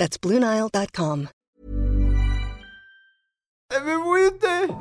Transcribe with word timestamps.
That's 0.00 0.18
BlueNile.com. 0.18 1.26
¡Me 3.70 3.98
fuiste! 4.02 4.74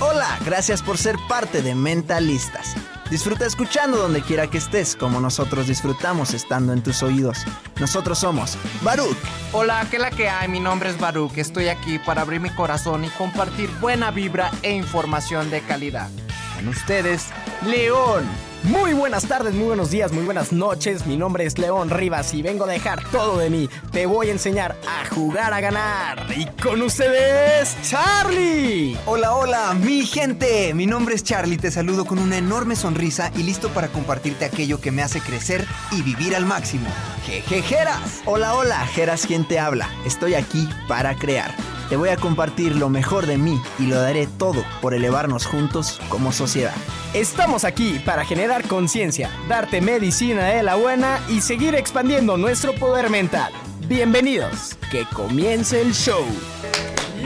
Hola, 0.00 0.38
gracias 0.44 0.80
por 0.80 0.96
ser 0.96 1.16
parte 1.28 1.60
de 1.60 1.74
Mentalistas. 1.74 2.76
Disfruta 3.10 3.46
escuchando 3.46 3.96
donde 3.96 4.22
quiera 4.22 4.48
que 4.48 4.58
estés, 4.58 4.94
como 4.94 5.20
nosotros 5.20 5.66
disfrutamos 5.66 6.34
estando 6.34 6.72
en 6.72 6.84
tus 6.84 7.02
oídos. 7.02 7.38
Nosotros 7.80 8.20
somos 8.20 8.56
Baruch. 8.82 9.18
Hola, 9.50 9.84
¿qué 9.90 9.98
la 9.98 10.12
que 10.12 10.28
hay? 10.28 10.46
Mi 10.46 10.60
nombre 10.60 10.90
es 10.90 11.00
Baruch. 11.00 11.36
Estoy 11.36 11.66
aquí 11.66 11.98
para 11.98 12.22
abrir 12.22 12.40
mi 12.40 12.50
corazón 12.50 13.04
y 13.04 13.08
compartir 13.08 13.68
buena 13.80 14.12
vibra 14.12 14.52
e 14.62 14.70
información 14.70 15.50
de 15.50 15.62
calidad. 15.62 16.10
Con 16.54 16.68
ustedes, 16.68 17.26
León. 17.66 18.47
Muy 18.64 18.92
buenas 18.92 19.26
tardes, 19.26 19.54
muy 19.54 19.66
buenos 19.66 19.90
días, 19.90 20.12
muy 20.12 20.24
buenas 20.24 20.52
noches. 20.52 21.06
Mi 21.06 21.16
nombre 21.16 21.46
es 21.46 21.58
León 21.58 21.90
Rivas 21.90 22.34
y 22.34 22.42
vengo 22.42 22.64
a 22.64 22.68
dejar 22.68 23.02
todo 23.10 23.38
de 23.38 23.50
mí. 23.50 23.70
Te 23.92 24.06
voy 24.06 24.28
a 24.28 24.32
enseñar 24.32 24.76
a 24.86 25.08
jugar 25.14 25.54
a 25.54 25.60
ganar. 25.60 26.26
Y 26.36 26.44
con 26.60 26.82
ustedes, 26.82 27.76
Charlie. 27.82 28.98
Hola, 29.06 29.34
hola, 29.34 29.74
mi 29.74 30.04
gente. 30.04 30.74
Mi 30.74 30.86
nombre 30.86 31.14
es 31.14 31.22
Charlie. 31.22 31.56
Te 31.56 31.70
saludo 31.70 32.04
con 32.04 32.18
una 32.18 32.36
enorme 32.36 32.74
sonrisa 32.74 33.30
y 33.36 33.44
listo 33.44 33.68
para 33.70 33.88
compartirte 33.88 34.44
aquello 34.44 34.80
que 34.80 34.90
me 34.90 35.02
hace 35.02 35.20
crecer 35.20 35.64
y 35.92 36.02
vivir 36.02 36.34
al 36.34 36.44
máximo. 36.44 36.88
Jejejeras. 37.26 38.22
Hola, 38.26 38.54
hola, 38.54 38.86
Jeras 38.88 39.24
quien 39.26 39.46
te 39.46 39.58
habla. 39.58 39.88
Estoy 40.04 40.34
aquí 40.34 40.68
para 40.88 41.14
crear. 41.14 41.54
Te 41.88 41.96
voy 41.96 42.10
a 42.10 42.18
compartir 42.18 42.76
lo 42.76 42.90
mejor 42.90 43.24
de 43.24 43.38
mí 43.38 43.58
y 43.78 43.86
lo 43.86 43.98
daré 43.98 44.26
todo 44.26 44.62
por 44.82 44.92
elevarnos 44.92 45.46
juntos 45.46 45.98
como 46.10 46.32
sociedad. 46.32 46.74
Estamos 47.14 47.64
aquí 47.64 47.98
para 48.04 48.26
generar 48.26 48.68
conciencia, 48.68 49.30
darte 49.48 49.80
medicina 49.80 50.44
de 50.48 50.62
la 50.62 50.74
buena 50.74 51.18
y 51.30 51.40
seguir 51.40 51.74
expandiendo 51.74 52.36
nuestro 52.36 52.74
poder 52.74 53.08
mental. 53.08 53.54
Bienvenidos, 53.86 54.76
que 54.90 55.06
comience 55.06 55.80
el 55.80 55.94
show. 55.94 56.26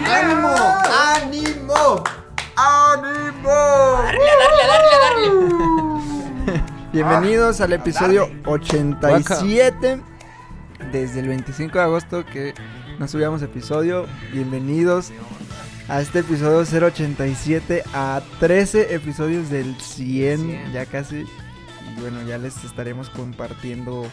¡Ánimo! 0.06 0.54
¡Ánimo! 1.16 2.04
¡Ánimo! 2.54 3.48
Darle, 3.48 4.20
darle, 4.38 4.66
darle, 4.68 5.32
darle. 6.46 6.62
Bienvenidos 6.92 7.60
al 7.60 7.72
episodio 7.72 8.30
87 8.46 10.00
desde 10.92 11.18
el 11.18 11.26
25 11.26 11.78
de 11.78 11.84
agosto 11.84 12.24
que 12.24 12.54
no 12.98 13.08
subíamos 13.08 13.42
episodio. 13.42 14.06
Bienvenidos 14.32 15.10
a 15.88 16.00
este 16.00 16.20
episodio 16.20 16.60
087 16.86 17.82
a 17.92 18.22
13 18.40 18.94
episodios 18.94 19.50
del 19.50 19.74
100 19.76 20.72
ya 20.72 20.86
casi. 20.86 21.16
Y 21.20 22.00
bueno, 22.00 22.22
ya 22.26 22.38
les 22.38 22.64
estaremos 22.64 23.10
compartiendo. 23.10 24.06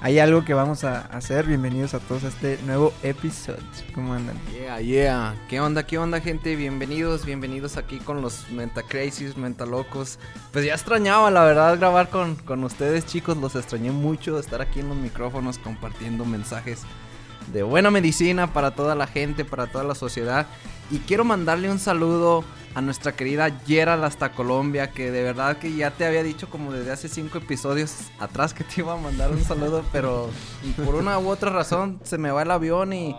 Hay 0.00 0.18
algo 0.18 0.44
que 0.44 0.54
vamos 0.54 0.84
a 0.84 1.00
hacer. 1.00 1.46
Bienvenidos 1.46 1.94
a 1.94 2.00
todos 2.00 2.24
a 2.24 2.28
este 2.28 2.58
nuevo 2.66 2.92
episodio. 3.02 3.62
¿Cómo 3.94 4.14
andan? 4.14 4.36
Yeah, 4.52 4.80
yeah. 4.80 5.34
¿Qué 5.48 5.60
onda, 5.60 5.86
qué 5.86 5.98
onda, 5.98 6.20
gente? 6.20 6.54
Bienvenidos, 6.54 7.24
bienvenidos 7.24 7.76
aquí 7.76 7.98
con 7.98 8.20
los 8.20 8.48
Menta 8.50 8.82
Crazies, 8.82 9.36
Menta 9.36 9.66
Locos. 9.66 10.18
Pues 10.52 10.64
ya 10.64 10.74
extrañaba, 10.74 11.30
la 11.30 11.44
verdad, 11.44 11.78
grabar 11.78 12.10
con, 12.10 12.36
con 12.36 12.62
ustedes, 12.64 13.06
chicos. 13.06 13.36
Los 13.36 13.56
extrañé 13.56 13.90
mucho, 13.90 14.38
estar 14.38 14.60
aquí 14.60 14.80
en 14.80 14.88
los 14.88 14.98
micrófonos 14.98 15.58
compartiendo 15.58 16.24
mensajes 16.24 16.82
de 17.52 17.62
buena 17.62 17.90
medicina 17.90 18.52
para 18.52 18.72
toda 18.72 18.94
la 18.94 19.06
gente, 19.06 19.44
para 19.44 19.66
toda 19.66 19.84
la 19.84 19.94
sociedad. 19.94 20.46
Y 20.90 20.98
quiero 21.00 21.24
mandarle 21.24 21.70
un 21.70 21.78
saludo 21.78 22.44
a 22.74 22.80
nuestra 22.80 23.12
querida 23.12 23.50
Gerald 23.66 24.04
hasta 24.04 24.32
Colombia, 24.32 24.90
que 24.90 25.10
de 25.10 25.22
verdad 25.22 25.56
que 25.56 25.74
ya 25.74 25.90
te 25.90 26.04
había 26.04 26.22
dicho 26.22 26.50
como 26.50 26.72
desde 26.72 26.92
hace 26.92 27.08
cinco 27.08 27.38
episodios 27.38 27.94
atrás 28.18 28.52
que 28.52 28.64
te 28.64 28.82
iba 28.82 28.92
a 28.92 28.96
mandar 28.96 29.30
un 29.30 29.42
saludo, 29.42 29.84
pero 29.92 30.28
por 30.84 30.94
una 30.94 31.18
u 31.18 31.28
otra 31.28 31.50
razón 31.50 32.00
se 32.04 32.18
me 32.18 32.30
va 32.30 32.42
el 32.42 32.50
avión 32.50 32.92
y, 32.92 33.16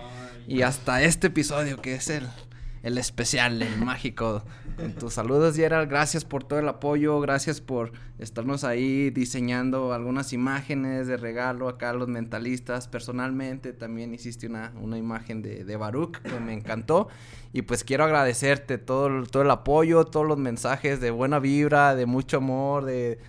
y 0.48 0.62
hasta 0.62 1.02
este 1.02 1.28
episodio 1.28 1.82
que 1.82 1.96
es 1.96 2.10
el, 2.10 2.28
el 2.88 2.98
especial, 2.98 3.62
el 3.62 3.78
mágico. 3.86 4.44
En 4.78 4.94
tus 4.94 5.16
saludos, 5.16 5.56
Gerald. 5.56 5.90
Gracias 5.90 6.24
por 6.24 6.46
todo 6.46 6.60
el 6.60 6.70
apoyo. 6.70 7.20
Gracias 7.20 7.60
por 7.60 7.92
estarnos 8.18 8.64
ahí 8.64 9.10
diseñando 9.10 9.92
algunas 9.92 10.32
imágenes 10.32 11.08
de 11.08 11.18
regalo 11.18 11.68
acá 11.68 11.90
a 11.90 11.94
los 11.94 12.08
mentalistas. 12.08 12.88
Personalmente 12.88 13.74
también 13.74 14.14
hiciste 14.14 14.48
una, 14.48 14.72
una 14.82 14.98
imagen 14.98 15.42
de, 15.42 15.66
de 15.66 15.76
Baruch 15.76 16.20
que 16.20 16.40
me 16.40 16.54
encantó. 16.54 17.10
Y 17.52 17.64
pues 17.64 17.84
quiero 17.84 18.06
agradecerte 18.06 18.78
todo, 18.78 19.24
todo 19.26 19.44
el 19.44 19.52
apoyo, 19.52 20.06
todos 20.06 20.26
los 20.26 20.38
mensajes 20.38 21.02
de 21.02 21.12
buena 21.12 21.40
vibra, 21.40 21.94
de 21.94 22.06
mucho 22.06 22.38
amor, 22.38 22.86
de, 22.86 23.20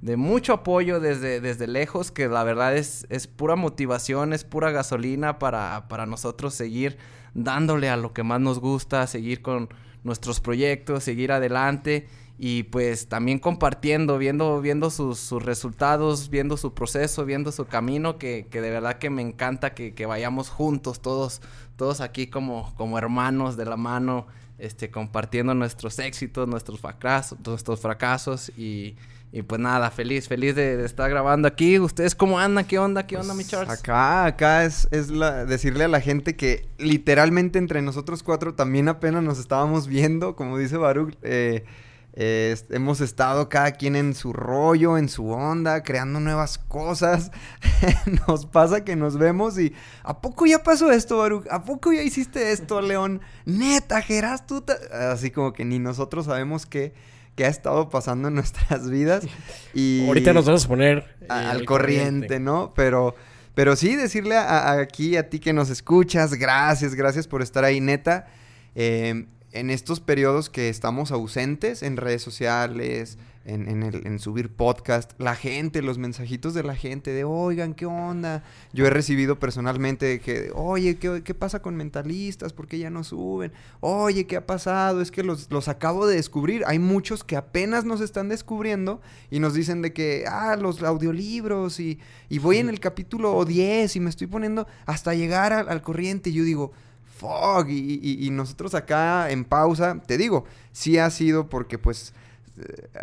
de 0.00 0.16
mucho 0.16 0.54
apoyo 0.54 1.00
desde, 1.00 1.40
desde 1.42 1.66
lejos, 1.66 2.12
que 2.12 2.28
la 2.28 2.44
verdad 2.44 2.74
es, 2.76 3.06
es 3.10 3.26
pura 3.26 3.56
motivación, 3.56 4.32
es 4.32 4.44
pura 4.44 4.70
gasolina 4.70 5.38
para, 5.38 5.86
para 5.88 6.06
nosotros 6.06 6.54
seguir 6.54 6.96
dándole 7.34 7.88
a 7.90 7.96
lo 7.96 8.12
que 8.12 8.22
más 8.22 8.40
nos 8.40 8.58
gusta, 8.58 9.06
seguir 9.06 9.42
con 9.42 9.68
nuestros 10.04 10.40
proyectos, 10.40 11.04
seguir 11.04 11.32
adelante 11.32 12.08
y 12.38 12.64
pues 12.64 13.08
también 13.08 13.38
compartiendo, 13.38 14.18
viendo, 14.18 14.60
viendo 14.60 14.90
sus, 14.90 15.18
sus 15.18 15.44
resultados, 15.44 16.28
viendo 16.28 16.56
su 16.56 16.74
proceso, 16.74 17.24
viendo 17.24 17.52
su 17.52 17.66
camino, 17.66 18.18
que, 18.18 18.46
que 18.50 18.60
de 18.60 18.70
verdad 18.70 18.98
que 18.98 19.10
me 19.10 19.22
encanta 19.22 19.74
que, 19.74 19.94
que 19.94 20.06
vayamos 20.06 20.48
juntos 20.48 21.00
todos, 21.00 21.40
todos 21.76 22.00
aquí 22.00 22.26
como, 22.26 22.74
como 22.76 22.98
hermanos 22.98 23.56
de 23.56 23.64
la 23.66 23.76
mano, 23.76 24.26
este, 24.58 24.90
compartiendo 24.90 25.54
nuestros 25.54 25.98
éxitos, 25.98 26.48
nuestros 26.48 26.80
fracasos, 26.80 27.38
nuestros 27.46 27.80
fracasos 27.80 28.50
y, 28.56 28.96
y 29.34 29.40
pues 29.42 29.58
nada, 29.62 29.90
feliz, 29.90 30.28
feliz 30.28 30.54
de, 30.54 30.76
de 30.76 30.84
estar 30.84 31.08
grabando 31.08 31.48
aquí. 31.48 31.78
¿Ustedes 31.78 32.14
cómo 32.14 32.38
andan? 32.38 32.66
¿Qué 32.66 32.78
onda? 32.78 33.06
¿Qué 33.06 33.16
onda, 33.16 33.32
mi 33.32 33.44
Charles? 33.44 33.66
Pues 33.66 33.80
Acá, 33.80 34.26
acá 34.26 34.64
es, 34.64 34.86
es 34.90 35.08
la, 35.08 35.46
decirle 35.46 35.84
a 35.84 35.88
la 35.88 36.02
gente 36.02 36.36
que 36.36 36.68
literalmente 36.76 37.58
entre 37.58 37.80
nosotros 37.80 38.22
cuatro 38.22 38.54
también 38.54 38.88
apenas 38.88 39.22
nos 39.22 39.38
estábamos 39.38 39.88
viendo, 39.88 40.36
como 40.36 40.58
dice 40.58 40.76
Baruch, 40.76 41.16
eh, 41.22 41.64
eh, 42.12 42.54
hemos 42.68 43.00
estado 43.00 43.48
cada 43.48 43.72
quien 43.72 43.96
en 43.96 44.14
su 44.14 44.34
rollo, 44.34 44.98
en 44.98 45.08
su 45.08 45.30
onda, 45.30 45.82
creando 45.82 46.20
nuevas 46.20 46.58
cosas. 46.58 47.30
nos 48.28 48.44
pasa 48.44 48.84
que 48.84 48.96
nos 48.96 49.16
vemos 49.16 49.58
y 49.58 49.72
¿a 50.02 50.20
poco 50.20 50.44
ya 50.44 50.62
pasó 50.62 50.92
esto, 50.92 51.16
Baruch? 51.16 51.46
¿A 51.50 51.64
poco 51.64 51.90
ya 51.90 52.02
hiciste 52.02 52.52
esto, 52.52 52.82
León? 52.82 53.22
Neta, 53.46 54.02
Geras, 54.02 54.46
tú 54.46 54.60
ta-?" 54.60 55.10
Así 55.10 55.30
como 55.30 55.54
que 55.54 55.64
ni 55.64 55.78
nosotros 55.78 56.26
sabemos 56.26 56.66
qué, 56.66 56.92
qué 57.34 57.44
ha 57.44 57.48
estado 57.48 57.88
pasando 57.88 58.28
en 58.28 58.34
nuestras 58.34 58.88
vidas. 58.90 59.24
Y 59.74 60.06
Ahorita 60.06 60.32
nos 60.32 60.44
vamos 60.44 60.64
a 60.66 60.68
poner 60.68 61.16
eh, 61.22 61.26
al 61.30 61.64
corriente, 61.64 62.38
¿no? 62.40 62.72
Pero, 62.74 63.14
pero 63.54 63.74
sí, 63.76 63.96
decirle 63.96 64.36
a- 64.36 64.44
a- 64.72 64.80
aquí 64.80 65.16
a 65.16 65.28
ti 65.30 65.38
que 65.38 65.52
nos 65.52 65.70
escuchas, 65.70 66.34
gracias, 66.34 66.94
gracias 66.94 67.26
por 67.26 67.40
estar 67.42 67.64
ahí, 67.64 67.80
neta. 67.80 68.26
Eh, 68.74 69.26
en 69.52 69.70
estos 69.70 70.00
periodos 70.00 70.48
que 70.50 70.68
estamos 70.70 71.10
ausentes 71.12 71.82
en 71.82 71.96
redes 71.98 72.22
sociales, 72.22 73.18
en, 73.44 73.68
en 73.68 73.82
el- 73.82 74.06
en 74.06 74.18
subir 74.18 74.50
podcast, 74.50 75.12
la 75.18 75.34
gente, 75.34 75.82
los 75.82 75.98
mensajitos 75.98 76.54
de 76.54 76.62
la 76.62 76.76
gente 76.76 77.10
de, 77.12 77.24
oigan, 77.24 77.74
¿qué 77.74 77.86
onda? 77.86 78.44
Yo 78.72 78.86
he 78.86 78.90
recibido 78.90 79.38
personalmente 79.38 80.06
de 80.06 80.20
que, 80.20 80.50
oye, 80.54 80.96
¿qué, 80.96 81.22
qué 81.24 81.34
pasa 81.34 81.60
con 81.62 81.76
mentalistas? 81.76 82.52
¿Por 82.52 82.68
qué 82.68 82.78
ya 82.78 82.90
no 82.90 83.04
suben? 83.04 83.52
Oye, 83.80 84.26
¿qué 84.26 84.36
ha 84.36 84.46
pasado? 84.46 85.00
Es 85.02 85.10
que 85.10 85.22
los, 85.22 85.50
los 85.50 85.68
acabo 85.68 86.06
de 86.06 86.16
descubrir. 86.16 86.62
Hay 86.66 86.78
muchos 86.78 87.24
que 87.24 87.36
apenas 87.36 87.84
nos 87.84 88.00
están 88.00 88.28
descubriendo 88.28 89.00
y 89.30 89.40
nos 89.40 89.54
dicen 89.54 89.82
de 89.82 89.92
que, 89.92 90.24
ah, 90.28 90.56
los 90.56 90.82
audiolibros 90.82 91.80
y, 91.80 91.98
y 92.28 92.38
voy 92.38 92.58
en 92.58 92.68
el 92.68 92.80
capítulo 92.80 93.44
10 93.44 93.96
y 93.96 94.00
me 94.00 94.10
estoy 94.10 94.26
poniendo 94.26 94.66
hasta 94.86 95.14
llegar 95.14 95.52
al, 95.52 95.68
al 95.68 95.82
corriente. 95.82 96.30
Y 96.30 96.34
yo 96.34 96.44
digo, 96.44 96.72
fuck. 97.18 97.68
Y, 97.68 98.00
y- 98.02 98.26
y 98.26 98.30
nosotros 98.30 98.74
acá 98.74 99.30
en 99.30 99.44
pausa, 99.44 100.00
te 100.06 100.16
digo, 100.18 100.44
sí 100.72 100.98
ha 100.98 101.10
sido 101.10 101.48
porque 101.48 101.78
pues 101.78 102.12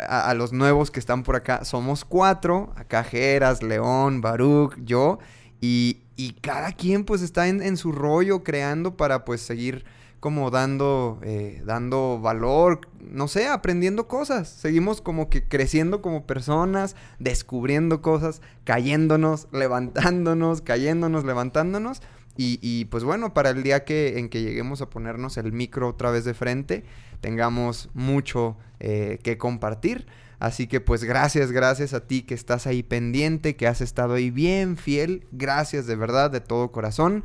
a, 0.08 0.32
los 0.34 0.52
nuevos 0.52 0.90
que 0.90 1.00
están 1.00 1.22
por 1.22 1.36
acá, 1.36 1.64
somos 1.64 2.04
cuatro, 2.04 2.72
acá 2.76 3.04
Jeras, 3.04 3.62
León, 3.62 4.20
Baruch, 4.20 4.76
yo, 4.84 5.18
y, 5.60 5.98
y 6.16 6.32
cada 6.34 6.72
quien 6.72 7.04
pues 7.04 7.22
está 7.22 7.48
en, 7.48 7.62
en 7.62 7.76
su 7.76 7.92
rollo 7.92 8.42
creando 8.44 8.96
para 8.96 9.24
pues 9.24 9.40
seguir 9.40 9.84
como 10.20 10.50
dando, 10.50 11.18
eh, 11.22 11.62
dando 11.64 12.20
valor, 12.20 12.82
no 13.00 13.26
sé, 13.26 13.48
aprendiendo 13.48 14.06
cosas. 14.06 14.48
Seguimos 14.48 15.00
como 15.00 15.30
que 15.30 15.48
creciendo 15.48 16.02
como 16.02 16.26
personas, 16.26 16.94
descubriendo 17.18 18.02
cosas, 18.02 18.42
cayéndonos, 18.64 19.48
levantándonos, 19.50 20.60
cayéndonos, 20.60 21.24
levantándonos. 21.24 22.02
Y, 22.42 22.86
pues 22.86 23.04
bueno, 23.04 23.34
para 23.34 23.50
el 23.50 23.62
día 23.62 23.84
que 23.84 24.18
en 24.18 24.30
que 24.30 24.42
lleguemos 24.42 24.80
a 24.80 24.88
ponernos 24.88 25.36
el 25.36 25.52
micro 25.52 25.88
otra 25.88 26.10
vez 26.10 26.24
de 26.24 26.32
frente, 26.32 26.84
tengamos 27.20 27.90
mucho 27.92 28.56
eh, 28.78 29.18
que 29.22 29.36
compartir. 29.36 30.06
Así 30.38 30.66
que 30.66 30.80
pues 30.80 31.04
gracias, 31.04 31.52
gracias 31.52 31.92
a 31.92 32.06
ti 32.06 32.22
que 32.22 32.32
estás 32.32 32.66
ahí 32.66 32.82
pendiente, 32.82 33.56
que 33.56 33.66
has 33.66 33.82
estado 33.82 34.14
ahí 34.14 34.30
bien 34.30 34.78
fiel. 34.78 35.26
Gracias 35.32 35.86
de 35.86 35.96
verdad, 35.96 36.30
de 36.30 36.40
todo 36.40 36.72
corazón. 36.72 37.24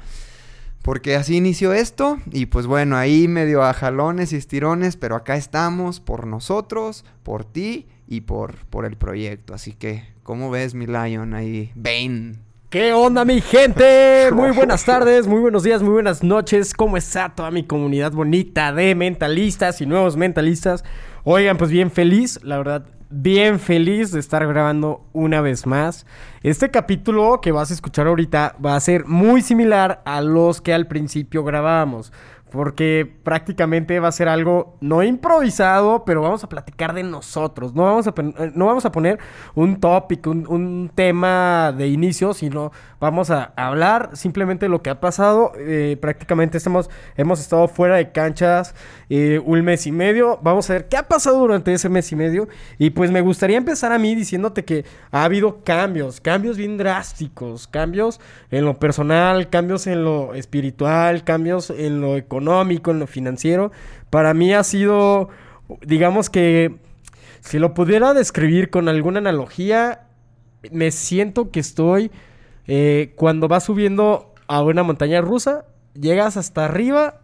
Porque 0.82 1.16
así 1.16 1.38
inició 1.38 1.72
esto 1.72 2.20
y 2.32 2.48
pues 2.48 2.68
bueno, 2.68 2.98
ahí 2.98 3.30
medio 3.30 3.64
a 3.64 3.74
jalones 3.74 4.34
y 4.34 4.36
estirones, 4.36 4.98
pero 4.98 5.16
acá 5.16 5.38
estamos 5.38 6.02
por 6.02 6.28
nosotros, 6.28 7.06
por 7.24 7.46
ti 7.46 7.88
y 8.06 8.22
por, 8.22 8.58
por 8.66 8.86
el 8.86 8.98
proyecto. 8.98 9.54
Así 9.54 9.72
que, 9.72 10.04
¿cómo 10.24 10.52
ves 10.52 10.74
mi 10.74 10.88
Lion 10.88 11.34
ahí? 11.34 11.72
Bane. 11.74 12.46
¿Qué 12.70 12.94
onda 12.94 13.26
mi 13.26 13.42
gente? 13.42 14.32
Muy 14.34 14.52
buenas 14.56 14.84
tardes, 14.86 15.28
muy 15.28 15.40
buenos 15.40 15.64
días, 15.64 15.84
muy 15.84 15.94
buenas 15.94 16.24
noches. 16.24 16.74
¿Cómo 16.74 16.98
está 16.98 17.30
toda 17.30 17.52
mi 17.52 17.64
comunidad 17.64 18.12
bonita 18.12 18.74
de 18.74 18.96
mentalistas 18.96 19.82
y 19.82 19.86
nuevos 19.86 20.18
mentalistas? 20.18 20.84
Oigan, 21.24 21.58
pues 21.58 21.70
bien 21.70 21.92
feliz, 21.92 22.40
la 22.44 22.58
verdad, 22.58 22.86
bien 23.12 23.60
feliz 23.60 24.12
de 24.12 24.20
estar 24.20 24.46
grabando 24.48 25.06
una 25.14 25.42
vez 25.42 25.68
más. 25.68 26.08
Este 26.42 26.72
capítulo 26.72 27.40
que 27.40 27.52
vas 27.52 27.70
a 27.70 27.76
escuchar 27.76 28.08
ahorita 28.08 28.56
va 28.64 28.76
a 28.76 28.80
ser 28.80 29.06
muy 29.06 29.42
similar 29.42 30.02
a 30.04 30.22
los 30.22 30.60
que 30.60 30.74
al 30.74 30.88
principio 30.88 31.44
grabábamos. 31.44 32.12
Porque 32.56 33.12
prácticamente 33.24 34.00
va 34.00 34.08
a 34.08 34.12
ser 34.14 34.30
algo 34.30 34.78
no 34.80 35.04
improvisado, 35.04 36.06
pero 36.06 36.22
vamos 36.22 36.44
a 36.44 36.50
platicar 36.50 36.94
de 36.94 37.04
nosotros. 37.04 37.74
No 37.74 37.84
vamos 37.84 38.08
a, 38.08 38.14
eh, 38.18 38.52
no 38.56 38.66
vamos 38.66 38.86
a 38.86 38.92
poner 38.92 39.20
un 39.56 39.80
topic, 39.80 40.26
un, 40.28 40.48
un 40.48 40.90
tema 40.96 41.74
de 41.78 41.88
inicio, 41.88 42.34
sino 42.34 42.72
vamos 43.02 43.30
a 43.30 43.52
hablar 43.58 44.12
simplemente 44.14 44.70
lo 44.70 44.82
que 44.82 44.90
ha 44.90 45.02
pasado. 45.02 45.52
Eh, 45.58 45.98
prácticamente 46.00 46.58
estamos, 46.58 46.90
hemos 47.18 47.42
estado 47.42 47.68
fuera 47.68 47.98
de 47.98 48.12
canchas 48.12 48.74
eh, 49.10 49.42
un 49.44 49.62
mes 49.64 49.86
y 49.86 49.92
medio. 49.92 50.40
Vamos 50.42 50.70
a 50.70 50.74
ver 50.74 50.88
qué 50.88 50.96
ha 50.96 51.08
pasado 51.08 51.40
durante 51.40 51.74
ese 51.74 51.90
mes 51.90 52.10
y 52.12 52.16
medio. 52.16 52.48
Y 52.78 52.92
pues 52.92 53.12
me 53.12 53.20
gustaría 53.20 53.58
empezar 53.58 53.92
a 53.92 54.00
mí 54.00 54.16
diciéndote 54.16 54.64
que 54.64 54.86
ha 55.12 55.26
habido 55.26 55.64
cambios, 55.64 56.22
cambios 56.22 56.56
bien 56.56 56.78
drásticos, 56.78 57.68
cambios 57.68 58.22
en 58.50 58.64
lo 58.64 58.80
personal, 58.80 59.50
cambios 59.50 59.88
en 59.88 60.06
lo 60.06 60.34
espiritual, 60.36 61.26
cambios 61.26 61.70
en 61.70 62.00
lo 62.00 62.16
económico 62.16 62.45
económico, 62.46 62.92
en 62.92 63.00
lo 63.00 63.08
financiero, 63.08 63.72
para 64.10 64.34
mí 64.34 64.54
ha 64.54 64.64
sido, 64.64 65.30
digamos 65.82 66.30
que, 66.30 66.76
si 67.42 67.60
lo 67.60 67.74
pudiera 67.74 68.14
describir 68.14 68.70
con 68.70 68.90
alguna 68.90 69.20
analogía, 69.20 70.08
me 70.72 70.92
siento 70.92 71.52
que 71.52 71.60
estoy 71.60 72.12
eh, 72.68 73.14
cuando 73.16 73.48
vas 73.48 73.66
subiendo 73.66 74.34
a 74.48 74.64
una 74.64 74.84
montaña 74.84 75.22
rusa, 75.22 75.66
llegas 75.94 76.38
hasta 76.38 76.66
arriba, 76.66 77.22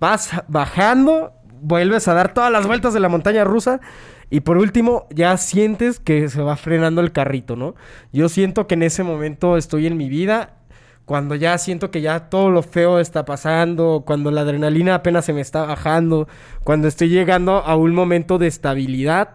vas 0.00 0.30
bajando, 0.48 1.32
vuelves 1.62 2.08
a 2.08 2.14
dar 2.14 2.34
todas 2.34 2.52
las 2.52 2.66
vueltas 2.66 2.92
de 2.92 3.00
la 3.00 3.08
montaña 3.08 3.44
rusa 3.44 3.80
y 4.28 4.40
por 4.40 4.58
último 4.58 5.06
ya 5.10 5.36
sientes 5.38 5.98
que 5.98 6.28
se 6.28 6.42
va 6.42 6.56
frenando 6.56 7.00
el 7.00 7.12
carrito, 7.12 7.56
¿no? 7.56 7.74
Yo 8.12 8.28
siento 8.28 8.66
que 8.66 8.74
en 8.74 8.82
ese 8.82 9.02
momento 9.02 9.56
estoy 9.56 9.86
en 9.86 9.96
mi 9.96 10.08
vida 10.08 10.56
cuando 11.04 11.34
ya 11.34 11.58
siento 11.58 11.90
que 11.90 12.00
ya 12.00 12.30
todo 12.30 12.50
lo 12.50 12.62
feo 12.62 12.98
está 12.98 13.26
pasando, 13.26 14.04
cuando 14.06 14.30
la 14.30 14.40
adrenalina 14.40 14.94
apenas 14.94 15.26
se 15.26 15.34
me 15.34 15.42
está 15.42 15.64
bajando, 15.64 16.28
cuando 16.62 16.88
estoy 16.88 17.10
llegando 17.10 17.58
a 17.58 17.76
un 17.76 17.94
momento 17.94 18.38
de 18.38 18.46
estabilidad, 18.46 19.28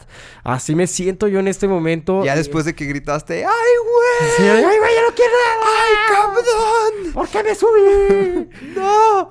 así 0.43 0.73
me 0.73 0.87
siento 0.87 1.27
yo 1.27 1.39
en 1.39 1.47
este 1.47 1.67
momento. 1.67 2.23
Ya 2.25 2.35
después 2.35 2.65
de 2.65 2.73
que 2.73 2.85
gritaste, 2.85 3.45
¡ay, 3.45 3.49
güey! 3.49 4.49
¡Ay, 4.49 4.63
güey, 4.63 4.95
ya 4.95 5.01
no 5.07 5.15
quiero 5.15 5.31
nada! 5.31 5.71
¡Ay, 5.83 5.93
cabrón! 6.07 7.13
¿Por 7.13 7.29
qué 7.29 7.43
me 7.43 7.53
subí? 7.53 8.49
¡No! 8.75 9.29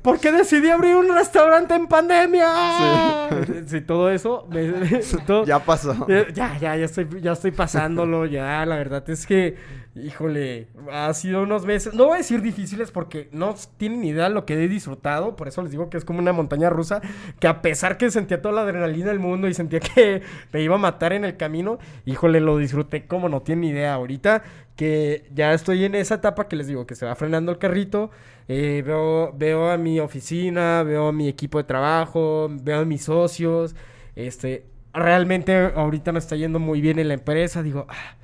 ¿Por 0.00 0.18
qué 0.20 0.32
decidí 0.32 0.70
abrir 0.70 0.96
un 0.96 1.14
restaurante 1.14 1.74
en 1.74 1.86
pandemia? 1.86 3.28
Sí, 3.66 3.80
todo 3.86 4.10
eso. 4.10 4.48
ya 5.46 5.58
pasó. 5.58 6.06
Ya, 6.08 6.56
ya, 6.58 6.76
ya 6.76 6.84
estoy, 6.84 7.06
ya 7.20 7.32
estoy 7.32 7.50
pasándolo, 7.50 8.24
ya, 8.24 8.64
la 8.64 8.76
verdad 8.76 9.08
es 9.10 9.26
que 9.26 9.83
Híjole, 9.96 10.66
ha 10.90 11.14
sido 11.14 11.44
unos 11.44 11.64
meses, 11.66 11.94
no 11.94 12.06
voy 12.06 12.14
a 12.14 12.16
decir 12.16 12.42
difíciles 12.42 12.90
porque 12.90 13.28
no 13.30 13.54
tienen 13.76 14.02
idea 14.02 14.24
de 14.24 14.34
lo 14.34 14.44
que 14.44 14.54
he 14.54 14.68
disfrutado, 14.68 15.36
por 15.36 15.46
eso 15.46 15.62
les 15.62 15.70
digo 15.70 15.88
que 15.88 15.96
es 15.96 16.04
como 16.04 16.18
una 16.18 16.32
montaña 16.32 16.68
rusa, 16.68 17.00
que 17.38 17.46
a 17.46 17.62
pesar 17.62 17.96
que 17.96 18.10
sentía 18.10 18.42
toda 18.42 18.56
la 18.56 18.62
adrenalina 18.62 19.06
del 19.10 19.20
mundo 19.20 19.46
y 19.46 19.54
sentía 19.54 19.78
que 19.78 20.22
me 20.52 20.62
iba 20.62 20.74
a 20.74 20.78
matar 20.78 21.12
en 21.12 21.24
el 21.24 21.36
camino, 21.36 21.78
híjole, 22.06 22.40
lo 22.40 22.58
disfruté 22.58 23.06
como 23.06 23.28
no 23.28 23.42
tienen 23.42 23.70
idea. 23.70 23.94
Ahorita 23.94 24.42
que 24.74 25.28
ya 25.32 25.54
estoy 25.54 25.84
en 25.84 25.94
esa 25.94 26.16
etapa 26.16 26.48
que 26.48 26.56
les 26.56 26.66
digo 26.66 26.86
que 26.86 26.96
se 26.96 27.06
va 27.06 27.14
frenando 27.14 27.52
el 27.52 27.58
carrito, 27.58 28.10
eh, 28.48 28.82
veo, 28.84 29.32
veo 29.32 29.70
a 29.70 29.78
mi 29.78 30.00
oficina, 30.00 30.82
veo 30.82 31.08
a 31.08 31.12
mi 31.12 31.28
equipo 31.28 31.58
de 31.58 31.64
trabajo, 31.64 32.48
veo 32.50 32.80
a 32.80 32.84
mis 32.84 33.04
socios, 33.04 33.76
este, 34.16 34.66
realmente 34.92 35.54
ahorita 35.76 36.10
me 36.10 36.18
está 36.18 36.34
yendo 36.34 36.58
muy 36.58 36.80
bien 36.80 36.98
en 36.98 37.06
la 37.06 37.14
empresa, 37.14 37.62
digo, 37.62 37.86
ah, 37.88 38.16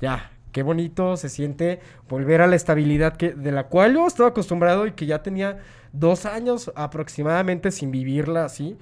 ya 0.00 0.30
Qué 0.52 0.62
bonito 0.62 1.16
se 1.16 1.28
siente 1.28 1.80
volver 2.08 2.40
a 2.40 2.46
la 2.46 2.56
estabilidad 2.56 3.16
que, 3.16 3.32
de 3.32 3.52
la 3.52 3.64
cual 3.64 3.94
yo 3.94 4.06
estaba 4.06 4.30
acostumbrado 4.30 4.86
y 4.86 4.92
que 4.92 5.06
ya 5.06 5.22
tenía 5.22 5.58
dos 5.92 6.26
años 6.26 6.72
aproximadamente 6.74 7.70
sin 7.70 7.90
vivirla 7.90 8.44
así. 8.44 8.76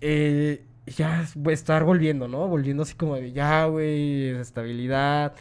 Eh, 0.00 0.64
ya 0.86 1.26
estar 1.50 1.84
volviendo, 1.84 2.28
¿no? 2.28 2.46
Volviendo 2.48 2.82
así 2.82 2.94
como 2.94 3.16
de 3.16 3.32
ya, 3.32 3.66
güey, 3.66 4.30
estabilidad, 4.30 5.34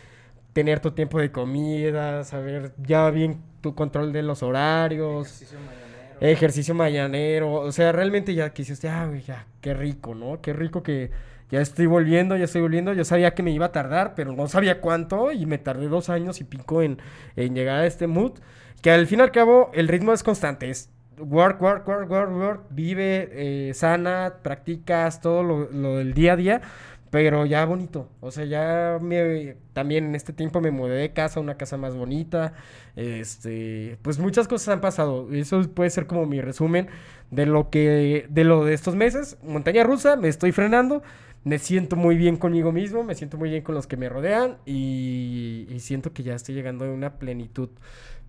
tener 0.53 0.79
tu 0.79 0.91
tiempo 0.91 1.19
de 1.19 1.31
comida, 1.31 2.23
saber 2.23 2.73
ya 2.77 3.09
bien 3.09 3.41
tu 3.61 3.75
control 3.75 4.11
de 4.13 4.23
los 4.23 4.43
horarios. 4.43 5.27
Ejercicio 5.27 5.59
mañanero. 5.59 6.17
Ejercicio 6.21 6.75
mañanero. 6.75 7.53
O 7.53 7.71
sea, 7.71 7.91
realmente 7.91 8.33
ya 8.33 8.53
quisiste, 8.53 8.89
ah, 8.89 9.05
güey, 9.07 9.21
ya, 9.21 9.47
qué 9.61 9.73
rico, 9.73 10.15
¿no? 10.15 10.41
Qué 10.41 10.53
rico 10.53 10.83
que 10.83 11.11
ya 11.49 11.61
estoy 11.61 11.85
volviendo, 11.85 12.35
ya 12.35 12.45
estoy 12.45 12.61
volviendo. 12.61 12.93
Yo 12.93 13.05
sabía 13.05 13.33
que 13.33 13.43
me 13.43 13.51
iba 13.51 13.67
a 13.67 13.71
tardar, 13.71 14.15
pero 14.15 14.33
no 14.33 14.47
sabía 14.47 14.81
cuánto 14.81 15.31
y 15.31 15.45
me 15.45 15.57
tardé 15.57 15.87
dos 15.87 16.09
años 16.09 16.41
y 16.41 16.43
pico 16.43 16.81
en, 16.81 16.97
llegar 17.35 17.79
a 17.79 17.85
este 17.85 18.07
mood. 18.07 18.33
Que 18.81 18.91
al 18.91 19.07
fin 19.07 19.19
y 19.19 19.21
al 19.23 19.31
cabo 19.31 19.71
el 19.73 19.87
ritmo 19.87 20.13
es 20.13 20.23
constante, 20.23 20.69
es 20.69 20.89
work, 21.17 21.61
work, 21.61 21.87
work, 21.87 22.09
work, 22.09 22.31
work, 22.31 22.63
vive, 22.69 23.29
eh, 23.31 23.73
sana, 23.73 24.35
practicas 24.43 25.21
todo 25.21 25.41
lo, 25.41 25.71
lo, 25.71 25.97
del 25.97 26.13
día 26.13 26.33
a 26.33 26.35
día, 26.35 26.61
pero 27.09 27.45
ya 27.45 27.65
bonito. 27.65 28.09
O 28.19 28.29
sea, 28.29 28.45
ya 28.45 28.99
me, 29.01 29.55
también 29.73 30.05
en 30.05 30.15
este 30.15 30.33
tiempo 30.33 30.61
me 30.61 30.69
mudé 30.71 30.95
de 30.95 31.13
casa, 31.13 31.39
una 31.39 31.55
casa 31.55 31.77
más 31.77 31.95
bonita. 31.95 32.53
Este, 32.95 33.97
pues 34.01 34.19
muchas 34.19 34.47
cosas 34.47 34.69
han 34.69 34.81
pasado. 34.81 35.29
Eso 35.31 35.61
puede 35.73 35.89
ser 35.89 36.07
como 36.07 36.25
mi 36.25 36.41
resumen 36.41 36.87
de 37.31 37.45
lo 37.45 37.69
que, 37.69 38.27
de 38.29 38.43
lo 38.43 38.65
de 38.65 38.73
estos 38.73 38.95
meses. 38.95 39.37
Montaña 39.43 39.83
rusa, 39.83 40.17
me 40.17 40.27
estoy 40.27 40.51
frenando 40.51 41.01
me 41.47 41.59
siento 41.59 41.95
muy 41.95 42.17
bien 42.17 42.35
conmigo 42.35 42.73
mismo, 42.73 43.03
me 43.03 43.15
siento 43.15 43.37
muy 43.37 43.49
bien 43.49 43.63
con 43.63 43.73
los 43.73 43.87
que 43.87 43.95
me 43.95 44.09
rodean 44.09 44.57
y, 44.65 45.65
siento 45.79 46.11
que 46.11 46.23
ya 46.23 46.35
estoy 46.35 46.55
llegando 46.55 46.83
a 46.83 46.89
una 46.89 47.13
plenitud 47.13 47.69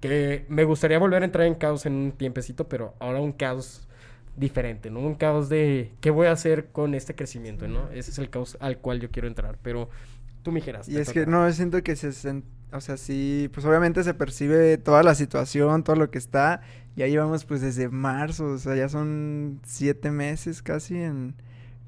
que 0.01 0.45
me 0.49 0.63
gustaría 0.63 0.99
volver 1.01 1.23
a 1.23 1.25
entrar 1.25 1.47
en 1.47 1.57
caos 1.57 1.85
en 1.87 1.95
un 1.95 2.13
tiempecito, 2.13 2.69
pero 2.69 2.95
ahora 3.01 3.21
un 3.21 3.33
caos 3.33 3.89
diferente, 4.37 4.91
¿no? 4.91 5.01
Un 5.01 5.17
caos 5.17 5.49
de 5.49 5.91
qué 6.01 6.11
voy 6.11 6.29
a 6.29 6.33
hacer 6.33 6.67
con 6.67 6.95
este 6.95 7.17
crecimiento, 7.17 7.67
¿no? 7.67 7.91
Ese 7.91 8.13
es 8.13 8.19
el 8.19 8.31
caos 8.31 8.57
al 8.61 8.79
cual 8.79 9.01
yo 9.01 9.11
quiero 9.11 9.27
entrar, 9.27 9.59
pero 9.63 9.89
tú 10.45 10.53
me 10.53 10.61
dijeras. 10.61 10.89
Y 10.89 10.99
es 10.99 11.13
que 11.13 11.27
no, 11.27 11.51
siento 11.53 11.83
que 11.83 11.97
se, 11.97 12.43
o 12.71 12.81
sea, 12.81 12.97
sí, 12.97 13.51
pues 13.53 13.67
obviamente 13.67 14.05
se 14.05 14.15
percibe 14.15 14.79
toda 14.79 15.03
la 15.03 15.17
situación, 15.17 15.83
todo 15.83 15.97
lo 15.97 16.13
que 16.13 16.19
está, 16.19 16.61
y 16.95 17.03
ahí 17.03 17.17
vamos 17.17 17.45
pues 17.45 17.63
desde 17.63 17.89
marzo, 17.89 18.45
o 18.53 18.59
sea, 18.59 18.77
ya 18.77 18.89
son 18.89 19.61
siete 19.65 20.13
meses 20.13 20.63
casi 20.63 20.99
en 20.99 21.35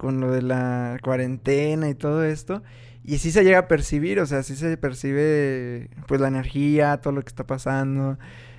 con 0.00 0.18
lo 0.18 0.30
de 0.32 0.40
la 0.40 0.96
cuarentena 1.02 1.90
y 1.90 1.94
todo 1.94 2.24
esto. 2.24 2.62
Y 3.04 3.18
sí 3.18 3.30
se 3.30 3.44
llega 3.44 3.58
a 3.58 3.68
percibir, 3.68 4.18
o 4.18 4.24
sea, 4.24 4.42
sí 4.42 4.56
se 4.56 4.78
percibe 4.78 5.90
pues 6.08 6.22
la 6.22 6.28
energía, 6.28 7.02
todo 7.02 7.12
lo 7.12 7.20
que 7.20 7.28
está 7.28 7.46
pasando. 7.46 8.18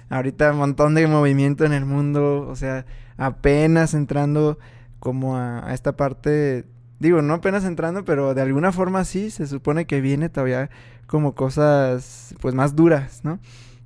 Ahorita 0.09 0.51
un 0.51 0.59
montón 0.59 0.93
de 0.93 1.07
movimiento 1.07 1.65
en 1.65 1.73
el 1.73 1.83
mundo, 1.83 2.47
o 2.47 2.55
sea, 2.55 2.85
apenas 3.17 3.95
entrando 3.95 4.59
como 4.99 5.35
a, 5.35 5.73
esta 5.73 5.97
parte, 5.97 6.65
digo, 6.99 7.23
no 7.23 7.33
apenas 7.33 7.65
entrando, 7.65 8.05
pero 8.05 8.35
de 8.35 8.41
alguna 8.43 8.71
forma 8.71 9.03
sí, 9.03 9.31
se 9.31 9.47
supone 9.47 9.87
que 9.87 9.99
viene 9.99 10.29
todavía 10.29 10.69
como 11.07 11.33
cosas 11.33 12.35
pues 12.39 12.53
más 12.53 12.75
duras, 12.75 13.21
¿no? 13.23 13.39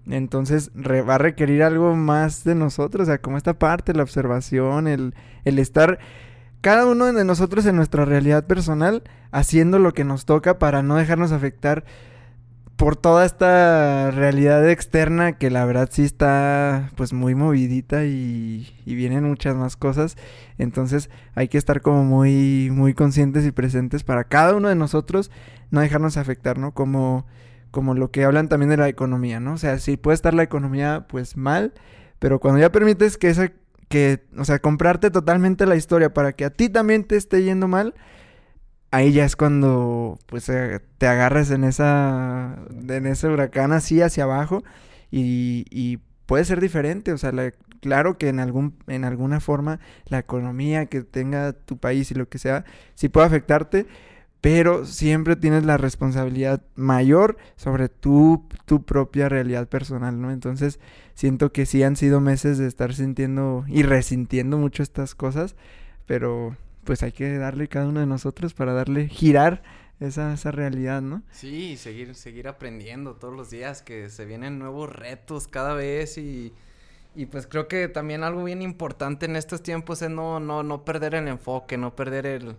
Entonces 0.08 0.72
va 0.76 1.16
a 1.16 1.20
requerir 1.20 1.64
algo 1.64 1.96
más 1.96 2.44
de 2.44 2.56
nosotros, 2.56 3.04
o 3.04 3.06
sea, 3.06 3.22
como 3.22 3.38
esta 3.38 3.54
parte, 3.54 3.94
la 3.94 4.04
observación, 4.04 4.90
el, 4.90 5.16
el 5.46 5.58
estar 5.58 6.00
cada 6.66 6.88
uno 6.88 7.14
de 7.14 7.24
nosotros 7.26 7.64
en 7.68 7.76
nuestra 7.76 8.06
realidad 8.06 8.48
personal 8.48 9.04
haciendo 9.32 9.78
lo 9.78 9.94
que 9.94 10.04
nos 10.04 10.26
toca 10.26 10.58
para 10.58 10.82
no 10.82 10.96
dejarnos 10.96 11.32
afectar 11.32 11.86
por 12.76 12.96
toda 12.96 13.24
esta 13.24 14.10
realidad 14.10 14.68
externa 14.68 15.34
que 15.34 15.52
la 15.52 15.64
verdad 15.66 15.90
sí 15.92 16.02
está 16.02 16.90
pues 16.96 17.14
muy 17.14 17.36
movidita 17.36 18.06
y, 18.06 18.68
vienen 18.84 19.26
muchas 19.26 19.56
más 19.56 19.78
cosas. 19.78 20.18
Entonces 20.58 21.12
hay 21.36 21.50
que 21.50 21.60
estar 21.60 21.82
como 21.82 22.04
muy, 22.04 22.72
muy 22.72 22.96
conscientes 22.96 23.46
y 23.46 23.52
presentes 23.52 24.04
para 24.04 24.24
cada 24.24 24.56
uno 24.56 24.68
de 24.68 24.76
nosotros 24.76 25.30
no 25.70 25.82
dejarnos 25.82 26.18
afectar, 26.18 26.58
¿no? 26.58 26.74
Como, 26.74 27.28
como 27.70 27.94
lo 27.94 28.10
que 28.10 28.24
hablan 28.24 28.50
también 28.50 28.72
de 28.72 28.78
la 28.78 28.90
economía, 28.90 29.40
¿no? 29.40 29.54
O 29.54 29.58
sea, 29.60 29.78
sí 29.78 29.98
puede 29.98 30.16
estar 30.16 30.34
la 30.34 30.42
economía 30.42 31.06
pues 31.08 31.38
mal, 31.38 31.76
pero 32.18 32.40
cuando 32.40 32.60
ya 32.60 32.72
permites 32.72 33.20
que 33.20 33.30
esa, 33.30 33.52
que, 33.90 34.26
o 34.38 34.46
sea, 34.46 34.60
comprarte 34.60 35.12
totalmente 35.12 35.66
la 35.66 35.76
historia 35.76 36.14
para 36.14 36.34
que 36.34 36.46
a 36.46 36.50
ti 36.50 36.70
también 36.70 37.04
te 37.04 37.16
esté 37.18 37.44
yendo 37.44 37.68
mal, 37.68 37.94
ahí 38.92 39.12
ya 39.12 39.26
es 39.26 39.36
cuando 39.36 40.18
pues 40.28 40.48
eh, 40.50 40.80
te 40.98 41.08
agarras 41.08 41.52
en 41.52 41.64
esa, 41.64 42.58
en 42.88 43.08
ese 43.08 43.28
huracán 43.28 43.74
así 43.74 44.02
hacia 44.02 44.24
abajo 44.24 44.64
y, 45.12 46.00
puede 46.26 46.44
ser 46.46 46.60
diferente, 46.60 47.14
o 47.14 47.20
sea, 47.20 47.32
la- 47.32 47.54
claro 47.82 48.18
que 48.18 48.30
en 48.30 48.40
algún, 48.40 48.76
en 48.88 49.04
alguna 49.06 49.40
forma 49.40 49.80
la 50.08 50.18
economía 50.20 50.88
que 50.88 51.04
tenga 51.04 51.54
tu 51.54 51.78
país 51.78 52.10
y 52.10 52.16
lo 52.16 52.28
que 52.30 52.40
sea, 52.40 52.66
sí 52.96 53.10
puede 53.10 53.28
afectarte, 53.28 53.86
pero 54.42 54.86
siempre 54.86 55.36
tienes 55.36 55.66
la 55.66 55.78
responsabilidad 55.78 56.64
mayor 56.76 57.38
sobre 57.58 57.90
tu, 57.90 58.48
tu 58.66 58.86
propia 58.86 59.30
realidad 59.30 59.68
personal, 59.68 60.20
¿no? 60.22 60.32
Entonces, 60.32 60.80
siento 61.16 61.52
que 61.52 61.66
sí 61.66 61.82
han 61.82 61.96
sido 61.96 62.22
meses 62.22 62.60
de 62.60 62.68
estar 62.68 62.94
sintiendo 62.94 63.66
y 63.68 63.84
resintiendo 63.84 64.58
mucho 64.58 64.84
estas 64.84 65.16
cosas, 65.16 65.56
pero 66.06 66.56
pues 66.84 67.02
hay 67.02 67.12
que 67.12 67.38
darle 67.38 67.68
cada 67.68 67.88
uno 67.88 68.00
de 68.00 68.06
nosotros 68.06 68.54
para 68.54 68.74
darle, 68.74 69.08
girar 69.08 69.64
esa, 70.00 70.34
esa 70.34 70.52
realidad, 70.52 71.02
¿no? 71.02 71.24
Sí, 71.32 71.78
seguir, 71.78 72.14
seguir 72.16 72.48
aprendiendo 72.48 73.16
todos 73.16 73.34
los 73.34 73.50
días, 73.50 73.82
que 73.82 74.10
se 74.10 74.26
vienen 74.26 74.60
nuevos 74.60 74.94
retos 74.94 75.48
cada 75.48 75.74
vez 75.74 76.18
y, 76.20 76.54
y 77.16 77.26
pues 77.26 77.48
creo 77.48 77.68
que 77.68 77.88
también 77.88 78.24
algo 78.24 78.44
bien 78.44 78.62
importante 78.62 79.26
en 79.26 79.36
estos 79.36 79.64
tiempos 79.64 80.02
es 80.02 80.10
no, 80.10 80.40
no, 80.40 80.64
no 80.64 80.86
perder 80.86 81.16
el 81.16 81.28
enfoque, 81.28 81.78
no 81.78 81.96
perder 81.96 82.26
el, 82.26 82.56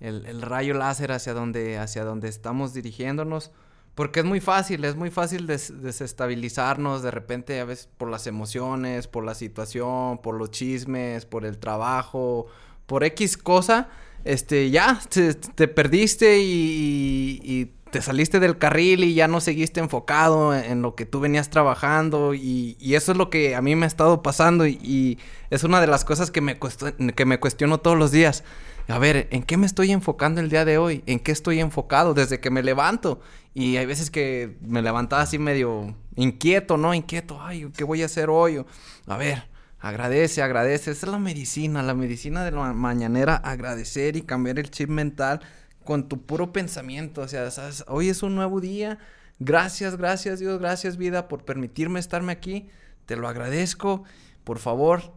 el, 0.00 0.42
rayo 0.42 0.74
láser 0.74 1.12
hacia 1.12 1.32
donde, 1.32 1.78
hacia 1.78 2.04
donde 2.04 2.28
estamos 2.28 2.74
dirigiéndonos. 2.74 3.52
Porque 3.94 4.20
es 4.20 4.26
muy 4.26 4.40
fácil, 4.40 4.84
es 4.84 4.96
muy 4.96 5.10
fácil 5.10 5.46
des- 5.46 5.80
desestabilizarnos 5.80 7.02
de 7.02 7.10
repente 7.12 7.60
a 7.60 7.64
veces 7.64 7.88
por 7.96 8.10
las 8.10 8.26
emociones, 8.26 9.06
por 9.06 9.24
la 9.24 9.34
situación, 9.34 10.18
por 10.18 10.36
los 10.36 10.50
chismes, 10.50 11.26
por 11.26 11.44
el 11.44 11.58
trabajo, 11.58 12.46
por 12.86 13.04
X 13.04 13.36
cosa, 13.36 13.88
este, 14.24 14.70
ya 14.70 15.00
te, 15.08 15.34
te 15.34 15.68
perdiste 15.68 16.38
y, 16.40 17.70
te 17.90 18.02
saliste 18.02 18.40
del 18.40 18.58
carril 18.58 19.04
y 19.04 19.14
ya 19.14 19.28
no 19.28 19.40
seguiste 19.40 19.78
enfocado 19.78 20.52
en, 20.52 20.64
en 20.64 20.82
lo 20.82 20.96
que 20.96 21.06
tú 21.06 21.20
venías 21.20 21.48
trabajando 21.48 22.34
y, 22.34 22.76
eso 22.80 23.12
es 23.12 23.18
lo 23.18 23.30
que 23.30 23.54
a 23.54 23.62
mí 23.62 23.76
me 23.76 23.84
ha 23.84 23.86
estado 23.86 24.20
pasando 24.20 24.66
y, 24.66 24.80
y 24.82 25.18
es 25.50 25.62
una 25.62 25.80
de 25.80 25.86
las 25.86 26.04
cosas 26.04 26.32
que 26.32 26.40
me, 26.40 26.58
que 26.58 27.24
me 27.24 27.38
cuestiono 27.38 27.78
todos 27.78 27.96
los 27.96 28.10
días. 28.10 28.42
A 28.86 28.98
ver, 28.98 29.28
¿en 29.30 29.42
qué 29.42 29.56
me 29.56 29.64
estoy 29.64 29.92
enfocando 29.92 30.42
el 30.42 30.50
día 30.50 30.66
de 30.66 30.76
hoy? 30.76 31.02
¿En 31.06 31.18
qué 31.18 31.32
estoy 31.32 31.60
enfocado 31.60 32.12
desde 32.12 32.38
que 32.38 32.50
me 32.50 32.62
levanto? 32.62 33.20
Y 33.54 33.78
hay 33.78 33.86
veces 33.86 34.10
que 34.10 34.58
me 34.60 34.82
levantaba 34.82 35.22
así 35.22 35.38
medio 35.38 35.96
inquieto, 36.16 36.76
¿no? 36.76 36.92
Inquieto, 36.92 37.40
ay, 37.40 37.70
¿qué 37.74 37.84
voy 37.84 38.02
a 38.02 38.06
hacer 38.06 38.28
hoy? 38.28 38.62
A 39.06 39.16
ver, 39.16 39.44
agradece, 39.80 40.42
agradece. 40.42 40.90
Esa 40.90 41.06
es 41.06 41.12
la 41.12 41.18
medicina, 41.18 41.82
la 41.82 41.94
medicina 41.94 42.44
de 42.44 42.50
la 42.50 42.74
mañanera, 42.74 43.36
agradecer 43.36 44.16
y 44.16 44.22
cambiar 44.22 44.58
el 44.58 44.70
chip 44.70 44.90
mental 44.90 45.40
con 45.82 46.06
tu 46.06 46.20
puro 46.26 46.52
pensamiento. 46.52 47.22
O 47.22 47.28
sea, 47.28 47.50
¿sabes? 47.50 47.84
hoy 47.88 48.10
es 48.10 48.22
un 48.22 48.34
nuevo 48.34 48.60
día. 48.60 48.98
Gracias, 49.38 49.96
gracias 49.96 50.40
Dios, 50.40 50.60
gracias 50.60 50.98
vida 50.98 51.26
por 51.26 51.44
permitirme 51.46 52.00
estarme 52.00 52.32
aquí. 52.32 52.68
Te 53.06 53.16
lo 53.16 53.28
agradezco. 53.28 54.04
Por 54.44 54.58
favor, 54.58 55.14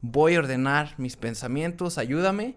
voy 0.00 0.34
a 0.34 0.40
ordenar 0.40 0.94
mis 0.98 1.14
pensamientos, 1.14 1.96
ayúdame. 1.96 2.56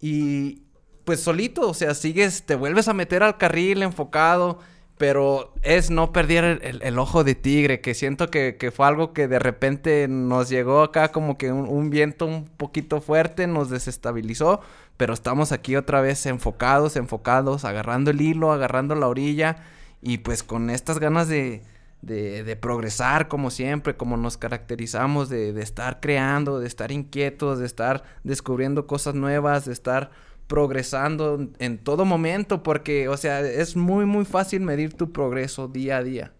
Y 0.00 0.62
pues 1.04 1.20
solito, 1.20 1.68
o 1.68 1.74
sea, 1.74 1.94
sigues, 1.94 2.44
te 2.44 2.54
vuelves 2.54 2.88
a 2.88 2.94
meter 2.94 3.22
al 3.22 3.38
carril 3.38 3.82
enfocado, 3.82 4.58
pero 4.98 5.54
es 5.62 5.90
no 5.90 6.12
perder 6.12 6.60
el, 6.62 6.98
ojo 6.98 7.24
de 7.24 7.34
tigre, 7.34 7.80
que 7.80 7.94
siento 7.94 8.30
que, 8.30 8.56
que 8.56 8.70
fue 8.70 8.86
algo 8.86 9.12
que 9.12 9.28
de 9.28 9.38
repente 9.38 10.06
nos 10.08 10.48
llegó 10.48 10.82
acá 10.82 11.12
como 11.12 11.38
que 11.38 11.52
un 11.52 11.88
viento 11.90 12.26
un 12.26 12.44
poquito 12.46 13.00
fuerte, 13.00 13.46
nos 13.46 13.70
desestabilizó, 13.70 14.60
pero 14.96 15.14
estamos 15.14 15.52
aquí 15.52 15.76
otra 15.76 16.00
vez 16.00 16.26
enfocados, 16.26 16.96
enfocados, 16.96 17.64
agarrando 17.64 18.10
el 18.10 18.20
hilo, 18.20 18.52
agarrando 18.52 18.94
la 18.94 19.08
orilla 19.08 19.56
y 20.02 20.18
pues 20.18 20.42
con 20.42 20.68
estas 20.68 20.98
ganas 20.98 21.28
de, 21.28 21.62
de, 22.02 22.44
de 22.44 22.56
progresar 22.56 23.28
como 23.28 23.50
siempre, 23.50 23.96
como 23.96 24.16
nos 24.16 24.36
caracterizamos, 24.36 25.28
de, 25.28 25.50
estar 25.60 26.00
creando, 26.00 26.60
de 26.60 26.66
estar 26.66 26.92
inquietos, 26.92 27.58
de 27.58 27.66
estar 27.66 28.04
descubriendo 28.24 28.86
cosas 28.86 29.14
nuevas, 29.14 29.64
de 29.64 29.72
estar 29.72 30.10
progresando 30.46 31.48
en- 31.58 31.78
todo 31.78 32.04
momento, 32.04 32.62
porque, 32.62 33.08
o 33.08 33.16
sea, 33.16 33.40
es 33.40 33.76
muy, 33.76 34.06
muy 34.06 34.24
fácil 34.24 34.60
medir 34.60 34.94
tu 34.94 35.12
progreso 35.12 35.68
día 35.68 35.98
a 35.98 36.02
día. 36.02 36.32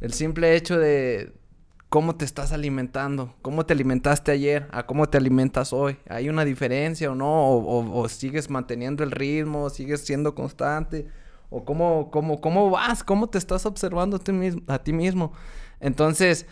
El 0.00 0.12
simple 0.12 0.54
hecho 0.56 0.78
de 0.78 1.32
cómo 1.88 2.16
te 2.16 2.24
estás 2.24 2.52
alimentando, 2.52 3.34
cómo 3.42 3.64
te 3.66 3.72
alimentaste 3.72 4.30
ayer, 4.32 4.66
a 4.72 4.86
cómo 4.86 5.08
te 5.08 5.18
alimentas 5.18 5.72
hoy. 5.72 5.96
¿Hay 6.08 6.28
una 6.28 6.44
diferencia 6.44 7.10
o 7.10 7.14
no? 7.14 7.26
¿O, 7.50 7.58
o- 7.80 8.00
o 8.00 8.08
sigues 8.08 8.50
manteniendo 8.50 9.02
el 9.04 9.10
ritmo, 9.10 9.70
sigues 9.70 10.00
siendo 10.04 10.34
constante? 10.34 11.06
¿O 11.56 11.64
cómo, 11.64 12.10
cómo, 12.10 12.42
cómo 12.42 12.68
vas? 12.68 13.02
¿Cómo 13.02 13.30
te 13.30 13.38
estás 13.38 13.64
observando 13.64 14.20
a 14.66 14.78
ti 14.78 14.92
mismo? 14.92 15.32
Entonces, 15.80 16.44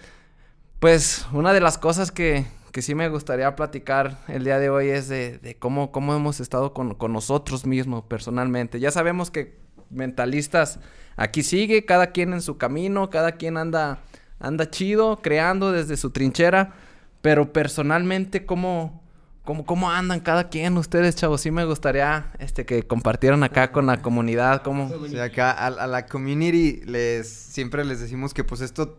pues 0.81 1.27
una 1.35 1.53
de 1.53 1.61
las 1.61 1.77
cosas 1.77 2.11
que, 2.11 2.47
que 2.73 2.81
sí 2.81 2.95
me 2.95 3.11
gustaría 3.11 3.55
platicar 3.55 4.25
el 4.29 4.45
día 4.45 4.59
de 4.59 4.71
hoy 4.71 4.89
es 4.89 5.11
de, 5.11 5.37
de 5.37 5.57
cómo, 5.59 5.93
cómo 5.93 6.15
hemos 6.15 6.41
estado 6.41 6.73
con, 6.73 6.95
con 6.95 7.13
nosotros 7.13 7.67
mismos 7.67 8.05
personalmente. 8.05 8.81
Ya 8.81 8.91
sabemos 8.91 9.31
que 9.31 9.61
mentalistas 9.91 10.81
aquí 11.17 11.43
sigue, 11.43 11.85
cada 11.85 12.07
quien 12.07 12.33
en 12.33 12.41
su 12.41 12.57
camino, 12.57 13.11
cada 13.11 13.33
quien 13.33 13.59
anda, 13.59 13.99
anda 14.39 14.71
chido, 14.71 15.21
creando 15.21 15.71
desde 15.71 15.99
su 15.99 16.13
trinchera, 16.13 16.73
pero 17.21 17.53
personalmente 17.53 18.47
cómo, 18.47 19.04
cómo, 19.45 19.65
cómo 19.65 19.91
andan 19.91 20.21
cada 20.21 20.49
quien 20.49 20.77
ustedes, 20.77 21.15
chavos. 21.17 21.41
Sí 21.41 21.51
me 21.51 21.65
gustaría 21.65 22.33
este, 22.39 22.67
que 22.67 22.83
compartieran 22.85 23.43
acá 23.45 23.71
con 23.71 23.87
la 23.87 24.03
comunidad, 24.03 24.63
cómo... 24.63 24.91
Acá 25.23 25.53
a, 25.53 25.67
a 25.67 25.87
la 25.87 26.07
community 26.07 26.81
les 26.87 27.29
siempre 27.29 27.85
les 27.85 28.01
decimos 28.01 28.35
que 28.35 28.45
pues 28.45 28.61
esto 28.61 28.99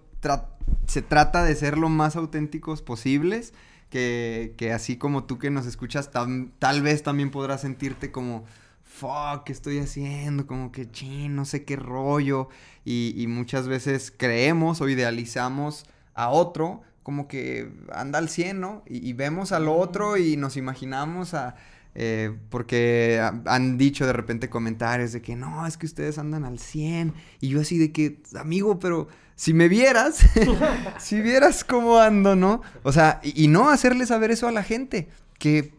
se 0.88 1.02
trata 1.02 1.44
de 1.44 1.56
ser 1.56 1.78
lo 1.78 1.90
más 1.90 2.16
auténticos 2.16 2.82
posibles. 2.82 3.54
Que, 3.88 4.56
que 4.58 4.74
así 4.74 4.98
como 4.98 5.24
tú 5.24 5.38
que 5.38 5.52
nos 5.52 5.68
escuchas, 5.68 6.12
tam- 6.12 6.50
tal 6.60 6.82
vez 6.82 7.04
también 7.04 7.30
podrás 7.30 7.62
sentirte 7.62 8.12
como, 8.12 8.44
fuck, 8.84 9.44
¿qué 9.46 9.54
estoy 9.54 9.78
haciendo? 9.78 10.48
Como 10.48 10.72
que, 10.72 10.90
chin, 10.90 11.36
no 11.36 11.46
sé 11.46 11.64
qué 11.64 11.78
rollo. 11.78 12.50
Y, 12.84 13.14
y 13.16 13.28
muchas 13.28 13.68
veces 13.68 14.12
creemos 14.12 14.82
o 14.82 14.90
idealizamos 14.90 15.86
a 16.14 16.30
otro 16.30 16.82
como 17.06 17.28
que 17.30 17.72
anda 17.94 18.20
al 18.20 18.28
100, 18.28 18.60
¿no? 18.60 18.84
Y, 18.88 19.08
y 19.08 19.14
vemos 19.14 19.52
al 19.54 19.68
otro 19.70 20.18
y 20.18 20.36
nos 20.36 20.58
imaginamos 20.58 21.34
a... 21.36 21.56
eh, 21.94 22.36
porque 22.50 23.20
ha- 23.22 23.42
han 23.46 23.78
dicho 23.78 24.06
de 24.08 24.12
repente 24.14 24.50
comentarios 24.50 25.14
de 25.14 25.22
que 25.22 25.36
no, 25.36 25.66
es 25.68 25.78
que 25.78 25.86
ustedes 25.86 26.18
andan 26.18 26.44
al 26.44 26.58
100. 26.60 27.14
Y 27.42 27.50
yo 27.50 27.62
así 27.62 27.78
de 27.78 27.92
que, 27.92 28.22
amigo, 28.38 28.80
pero 28.80 29.08
si 29.36 29.54
me 29.54 29.68
vieras, 29.70 30.18
si 31.00 31.22
vieras 31.22 31.64
cómo 31.64 32.00
ando, 32.00 32.36
¿no? 32.36 32.62
O 32.84 32.92
sea, 32.92 33.20
y, 33.24 33.44
y 33.46 33.48
no 33.50 33.70
hacerle 33.70 34.06
saber 34.08 34.32
eso 34.32 34.48
a 34.48 34.52
la 34.52 34.64
gente. 34.64 35.08
Que, 35.38 35.75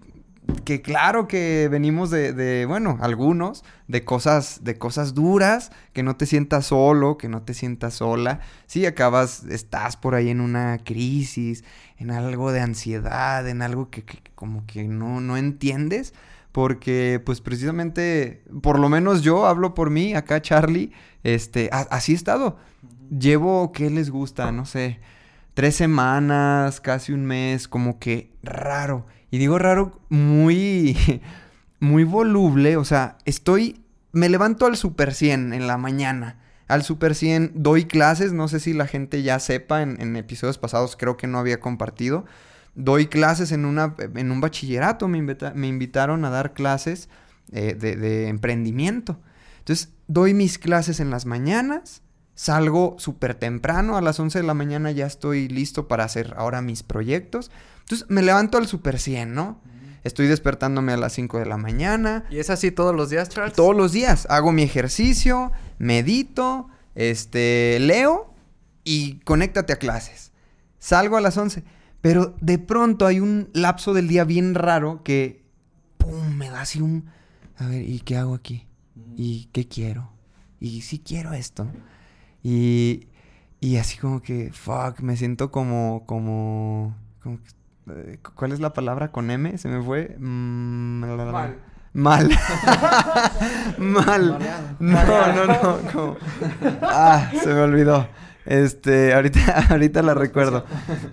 que 0.64 0.82
claro 0.82 1.28
que 1.28 1.68
venimos 1.70 2.10
de, 2.10 2.32
de, 2.32 2.66
bueno, 2.66 2.98
algunos, 3.00 3.64
de 3.88 4.04
cosas, 4.04 4.64
de 4.64 4.78
cosas 4.78 5.14
duras, 5.14 5.70
que 5.92 6.02
no 6.02 6.16
te 6.16 6.26
sientas 6.26 6.66
solo, 6.66 7.18
que 7.18 7.28
no 7.28 7.42
te 7.42 7.54
sientas 7.54 7.94
sola. 7.94 8.40
Sí, 8.66 8.84
acabas, 8.86 9.44
estás 9.44 9.96
por 9.96 10.14
ahí 10.14 10.28
en 10.28 10.40
una 10.40 10.78
crisis, 10.84 11.64
en 11.98 12.10
algo 12.10 12.52
de 12.52 12.60
ansiedad, 12.60 13.48
en 13.48 13.62
algo 13.62 13.90
que, 13.90 14.04
que 14.04 14.18
como 14.34 14.66
que 14.66 14.84
no, 14.84 15.20
no 15.20 15.36
entiendes. 15.36 16.14
Porque, 16.52 17.20
pues, 17.24 17.40
precisamente, 17.42 18.42
por 18.62 18.78
lo 18.78 18.88
menos 18.88 19.22
yo 19.22 19.46
hablo 19.46 19.74
por 19.74 19.90
mí, 19.90 20.14
acá 20.14 20.40
Charlie, 20.40 20.90
este, 21.22 21.68
a- 21.70 21.86
así 21.90 22.12
he 22.12 22.14
estado. 22.14 22.56
Llevo, 23.10 23.72
¿qué 23.72 23.90
les 23.90 24.10
gusta? 24.10 24.50
No 24.52 24.64
sé, 24.64 24.98
tres 25.54 25.76
semanas, 25.76 26.80
casi 26.80 27.12
un 27.12 27.26
mes, 27.26 27.68
como 27.68 27.98
que 27.98 28.32
raro. 28.42 29.06
Y 29.36 29.38
digo 29.38 29.58
raro, 29.58 29.92
muy, 30.08 30.96
muy 31.78 32.04
voluble. 32.04 32.78
O 32.78 32.86
sea, 32.86 33.18
estoy, 33.26 33.84
me 34.12 34.30
levanto 34.30 34.64
al 34.64 34.78
super 34.78 35.12
100 35.12 35.52
en 35.52 35.66
la 35.66 35.76
mañana. 35.76 36.38
Al 36.68 36.82
super 36.82 37.14
100 37.14 37.52
doy 37.54 37.84
clases, 37.84 38.32
no 38.32 38.48
sé 38.48 38.60
si 38.60 38.72
la 38.72 38.86
gente 38.86 39.22
ya 39.22 39.38
sepa, 39.38 39.82
en, 39.82 40.16
episodios 40.16 40.56
pasados 40.56 40.96
creo 40.96 41.18
que 41.18 41.26
no 41.26 41.38
había 41.38 41.60
compartido. 41.60 42.24
Doy 42.76 43.08
clases 43.08 43.52
en, 43.52 43.66
una, 43.66 43.94
en 43.98 44.30
un 44.30 44.40
bachillerato, 44.40 45.06
me, 45.06 45.20
me 45.20 45.66
invitaron 45.68 46.24
a 46.24 46.30
dar 46.30 46.54
clases 46.54 47.10
eh, 47.52 47.74
de, 47.74 47.96
de 47.96 48.28
emprendimiento. 48.28 49.20
Entonces, 49.58 49.90
doy 50.06 50.32
mis 50.32 50.56
clases 50.56 50.98
en 50.98 51.10
las 51.10 51.26
mañanas, 51.26 52.00
salgo 52.34 52.96
súper 52.98 53.34
temprano, 53.34 53.98
a 53.98 54.00
las 54.00 54.18
11 54.18 54.38
de 54.38 54.46
la 54.46 54.54
mañana 54.54 54.92
ya 54.92 55.04
estoy 55.04 55.48
listo 55.48 55.88
para 55.88 56.04
hacer 56.04 56.32
ahora 56.38 56.62
mis 56.62 56.82
proyectos. 56.82 57.50
Entonces, 57.86 58.08
me 58.10 58.20
levanto 58.20 58.58
al 58.58 58.66
super 58.66 58.98
100, 58.98 59.32
¿no? 59.32 59.60
Estoy 60.02 60.26
despertándome 60.26 60.92
a 60.92 60.96
las 60.96 61.12
5 61.12 61.38
de 61.38 61.46
la 61.46 61.56
mañana. 61.56 62.24
¿Y 62.30 62.38
es 62.38 62.50
así 62.50 62.72
todos 62.72 62.92
los 62.96 63.10
días, 63.10 63.28
Charles? 63.28 63.54
Todos 63.54 63.76
los 63.76 63.92
días 63.92 64.26
hago 64.28 64.50
mi 64.50 64.64
ejercicio, 64.64 65.52
medito, 65.78 66.68
este, 66.96 67.78
leo 67.78 68.34
y 68.82 69.20
conéctate 69.20 69.72
a 69.72 69.76
clases. 69.76 70.32
Salgo 70.80 71.16
a 71.16 71.20
las 71.20 71.36
11. 71.36 71.62
Pero 72.00 72.34
de 72.40 72.58
pronto 72.58 73.06
hay 73.06 73.20
un 73.20 73.50
lapso 73.52 73.94
del 73.94 74.08
día 74.08 74.24
bien 74.24 74.56
raro 74.56 75.04
que, 75.04 75.44
¡pum!, 75.96 76.34
me 76.34 76.50
da 76.50 76.62
así 76.62 76.80
un... 76.80 77.06
A 77.56 77.68
ver, 77.68 77.82
¿y 77.82 78.00
qué 78.00 78.16
hago 78.16 78.34
aquí? 78.34 78.66
¿Y 79.16 79.46
qué 79.52 79.68
quiero? 79.68 80.10
¿Y 80.58 80.82
si 80.82 80.98
quiero 80.98 81.34
esto? 81.34 81.68
Y, 82.42 83.06
y 83.60 83.76
así 83.76 83.96
como 83.96 84.22
que, 84.22 84.52
fuck, 84.52 85.00
me 85.00 85.16
siento 85.16 85.52
como, 85.52 86.04
como, 86.06 86.96
¿Cuál 88.34 88.52
es 88.52 88.60
la 88.60 88.72
palabra 88.72 89.12
con 89.12 89.30
M? 89.30 89.56
Se 89.58 89.68
me 89.68 89.82
fue. 89.82 90.16
Mm. 90.18 91.00
Mal. 91.30 91.56
Mal. 91.92 92.28
Mal. 93.78 94.38
No, 94.78 95.32
no, 95.32 95.46
no. 95.46 95.92
como- 95.92 96.16
Ah, 96.82 97.30
se 97.42 97.48
me 97.48 97.60
olvidó. 97.60 98.08
Este, 98.44 99.14
ahorita, 99.14 99.66
ahorita 99.70 100.02
la 100.02 100.14
recuerdo. 100.14 100.64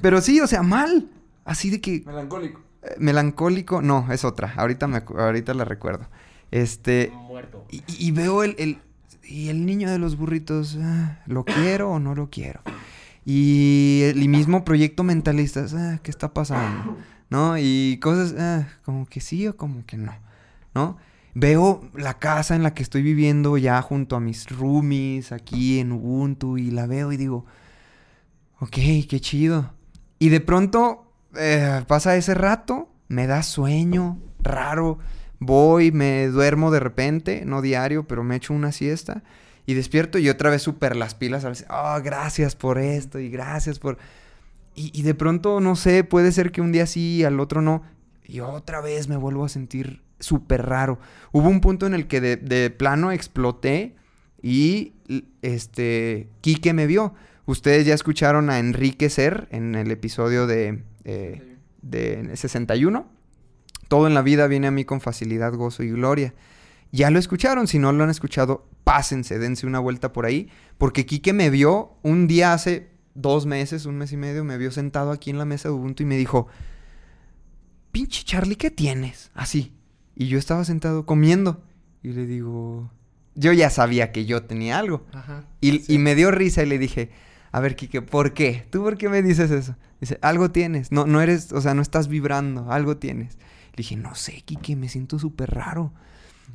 Pero 0.02 0.22
sí, 0.22 0.40
o 0.42 0.48
sea, 0.48 0.62
mal. 0.64 1.10
Así 1.46 1.70
de 1.70 1.82
que 1.82 2.04
Melancólico. 2.06 2.62
eh, 2.84 2.96
melancólico, 3.00 3.82
no, 3.82 4.08
es 4.12 4.24
otra. 4.24 4.54
Ahorita 4.56 4.88
me 4.88 5.04
ahorita 5.18 5.54
la 5.54 5.66
recuerdo. 5.66 6.08
Este, 6.52 7.12
Muerto. 7.28 7.66
y, 7.72 7.84
y 7.88 8.12
veo 8.12 8.44
el, 8.44 8.56
el- 8.60 8.80
y 9.24 9.50
el 9.50 9.66
niño 9.66 9.90
de 9.90 10.00
los 10.00 10.18
burritos, 10.18 10.78
ah, 10.82 11.20
¿lo 11.28 11.44
quiero 11.46 11.90
o 11.92 12.00
no 12.00 12.14
lo 12.14 12.30
quiero? 12.30 12.60
Y 13.26 14.02
el 14.04 14.28
mismo 14.28 14.66
proyecto 14.66 15.04
mentalistas, 15.04 15.74
ah, 15.74 16.00
¿qué 16.04 16.12
está 16.12 16.34
pasando? 16.34 16.98
¿No? 17.30 17.58
Y 17.58 18.00
cosas, 18.02 18.36
ah, 18.38 18.68
como 18.84 19.06
que 19.06 19.22
sí 19.22 19.48
o 19.48 19.56
como 19.56 19.86
que 19.86 19.98
no, 19.98 20.14
¿no? 20.76 20.98
Veo 21.36 21.90
la 21.96 22.20
casa 22.20 22.56
en 22.56 22.64
la 22.64 22.74
que 22.74 22.84
estoy 22.84 23.02
viviendo 23.02 23.58
ya 23.58 23.82
junto 23.82 24.16
a 24.16 24.20
mis 24.20 24.48
roomies 24.50 25.32
aquí 25.32 25.80
en 25.80 25.92
Ubuntu 25.92 26.58
y 26.58 26.70
la 26.70 26.86
veo 26.86 27.12
y 27.12 27.18
digo, 27.18 27.46
ok, 28.60 28.78
qué 29.10 29.20
chido. 29.20 29.74
Y 30.20 30.30
de 30.30 30.42
pronto 30.42 31.12
eh, 31.36 31.84
pasa 31.88 32.16
ese 32.16 32.34
rato, 32.34 32.90
me 33.08 33.26
da 33.26 33.42
sueño, 33.42 34.20
raro. 34.42 35.00
Voy, 35.40 35.92
me 35.92 36.28
duermo 36.28 36.72
de 36.72 36.80
repente, 36.80 37.44
no 37.46 37.62
diario, 37.62 38.08
pero 38.08 38.24
me 38.24 38.36
echo 38.36 38.54
una 38.54 38.72
siesta. 38.72 39.24
Y 39.66 39.76
despierto 39.76 40.18
y 40.18 40.30
otra 40.30 40.50
vez 40.50 40.62
súper 40.62 40.96
las 40.96 41.16
pilas. 41.16 41.46
A 41.46 41.50
veces, 41.50 41.68
oh, 41.70 42.00
gracias 42.04 42.56
por 42.56 42.78
esto 42.78 43.20
y 43.20 43.30
gracias 43.30 43.80
por... 43.80 43.98
Y, 44.76 44.92
y 44.98 45.04
de 45.04 45.14
pronto, 45.14 45.60
no 45.60 45.76
sé, 45.76 46.04
puede 46.04 46.32
ser 46.32 46.52
que 46.52 46.62
un 46.62 46.72
día 46.72 46.86
sí, 46.86 47.24
al 47.24 47.40
otro 47.40 47.62
no. 47.62 47.84
Y 48.26 48.40
otra 48.40 48.82
vez 48.82 49.08
me 49.08 49.18
vuelvo 49.18 49.46
a 49.46 49.50
sentir 49.50 50.02
súper 50.20 50.66
raro. 50.66 51.00
Hubo 51.32 51.50
un 51.50 51.62
punto 51.62 51.86
en 51.86 51.94
el 51.94 52.08
que 52.08 52.22
de, 52.22 52.38
de 52.38 52.70
plano 52.70 53.12
exploté 53.12 53.96
y 54.42 54.94
este 55.42 56.30
Quique 56.42 56.74
me 56.74 56.88
vio. 56.88 57.14
Ustedes 57.46 57.86
ya 57.86 57.94
escucharon 57.94 58.50
a 58.50 58.60
Enrique 58.60 59.10
Ser 59.10 59.48
en 59.52 59.76
el 59.76 59.92
episodio 59.92 60.48
de, 60.48 60.84
eh, 61.04 61.58
de 61.82 62.36
61. 62.36 63.06
Todo 63.88 64.08
en 64.08 64.14
la 64.14 64.22
vida 64.22 64.48
viene 64.48 64.68
a 64.68 64.72
mí 64.72 64.86
con 64.86 65.02
facilidad, 65.02 65.54
gozo 65.54 65.84
y 65.84 65.92
gloria. 65.92 66.34
Ya 66.94 67.10
lo 67.10 67.18
escucharon, 67.18 67.68
si 67.68 67.80
no 67.80 67.92
lo 67.92 68.04
han 68.04 68.12
escuchado, 68.12 68.70
pásense, 68.84 69.40
dense 69.40 69.66
una 69.66 69.80
vuelta 69.80 70.14
por 70.14 70.28
ahí. 70.28 70.50
Porque 70.78 71.08
Quique 71.08 71.34
me 71.34 71.50
vio 71.50 71.98
un 72.04 72.28
día 72.28 72.54
hace 72.54 72.92
dos 73.16 73.48
meses, 73.48 73.88
un 73.88 73.98
mes 73.98 74.12
y 74.12 74.18
medio, 74.18 74.44
me 74.44 74.60
vio 74.60 74.70
sentado 74.70 75.12
aquí 75.12 75.32
en 75.32 75.40
la 75.40 75.46
mesa 75.46 75.70
de 75.70 75.74
Ubuntu 75.74 76.04
y 76.04 76.06
me 76.06 76.18
dijo, 76.18 76.48
pinche 77.92 78.24
Charlie, 78.24 78.58
¿qué 78.58 78.70
tienes? 78.70 79.32
Así. 79.34 79.74
Y 80.16 80.28
yo 80.28 80.38
estaba 80.38 80.66
sentado 80.66 81.08
comiendo. 81.08 81.64
Y 82.04 82.10
le 82.10 82.28
digo, 82.28 82.92
yo 83.34 83.54
ya 83.54 83.72
sabía 83.72 84.12
que 84.12 84.26
yo 84.26 84.44
tenía 84.44 84.78
algo. 84.78 85.08
Ajá. 85.14 85.48
Y, 85.62 85.92
y 85.92 85.98
me 85.98 86.14
dio 86.14 86.30
risa 86.30 86.62
y 86.62 86.68
le 86.68 86.78
dije, 86.78 87.10
a 87.52 87.60
ver, 87.60 87.76
Kike, 87.76 88.04
¿por 88.04 88.36
qué? 88.36 88.68
¿Tú 88.70 88.84
por 88.84 89.00
qué 89.00 89.10
me 89.10 89.24
dices 89.24 89.50
eso? 89.50 89.76
Dice, 90.00 90.20
algo 90.22 90.52
tienes. 90.52 90.92
No, 90.92 91.08
no 91.08 91.22
eres, 91.22 91.54
o 91.54 91.62
sea, 91.62 91.74
no 91.74 91.82
estás 91.82 92.08
vibrando, 92.08 92.72
algo 92.72 92.98
tienes. 92.98 93.40
Le 93.72 93.78
dije, 93.78 93.96
no 93.96 94.14
sé, 94.14 94.44
Kike, 94.46 94.76
me 94.76 94.90
siento 94.90 95.18
súper 95.18 95.50
raro. 95.50 95.92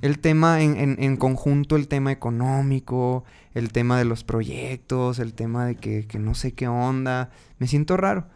El 0.00 0.18
tema 0.20 0.60
en, 0.62 0.76
en- 0.76 0.96
en 1.02 1.16
conjunto, 1.16 1.74
el 1.76 1.88
tema 1.88 2.12
económico, 2.12 3.24
el 3.54 3.72
tema 3.72 3.98
de 3.98 4.04
los 4.04 4.22
proyectos, 4.24 5.18
el 5.18 5.34
tema 5.34 5.66
de 5.66 5.74
que, 5.76 6.06
que 6.06 6.18
no 6.18 6.34
sé 6.34 6.52
qué 6.52 6.68
onda, 6.68 7.30
me 7.58 7.66
siento 7.66 7.96
raro. 7.96 8.26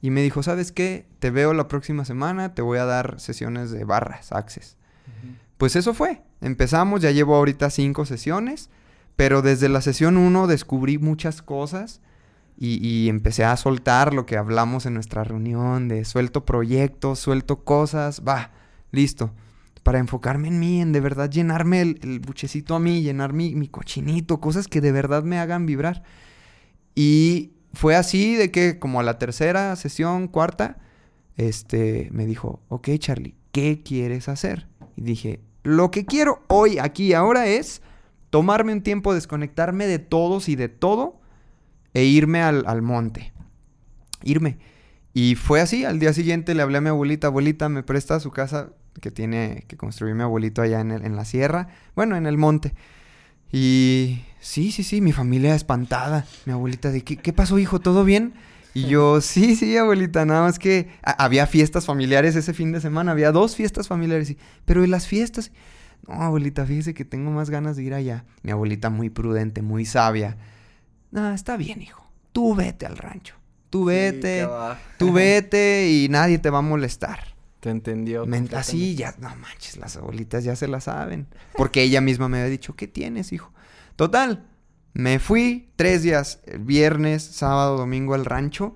Y 0.00 0.10
me 0.10 0.22
dijo, 0.22 0.42
¿sabes 0.44 0.70
qué? 0.70 1.06
Te 1.18 1.30
veo 1.30 1.54
la 1.54 1.66
próxima 1.66 2.04
semana, 2.04 2.54
te 2.54 2.62
voy 2.62 2.78
a 2.78 2.84
dar 2.84 3.18
sesiones 3.18 3.70
de 3.72 3.84
barras, 3.84 4.30
access. 4.32 4.76
Pues 5.56 5.74
eso 5.74 5.92
fue. 5.92 6.22
Empezamos, 6.40 7.00
ya 7.02 7.10
llevo 7.10 7.34
ahorita 7.34 7.68
cinco 7.70 8.04
sesiones, 8.06 8.70
pero 9.16 9.42
desde 9.42 9.68
la 9.68 9.80
sesión 9.80 10.16
1 10.16 10.46
descubrí 10.46 10.98
muchas 10.98 11.42
cosas 11.42 12.00
y, 12.56 12.76
y 12.86 13.08
empecé 13.08 13.44
a 13.44 13.56
soltar 13.56 14.14
lo 14.14 14.24
que 14.24 14.36
hablamos 14.36 14.86
en 14.86 14.94
nuestra 14.94 15.24
reunión 15.24 15.88
de 15.88 16.04
suelto 16.04 16.44
proyectos, 16.44 17.18
suelto 17.18 17.64
cosas, 17.64 18.22
va, 18.26 18.52
listo. 18.92 19.32
Para 19.82 19.98
enfocarme 19.98 20.48
en 20.48 20.58
mí, 20.58 20.80
en 20.80 20.92
de 20.92 21.00
verdad 21.00 21.30
llenarme 21.30 21.80
el, 21.80 22.20
buchecito 22.20 22.74
a 22.74 22.80
mí, 22.80 23.02
llenar 23.02 23.32
mi, 23.32 23.68
cochinito, 23.68 24.40
cosas 24.40 24.68
que 24.68 24.80
de 24.80 24.92
verdad 24.92 25.22
me 25.22 25.38
hagan 25.38 25.66
vibrar. 25.66 26.02
Y 26.94 27.52
fue 27.72 27.96
así 27.96 28.34
de 28.34 28.50
que 28.50 28.78
como 28.78 29.00
a 29.00 29.02
la 29.02 29.18
tercera 29.18 29.74
sesión, 29.76 30.28
cuarta, 30.28 30.78
este, 31.36 32.08
me 32.12 32.26
dijo, 32.26 32.60
ok 32.68 32.88
Charlie, 32.98 33.34
¿qué 33.52 33.82
quieres 33.82 34.28
hacer? 34.28 34.66
Y 34.96 35.02
dije, 35.02 35.40
lo 35.62 35.90
que 35.90 36.04
quiero 36.04 36.42
hoy, 36.48 36.78
aquí 36.78 37.12
ahora 37.12 37.46
es 37.46 37.82
tomarme 38.30 38.72
un 38.72 38.82
tiempo, 38.82 39.14
desconectarme 39.14 39.86
de 39.86 39.98
todos 39.98 40.48
y 40.48 40.56
de 40.56 40.68
todo 40.68 41.20
e 41.94 42.04
irme 42.04 42.42
al, 42.42 42.64
al 42.66 42.82
monte. 42.82 43.32
Irme. 44.22 44.58
Y 45.14 45.34
fue 45.34 45.60
así, 45.60 45.84
al 45.84 45.98
día 45.98 46.12
siguiente 46.12 46.54
le 46.54 46.62
hablé 46.62 46.78
a 46.78 46.80
mi 46.80 46.88
abuelita, 46.88 47.28
abuelita, 47.28 47.68
me 47.68 47.82
presta 47.82 48.20
su 48.20 48.30
casa 48.30 48.70
que 49.00 49.10
tiene 49.10 49.64
que 49.68 49.76
construir 49.76 50.14
mi 50.14 50.22
abuelito 50.22 50.62
allá 50.62 50.80
en, 50.80 50.90
el- 50.90 51.04
en 51.04 51.16
la 51.16 51.24
sierra, 51.24 51.68
bueno, 51.94 52.16
en 52.16 52.26
el 52.26 52.36
monte. 52.38 52.74
Y 53.50 54.20
sí, 54.40 54.72
sí, 54.72 54.82
sí, 54.84 55.00
mi 55.00 55.12
familia 55.12 55.54
espantada. 55.54 56.26
Mi 56.44 56.52
abuelita 56.52 56.90
de, 56.90 57.02
¿qué, 57.02 57.16
qué 57.16 57.32
pasó, 57.32 57.58
hijo? 57.58 57.80
¿Todo 57.80 58.04
bien? 58.04 58.34
Y 58.74 58.86
yo, 58.86 59.20
sí, 59.20 59.56
sí, 59.56 59.76
abuelita, 59.76 60.24
nada 60.26 60.42
más 60.42 60.58
que 60.58 60.88
había 61.02 61.46
fiestas 61.46 61.86
familiares 61.86 62.36
ese 62.36 62.52
fin 62.52 62.70
de 62.72 62.80
semana, 62.80 63.12
había 63.12 63.32
dos 63.32 63.56
fiestas 63.56 63.88
familiares, 63.88 64.30
y, 64.30 64.38
pero 64.66 64.84
¿y 64.84 64.86
las 64.86 65.06
fiestas? 65.06 65.50
No, 66.06 66.14
abuelita, 66.22 66.64
fíjese 66.66 66.94
que 66.94 67.04
tengo 67.04 67.30
más 67.30 67.50
ganas 67.50 67.76
de 67.76 67.82
ir 67.84 67.94
allá. 67.94 68.24
Mi 68.42 68.50
abuelita 68.52 68.88
muy 68.90 69.10
prudente, 69.10 69.62
muy 69.62 69.84
sabia. 69.84 70.36
No, 71.10 71.32
está 71.32 71.56
bien, 71.56 71.80
hijo. 71.82 72.06
Tú 72.32 72.54
vete 72.54 72.86
al 72.86 72.96
rancho. 72.98 73.34
Tú 73.70 73.86
vete, 73.86 74.42
tú 74.96 75.12
vete 75.12 75.90
y 75.90 76.08
nadie 76.08 76.38
te 76.38 76.50
va 76.50 76.58
a 76.58 76.62
molestar. 76.62 77.34
Te 77.60 77.70
entendió. 77.70 78.24
Así 78.54 78.94
ya, 78.94 79.14
no 79.18 79.34
manches, 79.36 79.76
las 79.76 79.96
abuelitas 79.96 80.44
ya 80.44 80.54
se 80.54 80.68
la 80.68 80.80
saben. 80.80 81.26
Porque 81.56 81.82
ella 81.82 82.00
misma 82.00 82.28
me 82.28 82.38
había 82.38 82.50
dicho, 82.50 82.76
¿qué 82.76 82.86
tienes, 82.86 83.32
hijo? 83.32 83.52
Total, 83.96 84.46
me 84.92 85.18
fui 85.18 85.70
tres 85.76 86.02
días, 86.02 86.40
el 86.46 86.60
viernes, 86.60 87.22
sábado, 87.22 87.76
domingo 87.76 88.14
al 88.14 88.24
rancho. 88.24 88.74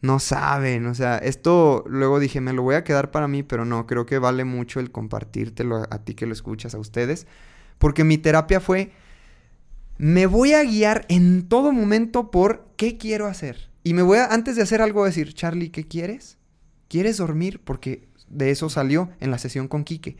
No 0.00 0.18
saben, 0.18 0.86
o 0.86 0.94
sea, 0.94 1.18
esto 1.18 1.84
luego 1.86 2.18
dije, 2.18 2.40
me 2.40 2.52
lo 2.52 2.62
voy 2.62 2.74
a 2.74 2.82
quedar 2.82 3.10
para 3.12 3.28
mí, 3.28 3.42
pero 3.44 3.64
no, 3.64 3.86
creo 3.86 4.04
que 4.04 4.18
vale 4.18 4.44
mucho 4.44 4.80
el 4.80 4.90
compartírtelo 4.90 5.76
a, 5.76 5.88
a 5.90 6.04
ti 6.04 6.14
que 6.14 6.26
lo 6.26 6.32
escuchas, 6.32 6.74
a 6.74 6.78
ustedes. 6.78 7.26
Porque 7.78 8.02
mi 8.02 8.18
terapia 8.18 8.60
fue, 8.60 8.92
me 9.98 10.26
voy 10.26 10.54
a 10.54 10.64
guiar 10.64 11.06
en 11.08 11.48
todo 11.48 11.70
momento 11.70 12.30
por 12.30 12.66
qué 12.76 12.96
quiero 12.98 13.26
hacer. 13.26 13.70
Y 13.84 13.94
me 13.94 14.02
voy 14.02 14.18
a, 14.18 14.26
antes 14.26 14.56
de 14.56 14.62
hacer 14.62 14.80
algo, 14.80 15.04
decir, 15.04 15.34
Charlie, 15.34 15.70
¿qué 15.70 15.84
quieres? 15.84 16.38
¿Quieres 16.88 17.18
dormir? 17.18 17.60
Porque 17.62 18.08
de 18.32 18.50
eso 18.50 18.68
salió 18.68 19.10
en 19.20 19.30
la 19.30 19.38
sesión 19.38 19.68
con 19.68 19.84
Quique. 19.84 20.16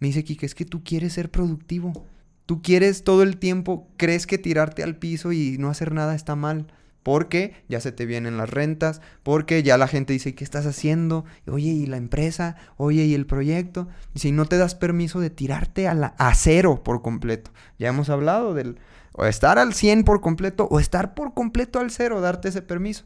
Me 0.00 0.08
dice 0.08 0.24
Quique, 0.24 0.46
es 0.46 0.54
que 0.54 0.64
tú 0.64 0.82
quieres 0.82 1.12
ser 1.12 1.30
productivo. 1.30 2.06
Tú 2.46 2.62
quieres 2.62 3.04
todo 3.04 3.22
el 3.22 3.36
tiempo, 3.36 3.86
crees 3.96 4.26
que 4.26 4.38
tirarte 4.38 4.82
al 4.82 4.96
piso 4.96 5.30
y 5.30 5.56
no 5.58 5.70
hacer 5.70 5.92
nada 5.92 6.14
está 6.16 6.34
mal. 6.34 6.66
Porque 7.02 7.54
ya 7.68 7.80
se 7.80 7.92
te 7.92 8.06
vienen 8.06 8.36
las 8.36 8.50
rentas, 8.50 9.00
porque 9.22 9.62
ya 9.62 9.78
la 9.78 9.88
gente 9.88 10.12
dice, 10.12 10.34
¿qué 10.34 10.44
estás 10.44 10.66
haciendo? 10.66 11.24
Oye, 11.46 11.70
¿y 11.70 11.86
la 11.86 11.96
empresa? 11.96 12.56
Oye, 12.76 13.04
¿y 13.04 13.14
el 13.14 13.24
proyecto? 13.24 13.88
Y 14.14 14.18
si 14.18 14.32
no 14.32 14.46
te 14.46 14.58
das 14.58 14.74
permiso 14.74 15.20
de 15.20 15.30
tirarte 15.30 15.88
a, 15.88 15.94
la, 15.94 16.14
cero 16.34 16.82
por 16.84 17.02
completo. 17.02 17.52
Ya 17.78 17.88
hemos 17.88 18.10
hablado 18.10 18.52
del 18.52 18.78
o 19.12 19.24
estar 19.24 19.58
al 19.58 19.74
100 19.74 20.04
por 20.04 20.20
completo 20.20 20.68
o 20.70 20.78
estar 20.78 21.14
por 21.14 21.34
completo 21.34 21.78
al 21.78 21.90
cero, 21.90 22.20
darte 22.20 22.48
ese 22.48 22.62
permiso. 22.62 23.04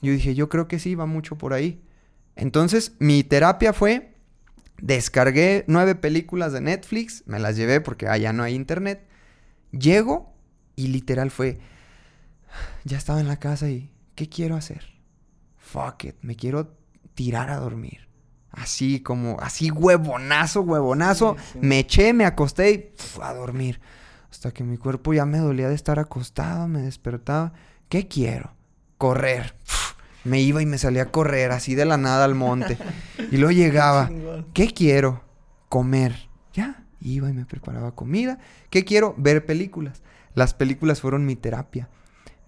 Yo 0.00 0.12
dije, 0.12 0.34
yo 0.34 0.48
creo 0.48 0.68
que 0.68 0.78
sí, 0.78 0.94
va 0.94 1.06
mucho 1.06 1.36
por 1.36 1.52
ahí. 1.52 1.80
Entonces, 2.38 2.92
mi 3.00 3.24
terapia 3.24 3.72
fue, 3.72 4.14
descargué 4.80 5.64
nueve 5.66 5.96
películas 5.96 6.52
de 6.52 6.60
Netflix, 6.60 7.24
me 7.26 7.40
las 7.40 7.56
llevé 7.56 7.80
porque 7.80 8.06
allá 8.06 8.32
no 8.32 8.44
hay 8.44 8.54
internet. 8.54 9.04
Llego 9.72 10.32
y 10.76 10.86
literal 10.86 11.32
fue, 11.32 11.58
ya 12.84 12.96
estaba 12.96 13.20
en 13.20 13.26
la 13.26 13.40
casa 13.40 13.68
y, 13.68 13.90
¿qué 14.14 14.28
quiero 14.28 14.54
hacer? 14.54 14.84
Fuck 15.56 16.04
it, 16.04 16.16
me 16.22 16.36
quiero 16.36 16.76
tirar 17.14 17.50
a 17.50 17.56
dormir. 17.56 18.08
Así 18.52 19.00
como, 19.00 19.36
así 19.40 19.72
huevonazo, 19.72 20.60
huevonazo. 20.60 21.36
Me 21.60 21.80
eché, 21.80 22.12
me 22.12 22.24
acosté 22.24 22.70
y 22.70 22.78
pf, 22.78 23.20
a 23.20 23.34
dormir. 23.34 23.80
hasta 24.30 24.52
que 24.52 24.62
mi 24.62 24.76
cuerpo 24.76 25.12
ya 25.12 25.26
me 25.26 25.38
dolía 25.38 25.68
de 25.68 25.74
estar 25.74 25.98
acostado, 25.98 26.68
me 26.68 26.82
despertaba. 26.82 27.52
¿Qué 27.88 28.06
quiero? 28.06 28.54
Correr. 28.96 29.56
Me 30.24 30.40
iba 30.40 30.62
y 30.62 30.66
me 30.66 30.78
salía 30.78 31.02
a 31.02 31.10
correr 31.10 31.50
así 31.52 31.74
de 31.74 31.84
la 31.84 31.96
nada 31.96 32.24
al 32.24 32.34
monte. 32.34 32.78
Y 33.30 33.36
luego 33.36 33.52
llegaba. 33.52 34.10
¿Qué 34.54 34.68
quiero? 34.72 35.22
Comer. 35.68 36.28
Ya, 36.52 36.84
iba 37.00 37.28
y 37.28 37.32
me 37.32 37.44
preparaba 37.44 37.94
comida. 37.94 38.38
¿Qué 38.70 38.84
quiero? 38.84 39.14
Ver 39.16 39.46
películas. 39.46 40.02
Las 40.34 40.54
películas 40.54 41.00
fueron 41.00 41.26
mi 41.26 41.36
terapia. 41.36 41.88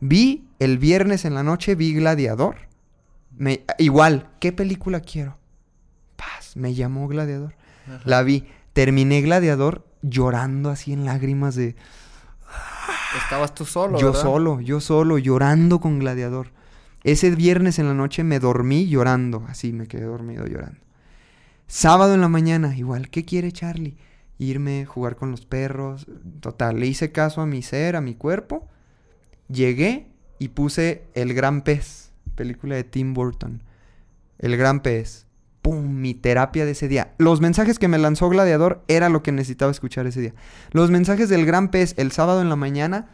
Vi 0.01 0.49
el 0.59 0.79
viernes 0.79 1.25
en 1.25 1.35
la 1.35 1.43
noche, 1.43 1.75
vi 1.75 1.95
Gladiador. 1.95 2.57
Me, 3.37 3.65
igual, 3.79 4.31
¿qué 4.41 4.53
película 4.53 5.01
quiero? 5.01 5.39
Paz, 6.17 6.57
me 6.57 6.75
llamó 6.75 7.09
Gladiador. 7.09 7.55
La 8.05 8.23
vi. 8.23 8.47
Terminé 8.73 9.21
Gladiador 9.21 9.87
llorando 10.03 10.71
así 10.71 10.93
en 10.93 11.05
lágrimas 11.05 11.55
de... 11.55 11.77
Estabas 13.23 13.55
tú 13.55 13.65
solo, 13.65 13.99
yo 13.99 14.09
¿verdad? 14.13 14.23
solo, 14.23 14.61
yo 14.61 14.81
solo, 14.81 15.19
llorando 15.19 15.81
con 15.81 15.99
Gladiador. 15.99 16.53
Ese 17.03 17.31
viernes 17.31 17.79
en 17.79 17.87
la 17.87 17.95
noche 17.95 18.25
me 18.25 18.39
dormí 18.39 18.89
llorando, 18.89 19.45
así 19.49 19.73
me 19.73 19.87
quedé 19.87 20.05
dormido 20.05 20.47
llorando. 20.47 20.81
Sábado 21.67 22.15
en 22.15 22.21
la 22.21 22.29
mañana, 22.29 22.77
igual, 22.77 23.11
¿qué 23.11 23.25
quiere 23.25 23.53
Charlie? 23.53 23.97
Irme, 24.39 24.87
jugar 24.87 25.17
con 25.17 25.31
los 25.31 25.47
perros. 25.47 26.07
Total, 26.41 26.79
le 26.79 26.87
hice 26.87 27.13
caso 27.13 27.41
a 27.41 27.47
mi 27.47 27.63
ser, 27.63 27.97
a 27.97 28.01
mi 28.01 28.15
cuerpo. 28.15 28.69
Llegué 29.49 30.09
y 30.39 30.49
puse 30.49 31.05
El 31.15 31.33
Gran 31.35 31.63
Pez, 31.63 32.13
película 32.35 32.75
de 32.75 32.85
Tim 32.85 33.15
Burton. 33.15 33.63
El 34.39 34.57
Gran 34.57 34.81
Pez. 34.81 35.27
¡Pum! 35.63 36.01
Mi 36.01 36.15
terapia 36.15 36.65
de 36.65 36.71
ese 36.73 36.89
día. 36.89 37.13
Los 37.19 37.41
mensajes 37.41 37.79
que 37.79 37.89
me 37.89 37.99
lanzó 37.99 38.31
Gladiador 38.31 38.83
era 38.89 39.11
lo 39.11 39.23
que 39.23 39.31
necesitaba 39.31 39.71
escuchar 39.71 40.07
ese 40.07 40.21
día. 40.21 40.35
Los 40.73 40.91
mensajes 40.91 41.29
del 41.29 41.45
Gran 41.45 41.71
Pez 41.71 41.95
el 41.99 42.13
sábado 42.13 42.41
en 42.41 42.49
la 42.49 42.57
mañana. 42.57 43.11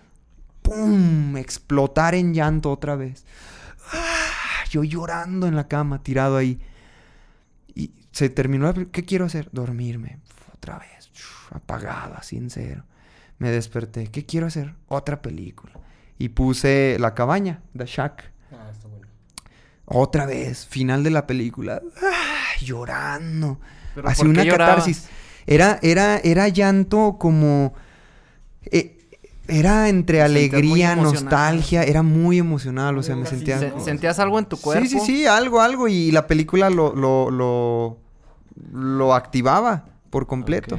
¡Pum! 0.62 1.36
Explotar 1.36 2.14
en 2.14 2.34
llanto 2.34 2.70
otra 2.70 2.94
vez. 2.94 3.24
¡Ah! 3.92 4.64
Yo 4.70 4.82
llorando 4.84 5.46
en 5.46 5.54
la 5.56 5.68
cama, 5.68 6.02
tirado 6.02 6.36
ahí. 6.36 6.60
Y 7.74 7.92
se 8.12 8.28
terminó. 8.28 8.72
¿Qué 8.90 9.04
quiero 9.04 9.24
hacer? 9.26 9.48
Dormirme. 9.52 10.18
Otra 10.54 10.78
vez. 10.78 11.10
Uf, 11.12 11.52
Apagado, 11.52 12.14
así 12.16 12.36
en 12.36 12.50
cero. 12.50 12.84
Me 13.38 13.50
desperté. 13.50 14.06
¿Qué 14.10 14.24
quiero 14.26 14.46
hacer? 14.46 14.74
Otra 14.88 15.20
película. 15.22 15.72
Y 16.18 16.30
puse 16.30 16.96
La 16.98 17.14
Cabaña, 17.14 17.60
The 17.76 17.84
Shack. 17.86 18.32
Ah, 18.52 18.70
está 18.72 18.88
bueno. 18.88 19.06
Otra 19.84 20.26
vez, 20.26 20.66
final 20.66 21.04
de 21.04 21.10
la 21.10 21.26
película. 21.26 21.80
¡Ah! 22.02 22.32
llorando. 22.60 23.60
¿Pero 23.94 24.08
Así 24.08 24.16
por 24.22 24.26
qué 24.26 24.30
una 24.30 24.44
llorabas? 24.44 24.74
catarsis. 24.76 25.08
Era, 25.46 25.78
era, 25.82 26.16
era 26.18 26.48
llanto 26.48 27.16
como. 27.20 27.74
eh, 28.64 28.95
era 29.48 29.88
entre 29.88 30.22
alegría, 30.22 30.94
nostalgia. 30.96 31.82
Era 31.84 32.02
muy 32.02 32.38
emocional. 32.38 32.96
O 32.98 33.02
sea, 33.02 33.16
me 33.16 33.26
sentía. 33.26 33.58
Se- 33.58 33.72
¿Sentías 33.84 34.18
algo 34.18 34.38
en 34.38 34.46
tu 34.46 34.56
cuerpo? 34.56 34.84
Sí, 34.86 34.98
sí, 34.98 35.00
sí, 35.04 35.26
algo, 35.26 35.60
algo. 35.60 35.88
Y 35.88 36.10
la 36.12 36.26
película 36.26 36.70
lo, 36.70 36.94
lo, 36.94 37.30
lo, 37.30 37.98
lo 38.72 39.14
activaba 39.14 39.86
por 40.10 40.26
completo. 40.26 40.78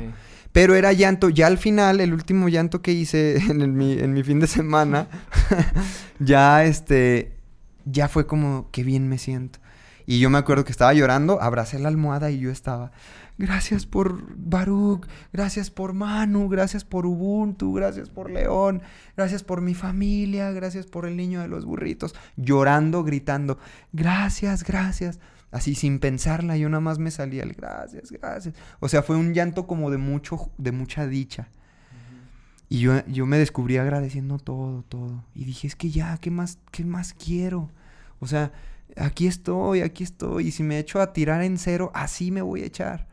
Pero 0.52 0.76
era 0.76 0.92
llanto. 0.94 1.30
Ya 1.30 1.48
al 1.48 1.58
final, 1.58 2.02
el 2.02 2.14
último 2.14 2.50
llanto 2.50 2.82
que 2.82 2.92
hice 2.92 3.38
en, 3.50 3.62
el- 3.62 3.72
mi, 3.74 3.94
en 3.94 4.14
mi 4.14 4.24
fin 4.24 4.40
de 4.40 4.48
semana, 4.48 5.08
ya 6.20 6.64
este, 6.64 7.38
ya 7.86 8.08
fue 8.08 8.26
como, 8.28 8.70
qué 8.72 8.84
bien 8.84 9.08
me 9.08 9.18
siento. 9.18 9.60
Y 10.06 10.20
yo 10.20 10.30
me 10.30 10.38
acuerdo 10.38 10.64
que 10.64 10.72
estaba 10.72 10.94
llorando, 10.94 11.42
abracé 11.42 11.80
la 11.80 11.90
almohada 11.90 12.32
y 12.32 12.40
yo 12.40 12.50
estaba, 12.50 12.92
gracias 13.38 13.86
por 13.86 14.24
Baruch, 14.36 15.08
gracias 15.32 15.70
por 15.70 15.94
Manu, 15.94 16.50
gracias 16.50 16.84
por 16.84 17.06
Ubuntu, 17.06 17.74
gracias 17.74 18.10
por 18.10 18.32
León, 18.32 18.82
gracias 19.16 19.44
por 19.44 19.62
mi 19.62 19.74
familia, 19.74 20.52
gracias 20.52 20.86
por 20.86 21.06
el 21.06 21.16
niño 21.16 21.42
de 21.42 21.48
los 21.48 21.66
burritos. 21.66 22.16
Llorando, 22.36 23.04
gritando, 23.04 23.60
gracias, 23.94 24.64
gracias. 24.64 25.20
Así 25.50 25.76
sin 25.76 26.00
pensarla, 26.00 26.58
yo 26.58 26.68
nada 26.68 26.82
más 26.82 27.00
me 27.00 27.10
salía 27.10 27.44
el 27.44 27.54
gracias, 27.54 28.12
gracias. 28.12 28.54
O 28.80 28.90
sea, 28.90 29.02
fue 29.02 29.16
un 29.16 29.34
llanto 29.34 29.66
como 29.66 29.90
de 29.92 29.98
mucho, 29.98 30.52
de 30.58 30.72
mucha 30.72 31.08
dicha. 31.08 31.50
Y 32.70 32.80
yo, 32.80 33.06
yo 33.08 33.26
me 33.26 33.38
descubrí 33.38 33.78
agradeciendo 33.78 34.40
todo, 34.40 34.84
todo. 34.84 35.24
Y 35.34 35.46
dije, 35.46 35.68
es 35.68 35.76
que 35.76 35.90
ya, 35.90 36.18
¿qué 36.18 36.32
más, 36.32 36.60
qué 36.72 36.84
más 36.84 37.14
quiero? 37.14 37.72
O 38.20 38.28
sea, 38.28 38.52
aquí 38.98 39.28
estoy, 39.28 39.82
aquí 39.82 40.04
estoy. 40.04 40.48
Y 40.48 40.52
si 40.52 40.64
me 40.64 40.80
echo 40.80 41.00
a 41.00 41.14
tirar 41.14 41.44
en 41.44 41.58
cero, 41.58 41.92
así 41.94 42.30
me 42.30 42.42
voy 42.42 42.64
a 42.64 42.66
echar. 42.66 43.08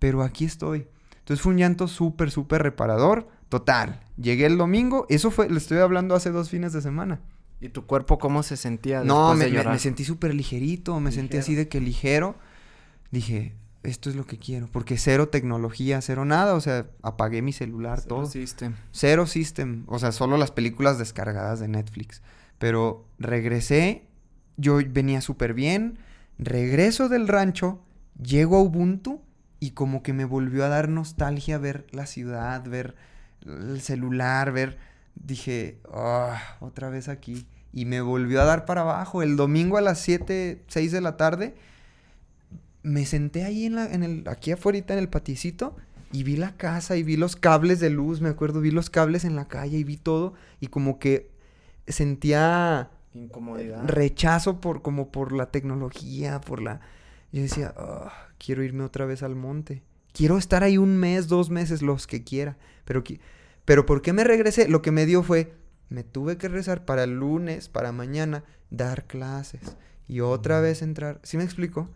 Pero 0.00 0.22
aquí 0.24 0.44
estoy. 0.44 0.88
Entonces 1.20 1.40
fue 1.40 1.52
un 1.52 1.58
llanto 1.58 1.86
súper, 1.86 2.32
súper 2.32 2.62
reparador. 2.64 3.28
Total. 3.48 4.00
Llegué 4.16 4.46
el 4.46 4.58
domingo. 4.58 5.06
Eso 5.08 5.30
fue, 5.30 5.48
le 5.48 5.58
estoy 5.58 5.78
hablando 5.78 6.16
hace 6.16 6.30
dos 6.32 6.50
fines 6.50 6.72
de 6.72 6.80
semana. 6.82 7.20
¿Y 7.60 7.68
tu 7.68 7.86
cuerpo 7.86 8.18
cómo 8.18 8.42
se 8.42 8.56
sentía 8.56 9.04
No, 9.04 9.34
me, 9.34 9.44
de 9.44 9.50
me- 9.50 9.56
llorar? 9.58 9.74
me 9.74 9.78
sentí 9.78 10.04
súper 10.04 10.34
ligerito, 10.34 10.98
me 10.98 11.12
sentí 11.12 11.36
así 11.36 11.54
de 11.54 11.68
que 11.68 11.80
ligero. 11.80 12.34
Dije, 13.10 13.54
esto 13.82 14.08
es 14.08 14.16
lo 14.16 14.24
que 14.26 14.38
quiero, 14.38 14.68
porque 14.72 14.96
cero 14.96 15.28
tecnología, 15.28 16.00
cero 16.00 16.24
nada, 16.24 16.54
o 16.54 16.60
sea, 16.60 16.86
apagué 17.02 17.42
mi 17.42 17.52
celular, 17.52 18.02
todo. 18.02 18.26
System. 18.26 18.74
Cero 18.92 19.26
system, 19.26 19.84
o 19.88 19.98
sea, 19.98 20.12
solo 20.12 20.36
las 20.38 20.50
películas 20.52 20.98
descargadas 20.98 21.60
de 21.60 21.68
Netflix. 21.68 22.22
Pero 22.58 23.04
regresé, 23.18 24.06
yo 24.56 24.78
venía 24.88 25.20
súper 25.20 25.52
bien, 25.54 25.98
regreso 26.38 27.08
del 27.08 27.26
rancho, 27.28 27.80
llego 28.22 28.56
a 28.56 28.62
Ubuntu 28.62 29.20
y 29.60 29.70
como 29.72 30.02
que 30.02 30.12
me 30.12 30.24
volvió 30.24 30.64
a 30.64 30.68
dar 30.68 30.88
nostalgia 30.88 31.58
ver 31.58 31.86
la 31.92 32.06
ciudad, 32.06 32.64
ver 32.68 32.96
el 33.44 33.80
celular, 33.80 34.52
ver... 34.52 34.78
Dije, 35.14 35.78
"Ah, 35.92 36.40
otra 36.60 36.88
vez 36.88 37.08
aquí. 37.08 37.46
Y 37.72 37.84
me 37.84 38.00
volvió 38.00 38.40
a 38.40 38.44
dar 38.44 38.64
para 38.64 38.80
abajo. 38.82 39.22
El 39.22 39.36
domingo 39.36 39.76
a 39.76 39.80
las 39.82 39.98
7, 40.00 40.62
6 40.66 40.92
de 40.92 41.00
la 41.00 41.16
tarde, 41.16 41.54
me 42.82 43.04
senté 43.04 43.44
ahí 43.44 43.66
en 43.66 43.74
la, 43.74 43.92
en 43.92 44.02
el, 44.02 44.24
aquí 44.28 44.52
afuera 44.52 44.78
en 44.78 44.98
el 44.98 45.08
paticito 45.08 45.76
y 46.12 46.22
vi 46.22 46.36
la 46.36 46.56
casa 46.56 46.96
y 46.96 47.02
vi 47.02 47.16
los 47.16 47.36
cables 47.36 47.80
de 47.80 47.90
luz, 47.90 48.20
me 48.20 48.28
acuerdo, 48.30 48.60
vi 48.60 48.70
los 48.70 48.90
cables 48.90 49.24
en 49.24 49.36
la 49.36 49.48
calle 49.48 49.78
y 49.78 49.84
vi 49.84 49.96
todo 49.96 50.34
y 50.60 50.68
como 50.68 50.98
que 50.98 51.30
sentía 51.86 52.90
Incomodidad. 53.14 53.86
rechazo 53.86 54.60
por 54.60 54.82
como 54.82 55.10
por 55.10 55.32
la 55.32 55.46
tecnología, 55.50 56.40
por 56.40 56.62
la 56.62 56.80
yo 57.32 57.42
decía, 57.42 57.74
"Ah, 57.76 58.28
quiero 58.38 58.62
irme 58.62 58.84
otra 58.84 59.04
vez 59.06 59.22
al 59.22 59.36
monte. 59.36 59.82
Quiero 60.12 60.38
estar 60.38 60.64
ahí 60.64 60.78
un 60.78 60.96
mes, 60.96 61.28
dos 61.28 61.50
meses, 61.50 61.82
los 61.82 62.06
que 62.06 62.24
quiera, 62.24 62.56
pero 62.84 63.04
pero 63.64 63.86
¿por 63.86 64.02
qué 64.02 64.12
me 64.12 64.24
regresé? 64.24 64.68
Lo 64.68 64.82
que 64.82 64.90
me 64.90 65.06
dio 65.06 65.22
fue 65.22 65.54
me 65.88 66.04
tuve 66.04 66.36
que 66.38 66.48
rezar 66.48 66.84
para 66.84 67.04
el 67.04 67.18
lunes, 67.18 67.68
para 67.68 67.92
mañana 67.92 68.44
dar 68.70 69.06
clases 69.06 69.76
y 70.08 70.20
otra 70.20 70.60
vez 70.60 70.82
entrar, 70.82 71.20
¿sí 71.22 71.36
me 71.36 71.44
explico? 71.44 71.90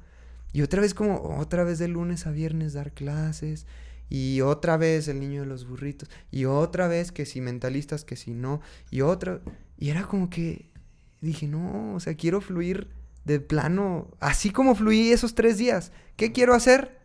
Y 0.53 0.63
otra 0.63 0.81
vez 0.81 0.95
como 0.95 1.37
otra 1.39 1.65
vez 1.65 1.79
de 1.79 1.89
lunes 1.89 2.27
a 2.27 2.31
viernes 2.31 2.75
dar 2.75 2.93
clases 2.93 3.67
y 4.09 4.41
otra 4.43 4.77
vez 4.77 5.09
el 5.09 5.19
niño 5.21 5.41
de 5.43 5.47
los 5.47 5.67
burritos 5.67 6.09
y 6.31 6.45
otra 6.45 6.87
vez 6.89 7.11
que 7.11 7.27
si 7.27 7.41
mentalistas 7.41 8.05
que 8.05 8.17
si 8.17 8.35
no 8.35 8.61
y 8.91 9.01
otra 9.01 9.41
y 9.79 9.91
era 9.91 10.05
como 10.05 10.31
que 10.31 10.71
dije, 11.21 11.49
no, 11.49 11.95
o 11.95 12.01
sea, 12.01 12.15
quiero 12.15 12.41
fluir 12.41 12.89
de 13.25 13.41
plano, 13.41 14.09
así 14.21 14.51
como 14.51 14.75
fluí 14.75 15.11
esos 15.11 15.35
tres 15.35 15.59
días. 15.59 15.93
¿Qué 16.17 16.33
quiero 16.33 16.55
hacer? 16.55 16.99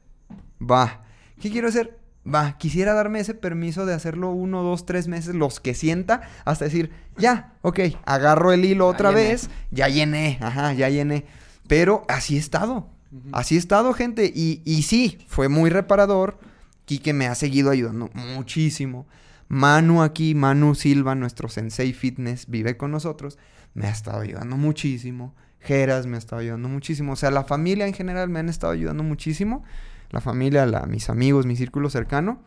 Va. 0.62 1.04
¿Qué 1.42 1.50
quiero 1.50 1.70
hacer? 1.70 1.98
Va. 2.32 2.58
Quisiera 2.58 2.94
darme 2.94 3.20
ese 3.20 3.34
permiso 3.34 3.86
de 3.86 3.94
hacerlo 3.94 4.32
uno, 4.32 4.62
dos, 4.62 4.86
tres 4.86 5.08
meses, 5.08 5.34
los 5.36 5.60
que 5.60 5.74
sienta, 5.74 6.22
hasta 6.46 6.66
decir, 6.66 6.92
ya, 7.18 7.54
ok, 7.62 7.80
agarro 8.06 8.52
el 8.52 8.66
hilo 8.66 8.86
Ya 8.86 8.96
otra 8.96 9.10
llené. 9.12 9.22
vez, 9.30 9.50
ya 9.72 9.88
llené, 9.88 10.38
ajá, 10.42 10.74
ya 10.74 10.90
llené. 10.90 11.26
Pero 11.68 12.04
así 12.08 12.36
he 12.36 12.40
estado. 12.40 12.90
Así 13.32 13.56
he 13.56 13.58
estado, 13.58 13.94
gente. 13.94 14.32
Y, 14.34 14.62
y 14.66 14.84
sí, 14.84 15.20
fue 15.28 15.50
muy 15.50 15.70
reparador. 15.70 16.38
Quique 16.86 17.14
me 17.14 17.28
ha 17.28 17.36
seguido 17.36 17.72
ayudando 17.72 18.10
muchísimo. 18.14 19.08
Manu 19.48 20.04
aquí, 20.04 20.36
Manu 20.36 20.76
Silva, 20.76 21.16
nuestro 21.16 21.50
sensei 21.50 21.94
fitness, 21.94 22.48
vive 22.48 22.78
con 22.78 22.92
nosotros. 22.92 23.38
Me 23.74 23.88
ha 23.88 23.92
estado 23.92 24.22
ayudando 24.22 24.58
muchísimo. 24.58 25.34
Geras 25.62 26.06
me 26.08 26.16
ha 26.16 26.20
estado 26.20 26.42
ayudando 26.42 26.70
muchísimo. 26.70 27.14
O 27.14 27.16
sea, 27.16 27.32
la 27.32 27.44
familia 27.44 27.86
en 27.88 27.94
general 27.94 28.30
me 28.30 28.40
han 28.40 28.50
estado 28.50 28.74
ayudando 28.74 29.04
muchísimo. 29.04 29.64
La 30.12 30.22
familia, 30.22 30.66
la- 30.66 30.86
mis 30.86 31.10
amigos, 31.10 31.46
mi 31.46 31.56
círculo 31.56 31.90
cercano. 31.90 32.42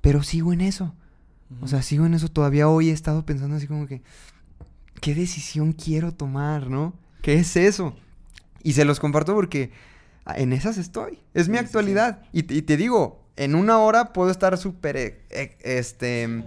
Pero 0.00 0.22
sigo 0.22 0.52
en 0.52 0.60
eso. 0.60 0.94
O 1.60 1.68
sea, 1.68 1.82
sigo 1.82 2.06
en 2.06 2.14
eso. 2.14 2.28
Todavía 2.28 2.68
hoy 2.68 2.90
he 2.90 2.92
estado 2.92 3.26
pensando 3.26 3.56
así 3.56 3.66
como 3.66 3.86
que, 3.86 4.02
¿qué 5.00 5.14
decisión 5.14 5.72
quiero 5.72 6.12
tomar, 6.14 6.70
no? 6.70 6.94
¿Qué 7.22 7.34
es 7.34 7.56
eso? 7.56 7.94
Y 8.62 8.72
se 8.74 8.84
los 8.84 9.00
comparto 9.00 9.34
porque 9.34 9.72
ah, 10.24 10.38
en 10.38 10.52
esas 10.52 10.78
estoy. 10.78 11.18
Es 11.34 11.48
mi 11.48 11.58
actualidad. 11.58 12.22
Y, 12.32 12.44
te- 12.44 12.54
y 12.54 12.62
te 12.62 12.76
digo, 12.76 13.20
en 13.36 13.54
una 13.54 13.78
hora 13.78 14.12
puedo 14.12 14.30
estar 14.30 14.56
súper, 14.58 14.96
eh, 14.96 15.20
eh, 15.30 15.58
este, 15.64 16.44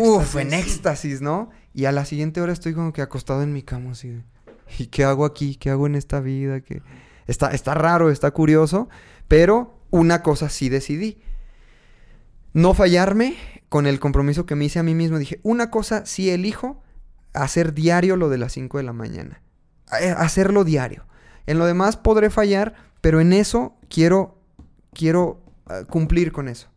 uf, 0.00 0.36
en 0.36 0.52
éxtasis, 0.54 1.20
¿no? 1.20 1.50
Y 1.78 1.84
a 1.84 1.92
la 1.92 2.04
siguiente 2.04 2.40
hora 2.40 2.52
estoy 2.52 2.74
como 2.74 2.92
que 2.92 3.02
acostado 3.02 3.40
en 3.44 3.52
mi 3.52 3.62
cama 3.62 3.92
así 3.92 4.08
de, 4.08 4.24
¿y 4.80 4.86
qué 4.86 5.04
hago 5.04 5.24
aquí? 5.24 5.54
¿Qué 5.54 5.70
hago 5.70 5.86
en 5.86 5.94
esta 5.94 6.18
vida? 6.18 6.60
¿Qué? 6.60 6.82
Está, 7.28 7.52
está 7.52 7.72
raro, 7.72 8.10
está 8.10 8.32
curioso, 8.32 8.88
pero 9.28 9.78
una 9.90 10.24
cosa 10.24 10.48
sí 10.48 10.70
decidí. 10.70 11.22
No 12.52 12.74
fallarme 12.74 13.36
con 13.68 13.86
el 13.86 14.00
compromiso 14.00 14.44
que 14.44 14.56
me 14.56 14.64
hice 14.64 14.80
a 14.80 14.82
mí 14.82 14.96
mismo, 14.96 15.20
dije, 15.20 15.38
una 15.44 15.70
cosa 15.70 16.04
sí 16.04 16.30
elijo, 16.30 16.82
hacer 17.32 17.74
diario 17.74 18.16
lo 18.16 18.28
de 18.28 18.38
las 18.38 18.54
5 18.54 18.78
de 18.78 18.82
la 18.82 18.92
mañana. 18.92 19.40
Eh, 20.00 20.12
Hacerlo 20.16 20.64
diario. 20.64 21.06
En 21.46 21.60
lo 21.60 21.66
demás 21.66 21.96
podré 21.96 22.28
fallar, 22.28 22.74
pero 23.00 23.20
en 23.20 23.32
eso 23.32 23.76
quiero, 23.88 24.42
quiero 24.92 25.44
ah, 25.66 25.82
cumplir 25.88 26.32
con 26.32 26.48
eso. 26.48 26.70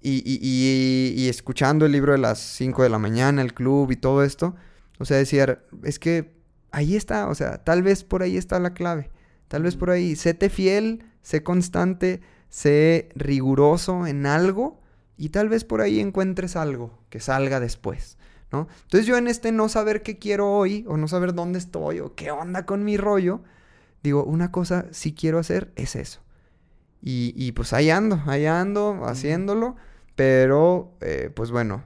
Y, 0.00 0.22
y- 0.24 0.38
y- 0.42 1.22
y 1.24 1.28
escuchando 1.28 1.84
el 1.86 1.92
libro 1.92 2.12
de 2.12 2.18
las 2.18 2.38
5 2.38 2.82
de 2.82 2.88
la 2.88 2.98
mañana, 2.98 3.42
el 3.42 3.52
club 3.54 3.90
y 3.90 3.96
todo 3.96 4.22
esto, 4.22 4.54
o 4.98 5.04
sea, 5.04 5.16
decía, 5.16 5.60
es 5.82 5.98
que 5.98 6.32
ahí 6.70 6.94
está, 6.96 7.28
o 7.28 7.34
sea, 7.34 7.64
tal 7.64 7.82
vez 7.82 8.04
por 8.04 8.22
ahí 8.22 8.36
está 8.36 8.58
la 8.60 8.74
clave. 8.74 9.10
Tal 9.48 9.62
vez 9.62 9.76
por 9.76 9.90
ahí, 9.90 10.14
séte 10.16 10.50
fiel, 10.50 11.04
sé 11.22 11.42
constante, 11.42 12.20
sé 12.48 13.08
riguroso 13.14 14.06
en 14.06 14.26
algo 14.26 14.80
y 15.16 15.30
tal 15.30 15.48
vez 15.48 15.64
por 15.64 15.80
ahí 15.80 16.00
encuentres 16.00 16.54
algo 16.54 16.98
que 17.10 17.18
salga 17.20 17.58
después, 17.58 18.18
¿no? 18.52 18.68
Entonces 18.84 19.06
yo 19.06 19.16
en 19.16 19.26
este 19.26 19.50
no 19.52 19.68
saber 19.68 20.02
qué 20.02 20.18
quiero 20.18 20.52
hoy 20.52 20.84
o 20.86 20.96
no 20.96 21.08
saber 21.08 21.34
dónde 21.34 21.58
estoy 21.58 22.00
o 22.00 22.14
qué 22.14 22.30
onda 22.30 22.66
con 22.66 22.84
mi 22.84 22.96
rollo, 22.96 23.42
digo, 24.02 24.22
una 24.24 24.52
cosa 24.52 24.86
sí 24.92 25.12
quiero 25.14 25.38
hacer 25.38 25.72
es 25.76 25.96
eso. 25.96 26.20
Y, 27.02 27.32
y 27.36 27.52
pues 27.52 27.72
ahí 27.72 27.90
ando, 27.90 28.20
ahí 28.26 28.46
ando 28.46 29.04
haciéndolo, 29.04 29.76
pero 30.16 30.96
eh, 31.00 31.30
pues 31.34 31.50
bueno, 31.50 31.84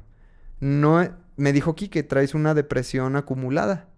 no 0.61 1.07
me 1.37 1.53
dijo 1.53 1.73
aquí 1.73 1.89
que 1.89 2.03
traes 2.03 2.35
una 2.35 2.55
depresión 2.55 3.17
acumulada. 3.17 3.89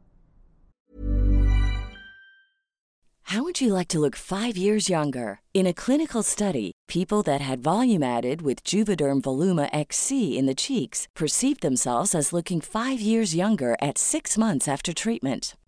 How 3.29 3.42
would 3.42 3.61
you 3.61 3.72
like 3.72 3.88
to 3.88 3.98
look 3.98 4.16
five 4.16 4.57
years 4.57 4.88
younger? 4.88 5.40
In 5.55 5.66
a 5.66 5.72
clinical 5.72 6.22
study, 6.22 6.72
people 6.88 7.22
that 7.22 7.40
had 7.40 7.62
volume 7.62 8.03
added 8.03 8.42
with 8.42 8.62
Juvederm 8.62 9.22
Voluma 9.22 9.68
XC 9.72 10.38
in 10.38 10.46
the 10.46 10.55
cheeks 10.55 11.09
perceived 11.16 11.62
themselves 11.62 12.14
as 12.14 12.33
looking 12.33 12.61
five 12.61 13.00
years 13.00 13.35
younger 13.35 13.77
at 13.81 13.96
six 13.98 14.37
months 14.37 14.68
after 14.68 14.92
treatment. 14.92 15.57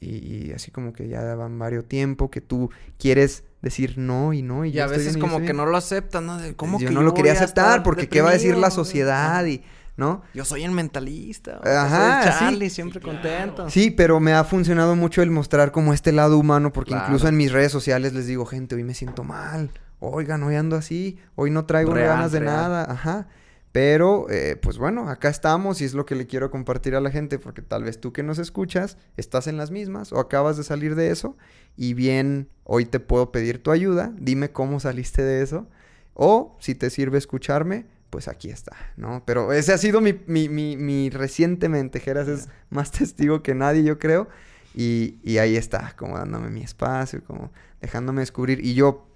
Y, 0.00 0.48
y 0.48 0.52
así 0.52 0.70
como 0.70 0.92
que 0.92 1.08
ya 1.08 1.34
van 1.34 1.58
varios 1.58 1.86
tiempo 1.86 2.30
que 2.30 2.40
tú 2.40 2.70
quieres 2.98 3.44
decir 3.62 3.96
no 3.98 4.32
y 4.34 4.42
no 4.42 4.64
y 4.64 4.70
Y 4.70 4.78
a 4.78 4.84
estoy 4.84 4.98
veces 4.98 5.14
bien, 5.14 5.20
como 5.26 5.38
que 5.38 5.44
bien. 5.44 5.56
no 5.56 5.66
lo 5.66 5.76
aceptan, 5.76 6.26
¿no? 6.26 6.36
De, 6.38 6.54
¿Cómo 6.54 6.78
yo 6.78 6.88
que 6.88 6.94
no 6.94 7.02
lo 7.02 7.14
quería 7.14 7.32
aceptar 7.32 7.82
porque 7.82 8.08
qué 8.08 8.20
va 8.20 8.30
a 8.30 8.32
decir 8.34 8.56
la 8.56 8.70
sociedad 8.70 9.44
y 9.46 9.62
no 9.96 10.22
Yo 10.34 10.44
soy 10.44 10.62
el 10.64 10.72
mentalista. 10.72 11.60
o 11.64 11.66
Ajá, 11.68 12.22
soy 12.24 12.32
sí. 12.32 12.38
Charlie, 12.38 12.70
siempre 12.70 13.00
contento. 13.00 13.70
Sí, 13.70 13.90
pero 13.90 14.20
me 14.20 14.34
ha 14.34 14.44
funcionado 14.44 14.94
mucho 14.96 15.22
el 15.22 15.30
mostrar 15.30 15.72
como 15.72 15.94
este 15.94 16.12
lado 16.12 16.38
humano, 16.38 16.70
porque 16.72 16.90
Claro. 16.90 17.06
incluso 17.06 17.28
en 17.28 17.36
mis 17.38 17.50
redes 17.50 17.72
sociales 17.72 18.12
les 18.12 18.26
digo, 18.26 18.44
gente, 18.44 18.74
hoy 18.74 18.84
me 18.84 18.92
siento 18.92 19.24
mal. 19.24 19.70
Oigan, 19.98 20.42
hoy 20.42 20.54
ando 20.56 20.76
así, 20.76 21.18
hoy 21.36 21.50
no 21.50 21.64
traigo 21.64 21.94
Real, 21.94 22.10
ganas 22.10 22.32
de 22.32 22.40
real. 22.40 22.54
nada. 22.54 22.86
Ajá. 22.92 23.28
Pero, 23.76 24.30
eh, 24.30 24.56
pues 24.56 24.78
bueno, 24.78 25.10
acá 25.10 25.28
estamos 25.28 25.82
y 25.82 25.84
es 25.84 25.92
lo 25.92 26.06
que 26.06 26.14
le 26.14 26.26
quiero 26.26 26.50
compartir 26.50 26.94
a 26.94 27.00
la 27.02 27.10
gente, 27.10 27.38
porque 27.38 27.60
tal 27.60 27.84
vez 27.84 28.00
tú 28.00 28.10
que 28.10 28.22
nos 28.22 28.38
escuchas 28.38 28.96
estás 29.18 29.48
en 29.48 29.58
las 29.58 29.70
mismas 29.70 30.14
o 30.14 30.18
acabas 30.18 30.56
de 30.56 30.64
salir 30.64 30.94
de 30.94 31.10
eso 31.10 31.36
y 31.76 31.92
bien, 31.92 32.48
hoy 32.64 32.86
te 32.86 33.00
puedo 33.00 33.32
pedir 33.32 33.62
tu 33.62 33.72
ayuda, 33.72 34.14
dime 34.16 34.50
cómo 34.50 34.80
saliste 34.80 35.20
de 35.20 35.42
eso 35.42 35.68
o 36.14 36.56
si 36.58 36.74
te 36.74 36.88
sirve 36.88 37.18
escucharme, 37.18 37.84
pues 38.08 38.28
aquí 38.28 38.48
está, 38.48 38.74
¿no? 38.96 39.22
Pero 39.26 39.52
ese 39.52 39.74
ha 39.74 39.78
sido 39.78 40.00
mi, 40.00 40.18
mi, 40.26 40.48
mi, 40.48 40.78
mi 40.78 41.10
recientemente, 41.10 42.00
Geras 42.00 42.28
es 42.28 42.48
más 42.70 42.90
testigo 42.92 43.42
que 43.42 43.54
nadie, 43.54 43.84
yo 43.84 43.98
creo, 43.98 44.26
y, 44.74 45.18
y 45.22 45.36
ahí 45.36 45.54
está, 45.54 45.92
como 45.98 46.16
dándome 46.16 46.48
mi 46.48 46.62
espacio, 46.62 47.22
como 47.24 47.52
dejándome 47.82 48.22
descubrir, 48.22 48.64
y 48.64 48.72
yo, 48.72 49.06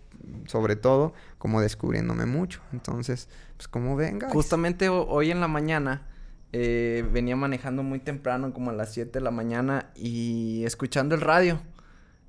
sobre 0.44 0.76
todo, 0.76 1.14
como 1.38 1.62
descubriéndome 1.62 2.26
mucho, 2.26 2.60
entonces, 2.74 3.26
pues 3.60 3.68
como 3.68 3.94
venga. 3.94 4.30
Justamente 4.30 4.88
ho- 4.88 5.06
hoy 5.06 5.30
en 5.30 5.38
la 5.38 5.46
mañana 5.46 6.06
eh, 6.54 7.06
venía 7.12 7.36
manejando 7.36 7.82
muy 7.82 7.98
temprano, 7.98 8.54
como 8.54 8.70
a 8.70 8.72
las 8.72 8.94
7 8.94 9.18
de 9.18 9.20
la 9.20 9.30
mañana, 9.30 9.90
y 9.94 10.64
escuchando 10.64 11.14
el 11.14 11.20
radio. 11.20 11.60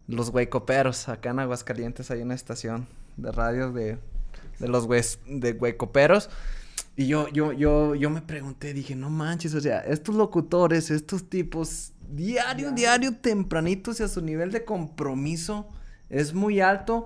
Los 0.09 0.27
huecoperos, 0.27 1.07
acá 1.07 1.29
en 1.29 1.39
Aguascalientes 1.39 2.11
hay 2.11 2.21
una 2.21 2.33
estación 2.35 2.85
de 3.15 3.31
radio 3.31 3.71
de, 3.71 3.97
de 4.59 4.67
los 4.67 4.89
hues- 4.89 5.19
de 5.25 5.53
huecoperos. 5.53 6.29
Y 6.97 7.07
yo, 7.07 7.29
yo, 7.29 7.53
yo, 7.53 7.95
yo 7.95 8.09
me 8.09 8.21
pregunté, 8.21 8.73
dije, 8.73 8.93
no 8.97 9.09
manches, 9.09 9.55
o 9.55 9.61
sea, 9.61 9.79
estos 9.79 10.13
locutores, 10.15 10.91
estos 10.91 11.29
tipos, 11.29 11.93
diario, 12.09 12.71
diario, 12.73 13.15
tempranitos 13.15 14.01
y 14.01 14.03
a 14.03 14.09
su 14.09 14.21
nivel 14.21 14.51
de 14.51 14.65
compromiso 14.65 15.69
es 16.09 16.33
muy 16.33 16.59
alto, 16.59 17.05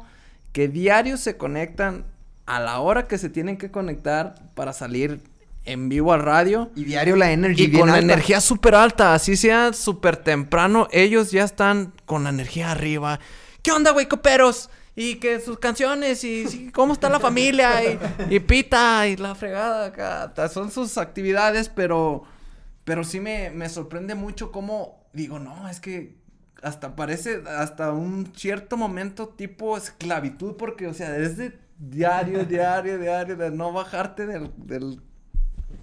que 0.52 0.68
diario 0.68 1.16
se 1.18 1.38
conectan 1.38 2.06
a 2.46 2.60
la 2.60 2.80
hora 2.80 3.08
que 3.08 3.18
se 3.18 3.30
tienen 3.30 3.58
que 3.58 3.72
conectar 3.72 4.36
para 4.54 4.74
salir 4.74 5.22
en 5.66 5.90
vivo 5.90 6.14
al 6.14 6.22
radio. 6.22 6.72
Y 6.76 6.84
diario 6.84 7.16
la 7.16 7.32
energy 7.32 7.64
Y 7.64 7.68
bien 7.68 7.82
con 7.82 7.92
la 7.92 8.00
energía 8.00 8.40
súper 8.40 8.76
alta, 8.76 9.14
así 9.14 9.36
sea 9.36 9.74
súper 9.74 10.18
temprano, 10.18 10.88
ellos 10.92 11.32
ya 11.32 11.44
están 11.44 11.94
con 12.06 12.24
la 12.24 12.30
energía 12.30 12.72
arriba. 12.72 13.20
¿Qué 13.62 13.72
onda, 13.72 13.92
güey, 13.92 14.08
coperos? 14.08 14.70
Y 14.96 15.16
que 15.16 15.42
sus 15.42 15.60
canciones, 15.60 16.24
y, 16.24 16.72
cómo 16.72 16.94
está 16.94 17.10
la 17.10 17.20
familia, 17.20 17.84
y, 17.84 18.00
y 18.30 18.40
pita, 18.40 19.08
y 19.08 19.18
la 19.18 19.36
fregada 19.36 19.88
acá. 19.88 20.48
Son 20.48 20.72
sus 20.72 20.98
actividades, 20.98 21.68
pero, 21.68 22.24
pero 22.86 23.04
sí 23.04 23.20
me, 23.20 23.50
me 23.50 23.68
sorprende 23.68 24.16
mucho 24.16 24.52
cómo, 24.54 25.04
digo, 25.12 25.40
no, 25.40 25.68
es 25.68 25.82
que 25.82 26.16
hasta 26.66 26.96
parece, 26.96 27.44
hasta 27.58 27.92
un 27.92 28.32
cierto 28.36 28.76
momento 28.76 29.28
tipo 29.30 29.78
esclavitud, 29.78 30.56
porque, 30.58 30.88
o 30.88 30.94
sea, 30.94 31.16
es 31.18 31.38
de 31.38 31.58
diario, 31.78 32.44
diario, 32.46 32.98
diario, 32.98 33.36
de 33.38 33.52
no 33.52 33.72
bajarte 33.72 34.26
del, 34.26 34.52
del 34.58 35.00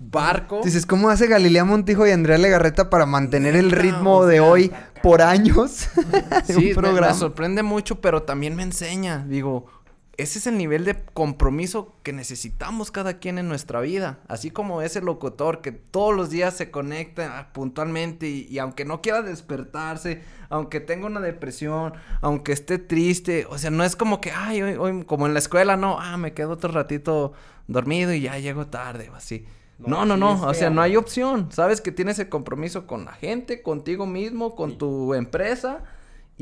barco. 0.01 0.61
Dices, 0.65 0.85
¿cómo 0.85 1.09
hace 1.09 1.29
Galilea 1.29 1.65
Montijo 1.65 2.07
y 2.07 2.11
Andrea 2.11 2.37
Legarreta 2.39 2.91
para 2.91 3.07
mantener 3.07 3.55
el 3.55 3.71
ritmo 3.71 4.27
de 4.27 4.41
hoy 4.41 4.73
por 5.03 5.23
años? 5.23 5.89
Sí, 6.45 6.75
me- 6.75 7.15
sorprende 7.15 7.63
mucho, 7.63 8.01
pero 8.01 8.25
también 8.25 8.57
me 8.57 8.65
enseña. 8.65 9.25
Digo, 9.27 9.67
ese 10.19 10.39
es 10.39 10.47
el 10.47 10.59
nivel 10.59 10.85
de 10.85 10.95
compromiso 11.15 11.95
que 12.03 12.13
necesitamos 12.13 12.91
cada 12.91 13.19
quien 13.19 13.39
en 13.39 13.49
nuestra 13.49 13.81
vida. 13.81 14.19
Así 14.29 14.51
como 14.51 14.83
ese 14.83 15.01
locutor 15.01 15.63
que 15.63 15.73
todos 15.73 16.15
los 16.15 16.29
días 16.29 16.55
se 16.55 16.71
conecta 16.71 17.39
ah, 17.39 17.53
puntualmente 17.53 18.29
y, 18.29 18.47
y 18.51 18.59
aunque 18.59 18.85
no 18.85 19.01
quiera 19.01 19.23
despertarse, 19.23 20.23
aunque 20.51 20.81
tenga 20.81 21.07
una 21.07 21.21
depresión, 21.21 21.95
aunque 22.21 22.53
esté 22.53 22.79
triste, 22.79 23.47
o 23.49 23.57
sea, 23.57 23.71
no 23.71 23.85
es 23.85 23.97
como 23.97 24.21
que, 24.21 24.33
ay, 24.33 24.61
hoy, 24.61 24.75
hoy, 24.75 25.05
como 25.05 25.27
en 25.27 25.33
la 25.33 25.39
escuela, 25.39 25.77
no, 25.77 25.99
ah, 25.99 26.19
me 26.19 26.35
quedo 26.35 26.51
otro 26.51 26.71
ratito 26.71 27.33
dormido 27.67 28.13
y 28.13 28.21
ya 28.21 28.39
llego 28.39 28.67
tarde 28.67 29.09
o 29.09 29.15
así. 29.15 29.47
No, 29.79 30.05
no, 30.05 30.17
no, 30.17 30.43
o 30.47 30.55
sea, 30.55 30.71
no 30.71 30.81
hay 30.81 30.97
opción. 30.97 31.51
Sabes 31.51 31.81
que 31.81 31.91
tienes 31.91 32.19
el 32.19 32.29
compromiso 32.29 32.87
con 32.87 33.05
la 33.05 33.13
gente, 33.13 33.63
contigo 33.63 34.07
mismo, 34.07 34.55
con 34.55 34.79
tu 34.79 35.15
empresa. 35.15 35.83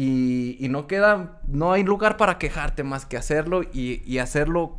Y, 0.02 0.66
no 0.70 0.86
queda, 0.86 1.42
no 1.46 1.72
hay 1.72 1.84
lugar 1.84 2.16
para 2.16 2.38
quejarte 2.38 2.84
más 2.84 3.04
que 3.04 3.18
hacerlo 3.18 3.62
y, 3.62 4.02
y 4.06 4.16
hacerlo 4.16 4.78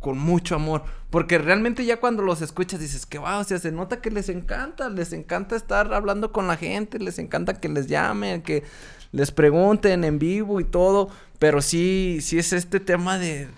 con 0.00 0.16
mucho 0.16 0.54
amor. 0.54 0.84
Porque 1.10 1.36
realmente 1.36 1.84
ya 1.84 2.00
cuando 2.00 2.22
los 2.22 2.40
escuchas 2.40 2.80
dices 2.80 3.04
que 3.04 3.18
wow, 3.18 3.40
o 3.40 3.44
sea, 3.44 3.58
se 3.58 3.72
nota 3.72 4.00
que 4.00 4.10
les 4.10 4.30
encanta, 4.30 4.88
les 4.88 5.12
encanta 5.12 5.54
estar 5.54 5.92
hablando 5.92 6.32
con 6.32 6.46
la 6.46 6.56
gente, 6.56 6.98
les 6.98 7.18
encanta 7.18 7.60
que 7.60 7.68
les 7.68 7.88
llamen, 7.88 8.40
que 8.40 8.62
les 9.12 9.32
pregunten 9.32 10.02
en 10.02 10.18
vivo 10.18 10.60
y 10.60 10.64
todo. 10.64 11.10
Pero 11.38 11.60
sí, 11.60 12.20
sí 12.22 12.38
es 12.38 12.54
este 12.54 12.80
tema 12.80 13.18
de, 13.18 13.48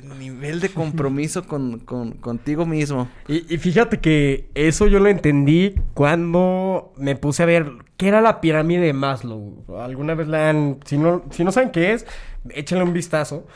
de 0.00 0.14
nivel 0.16 0.60
de 0.60 0.68
compromiso 0.70 1.42
con, 1.46 1.78
con- 1.80 2.12
contigo 2.12 2.66
mismo. 2.66 3.08
Y, 3.28 3.52
y 3.54 3.58
fíjate 3.58 4.00
que 4.00 4.48
eso 4.54 4.86
yo 4.86 4.98
lo 5.00 5.08
entendí 5.08 5.74
cuando 5.94 6.92
me 6.96 7.16
puse 7.16 7.42
a 7.42 7.46
ver 7.46 7.70
qué 7.96 8.08
era 8.08 8.20
la 8.20 8.40
pirámide 8.40 8.80
de 8.86 8.92
Maslow. 8.92 9.64
Alguna 9.78 10.14
vez 10.14 10.28
la 10.28 10.50
han... 10.50 10.78
Si 10.84 10.98
no, 10.98 11.22
si 11.30 11.44
no 11.44 11.52
saben 11.52 11.70
qué 11.70 11.92
es, 11.92 12.06
échenle 12.50 12.84
un 12.84 12.92
vistazo. 12.92 13.46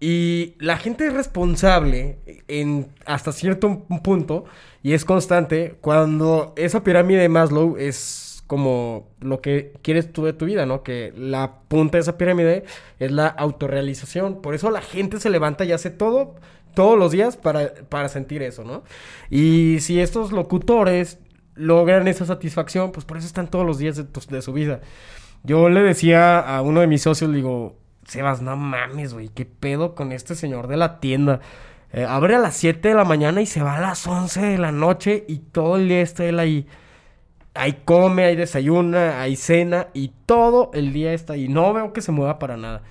Y 0.00 0.54
la 0.58 0.78
gente 0.78 1.06
es 1.06 1.12
responsable 1.12 2.18
en 2.48 2.88
hasta 3.06 3.30
cierto 3.30 3.84
punto 4.02 4.46
y 4.82 4.94
es 4.94 5.04
constante 5.04 5.76
cuando 5.80 6.54
esa 6.56 6.82
pirámide 6.82 7.20
de 7.20 7.28
Maslow 7.28 7.76
es 7.76 8.31
como 8.52 9.08
lo 9.20 9.40
que 9.40 9.72
quieres 9.80 10.12
tú 10.12 10.26
de 10.26 10.34
tu 10.34 10.44
vida, 10.44 10.66
¿no? 10.66 10.82
Que 10.82 11.10
la 11.16 11.60
punta 11.68 11.96
de 11.96 12.02
esa 12.02 12.18
pirámide 12.18 12.64
es 12.98 13.10
la 13.10 13.26
autorrealización. 13.26 14.42
Por 14.42 14.54
eso 14.54 14.70
la 14.70 14.82
gente 14.82 15.20
se 15.20 15.30
levanta 15.30 15.64
y 15.64 15.72
hace 15.72 15.88
todo 15.88 16.34
todos 16.74 16.98
los 16.98 17.12
días 17.12 17.38
para, 17.38 17.72
para 17.88 18.10
sentir 18.10 18.42
eso, 18.42 18.62
¿no? 18.62 18.82
Y 19.30 19.78
si 19.80 20.00
estos 20.02 20.32
locutores 20.32 21.18
logran 21.54 22.06
esa 22.08 22.26
satisfacción, 22.26 22.92
pues 22.92 23.06
por 23.06 23.16
eso 23.16 23.26
están 23.26 23.48
todos 23.48 23.64
los 23.64 23.78
días 23.78 23.96
de, 23.96 24.42
su 24.42 24.52
vida. 24.52 24.82
Yo 25.44 25.70
le 25.70 25.80
decía 25.80 26.38
a 26.38 26.60
uno 26.60 26.82
de 26.82 26.88
mis 26.88 27.00
socios, 27.00 27.30
le 27.30 27.36
digo, 27.36 27.78
Sebas, 28.06 28.42
no 28.42 28.54
mames, 28.54 29.14
güey, 29.14 29.30
¿qué 29.30 29.46
pedo 29.46 29.94
con 29.94 30.12
este 30.12 30.34
señor 30.34 30.68
de 30.68 30.76
la 30.76 31.00
tienda? 31.00 31.40
Eh, 31.94 32.04
abre 32.04 32.34
a 32.34 32.38
las 32.38 32.54
7 32.58 32.86
de 32.86 32.94
la 32.94 33.06
mañana 33.06 33.40
y 33.40 33.46
se 33.46 33.62
va 33.62 33.76
a 33.76 33.80
las 33.80 34.06
11 34.06 34.42
de 34.42 34.58
la 34.58 34.72
noche 34.72 35.24
y 35.26 35.38
todo 35.38 35.76
el 35.76 35.88
día 35.88 36.02
está 36.02 36.26
él 36.26 36.38
ahí. 36.38 36.66
Ahí 37.54 37.82
come, 37.84 38.24
ahí 38.24 38.36
desayuna, 38.36 39.20
hay 39.20 39.36
cena 39.36 39.88
y 39.92 40.12
todo 40.26 40.70
el 40.74 40.92
día 40.92 41.12
está 41.12 41.34
ahí. 41.34 41.48
No 41.48 41.72
veo 41.72 41.92
que 41.92 42.00
se 42.00 42.12
mueva 42.12 42.38
para 42.38 42.56
nada. 42.56 42.82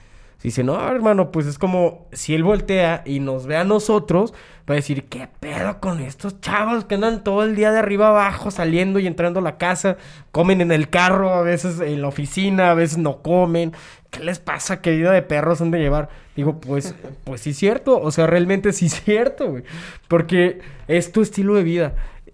Dice, 0.43 0.63
no, 0.63 0.87
hermano, 0.89 1.31
pues 1.31 1.45
es 1.45 1.59
como 1.59 2.07
si 2.11 2.33
él 2.33 2.43
voltea 2.43 3.03
y 3.05 3.19
nos 3.19 3.45
ve 3.45 3.57
a 3.57 3.63
nosotros, 3.63 4.33
va 4.67 4.73
a 4.73 4.75
decir, 4.75 5.05
¿qué 5.05 5.27
pedo 5.39 5.79
con 5.79 5.99
estos 5.99 6.41
chavos 6.41 6.85
que 6.85 6.95
andan 6.95 7.23
todo 7.23 7.43
el 7.43 7.55
día 7.55 7.71
de 7.71 7.77
arriba 7.77 8.07
abajo, 8.07 8.49
saliendo 8.49 8.97
y 8.97 9.05
entrando 9.05 9.39
a 9.39 9.43
la 9.43 9.59
casa? 9.59 9.97
Comen 10.31 10.61
en 10.61 10.71
el 10.71 10.89
carro, 10.89 11.31
a 11.35 11.43
veces 11.43 11.79
en 11.79 12.01
la 12.01 12.07
oficina, 12.07 12.71
a 12.71 12.73
veces 12.73 12.97
no 12.97 13.21
comen. 13.21 13.73
¿Qué 14.09 14.23
les 14.23 14.39
pasa? 14.39 14.81
¿Qué 14.81 14.91
vida 14.91 15.11
de 15.11 15.21
perros 15.21 15.61
han 15.61 15.69
de 15.69 15.79
llevar? 15.79 16.09
Digo, 16.35 16.59
pues, 16.59 16.95
pues 17.23 17.41
sí 17.41 17.51
es 17.51 17.57
cierto. 17.57 18.01
O 18.01 18.09
sea, 18.09 18.25
realmente 18.25 18.73
sí 18.73 18.87
es 18.87 18.99
cierto, 19.03 19.51
güey. 19.51 19.63
Porque 20.07 20.59
es 20.87 21.11
tu 21.11 21.21
estilo 21.21 21.53
de 21.53 21.63
vida. 21.63 21.93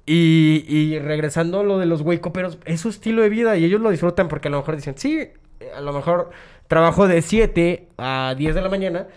Y, 0.10 0.64
y 0.68 1.00
regresando 1.00 1.60
a 1.60 1.64
lo 1.64 1.80
de 1.80 1.86
los 1.86 2.02
pero 2.34 2.50
es 2.66 2.80
su 2.82 2.90
estilo 2.90 3.22
de 3.22 3.30
vida 3.30 3.58
y 3.58 3.66
ellos 3.66 3.82
lo 3.82 3.90
disfrutan 3.90 4.30
porque 4.30 4.48
a 4.48 4.52
lo 4.52 4.58
mejor 4.60 4.78
dicen, 4.78 4.98
sí, 4.98 5.32
a 5.76 5.82
lo 5.82 5.92
mejor 5.92 6.30
trabajo 6.68 7.08
de 7.08 7.22
7 7.22 7.90
a 7.98 8.34
10 8.38 8.56
de 8.56 8.62
la 8.62 8.70
mañana, 8.70 9.08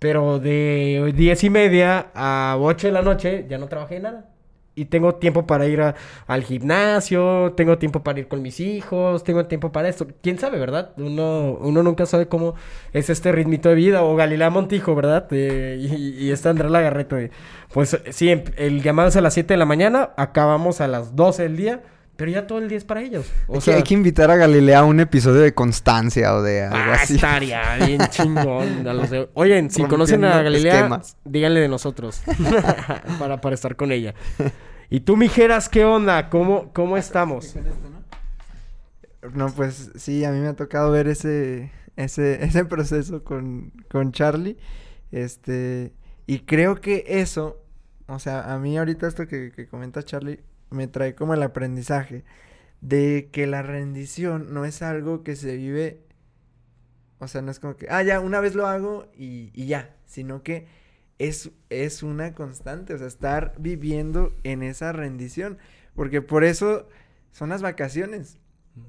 pero 0.00 0.40
de 0.40 1.12
10 1.14 1.44
y 1.44 1.50
media 1.50 2.10
a 2.14 2.56
8 2.58 2.88
de 2.88 2.92
la 2.92 3.02
noche 3.02 3.46
ya 3.48 3.58
no 3.58 3.68
trabajé 3.68 4.00
nada. 4.00 4.29
Y 4.80 4.86
tengo 4.86 5.14
tiempo 5.16 5.46
para 5.46 5.66
ir 5.66 5.82
a- 5.82 5.94
al 6.26 6.42
gimnasio, 6.42 7.52
tengo 7.56 7.76
tiempo 7.76 8.02
para 8.02 8.18
ir 8.20 8.28
con 8.28 8.40
mis 8.40 8.60
hijos, 8.60 9.22
tengo 9.24 9.44
tiempo 9.46 9.70
para 9.72 9.88
esto. 9.88 10.06
¿Quién 10.22 10.38
sabe, 10.38 10.58
verdad? 10.58 10.92
Uno, 10.96 11.58
uno 11.60 11.82
nunca 11.82 12.06
sabe 12.06 12.28
cómo 12.28 12.54
es 12.94 13.10
este 13.10 13.30
ritmito 13.30 13.68
de 13.68 13.74
vida. 13.74 14.02
O 14.02 14.16
Galilea 14.16 14.48
Montijo, 14.50 14.94
¿verdad? 14.94 15.26
Eh, 15.32 15.76
y, 15.80 16.24
y 16.26 16.30
está 16.30 16.50
Andrés 16.50 16.70
Lagarreto. 16.70 17.16
de, 17.16 17.30
Pues 17.74 17.92
eh, 17.94 18.02
sí, 18.10 18.30
em- 18.30 18.44
el 18.56 18.82
llamado 18.82 19.08
es 19.10 19.16
a 19.16 19.20
las 19.20 19.34
7 19.34 19.52
de 19.54 19.58
la 19.58 19.66
mañana, 19.66 20.10
acabamos 20.16 20.80
a 20.80 20.88
las 20.88 21.14
12 21.14 21.42
del 21.42 21.56
día, 21.56 21.82
pero 22.16 22.30
ya 22.32 22.46
todo 22.46 22.58
el 22.58 22.68
día 22.68 22.76
es 22.76 22.84
para 22.84 23.00
ellos. 23.00 23.26
O 23.46 23.52
Hay 23.54 23.58
que- 23.58 23.64
sea, 23.64 23.76
hay 23.76 23.82
que 23.82 23.94
invitar 23.94 24.30
a 24.30 24.36
Galilea 24.36 24.80
a 24.80 24.84
un 24.84 25.00
episodio 25.00 25.40
de 25.40 25.54
Constancia 25.54 26.34
o 26.34 26.42
de 26.42 26.62
algo 26.64 26.76
Ah, 26.92 26.98
así. 27.02 27.14
estaría 27.14 27.76
bien 27.86 27.98
chingón. 28.10 28.86
a 28.86 28.92
los 28.92 29.08
de- 29.08 29.28
Oigan, 29.34 29.70
si 29.70 29.82
conocen 29.84 30.24
a 30.24 30.42
Galilea, 30.42 30.74
esquemas. 30.74 31.16
díganle 31.24 31.60
de 31.60 31.68
nosotros. 31.68 32.20
para, 33.18 33.40
para 33.40 33.54
estar 33.54 33.74
con 33.76 33.90
ella. 33.92 34.14
Y 34.92 35.00
tú, 35.00 35.16
Mijeras, 35.16 35.68
¿qué 35.68 35.84
onda? 35.84 36.28
¿Cómo, 36.28 36.72
cómo 36.72 36.96
estamos? 36.96 37.54
No, 39.34 39.48
pues 39.54 39.92
sí, 39.94 40.24
a 40.24 40.32
mí 40.32 40.40
me 40.40 40.48
ha 40.48 40.56
tocado 40.56 40.90
ver 40.90 41.06
ese, 41.06 41.70
ese, 41.94 42.44
ese 42.44 42.64
proceso 42.64 43.22
con, 43.22 43.72
con 43.88 44.10
Charlie. 44.10 44.58
Este, 45.12 45.94
y 46.26 46.40
creo 46.40 46.80
que 46.80 47.04
eso, 47.06 47.64
o 48.08 48.18
sea, 48.18 48.52
a 48.52 48.58
mí 48.58 48.76
ahorita 48.76 49.06
esto 49.06 49.28
que, 49.28 49.52
que 49.52 49.68
comenta 49.68 50.02
Charlie 50.02 50.40
me 50.70 50.88
trae 50.88 51.14
como 51.14 51.34
el 51.34 51.42
aprendizaje 51.44 52.24
de 52.80 53.28
que 53.30 53.46
la 53.46 53.62
rendición 53.62 54.52
no 54.52 54.64
es 54.64 54.82
algo 54.82 55.22
que 55.22 55.36
se 55.36 55.56
vive, 55.56 56.00
o 57.20 57.28
sea, 57.28 57.42
no 57.42 57.52
es 57.52 57.60
como 57.60 57.76
que, 57.76 57.86
ah, 57.90 58.02
ya, 58.02 58.18
una 58.18 58.40
vez 58.40 58.56
lo 58.56 58.66
hago 58.66 59.08
y, 59.16 59.50
y 59.54 59.66
ya, 59.66 59.94
sino 60.06 60.42
que 60.42 60.66
es, 61.20 61.50
es 61.68 62.02
una 62.02 62.34
constante, 62.34 62.94
o 62.94 62.98
sea, 62.98 63.06
estar 63.06 63.52
viviendo 63.58 64.34
en 64.42 64.62
esa 64.62 64.90
rendición, 64.92 65.58
porque 65.94 66.22
por 66.22 66.44
eso 66.44 66.88
son 67.30 67.50
las 67.50 67.60
vacaciones. 67.60 68.38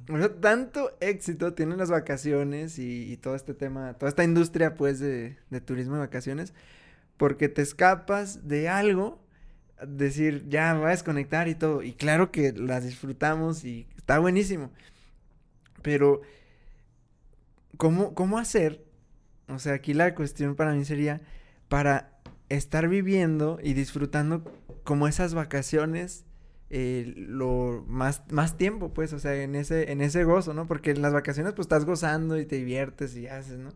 O 0.10 0.18
sea, 0.18 0.34
tanto 0.40 0.96
éxito 1.02 1.54
tienen 1.54 1.78
las 1.78 1.92
vacaciones 1.92 2.80
y, 2.80 3.12
y 3.12 3.18
todo 3.18 3.36
este 3.36 3.54
tema, 3.54 3.96
toda 3.96 4.10
esta 4.10 4.24
industria 4.24 4.76
pues 4.76 5.00
de, 5.00 5.38
de 5.50 5.60
turismo 5.60 5.98
y 5.98 6.00
vacaciones, 6.00 6.54
porque 7.18 7.50
te 7.50 7.62
escapas 7.62 8.48
de 8.48 8.70
algo, 8.70 9.22
decir, 9.86 10.48
ya 10.48 10.74
me 10.74 10.80
voy 10.80 10.88
a 10.88 10.92
desconectar 10.92 11.50
y 11.50 11.56
todo, 11.56 11.84
y 11.84 11.92
claro 11.92 12.32
que 12.32 12.54
las 12.54 12.86
disfrutamos 12.86 13.66
y 13.66 13.88
está 13.98 14.20
buenísimo, 14.20 14.72
pero 15.82 16.22
¿cómo, 17.76 18.14
cómo 18.16 18.38
hacer? 18.38 18.86
O 19.50 19.60
sea, 19.60 19.74
aquí 19.74 19.94
la 19.94 20.16
cuestión 20.16 20.56
para 20.56 20.74
mí 20.74 20.86
sería 20.86 21.20
para 21.68 22.21
estar 22.56 22.88
viviendo 22.88 23.60
y 23.64 23.74
disfrutando 23.74 24.44
como 24.84 25.08
esas 25.08 25.34
vacaciones 25.34 26.26
eh, 26.70 27.14
lo 27.18 27.84
más, 27.88 28.24
más 28.32 28.58
tiempo, 28.58 28.94
pues, 28.94 29.14
o 29.14 29.20
sea, 29.20 29.36
en 29.44 29.56
ese, 29.56 29.92
en 29.92 30.02
ese 30.02 30.24
gozo, 30.24 30.54
¿no? 30.54 30.68
Porque 30.68 30.92
en 30.92 31.02
las 31.02 31.14
vacaciones, 31.14 31.54
pues, 31.54 31.66
estás 31.66 31.86
gozando 31.86 32.40
y 32.40 32.46
te 32.46 32.56
diviertes 32.58 33.16
y 33.18 33.28
haces, 33.28 33.58
¿no? 33.60 33.72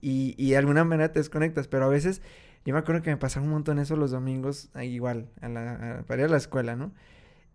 Y, 0.00 0.34
y 0.38 0.50
de 0.52 0.56
alguna 0.58 0.84
manera 0.84 1.12
te 1.12 1.20
desconectas, 1.20 1.68
pero 1.68 1.84
a 1.86 1.88
veces, 1.88 2.22
yo 2.64 2.72
me 2.74 2.80
acuerdo 2.80 3.02
que 3.02 3.10
me 3.10 3.16
pasaba 3.18 3.44
un 3.46 3.52
montón 3.52 3.78
eso 3.78 3.96
los 3.96 4.10
domingos, 4.12 4.70
igual, 4.82 5.28
a 5.42 5.48
la, 5.48 5.98
a- 6.00 6.02
para 6.04 6.22
ir 6.22 6.28
a 6.28 6.30
la 6.32 6.38
escuela, 6.38 6.76
¿no? 6.76 6.92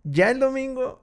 Ya 0.04 0.30
el 0.30 0.40
domingo, 0.40 1.02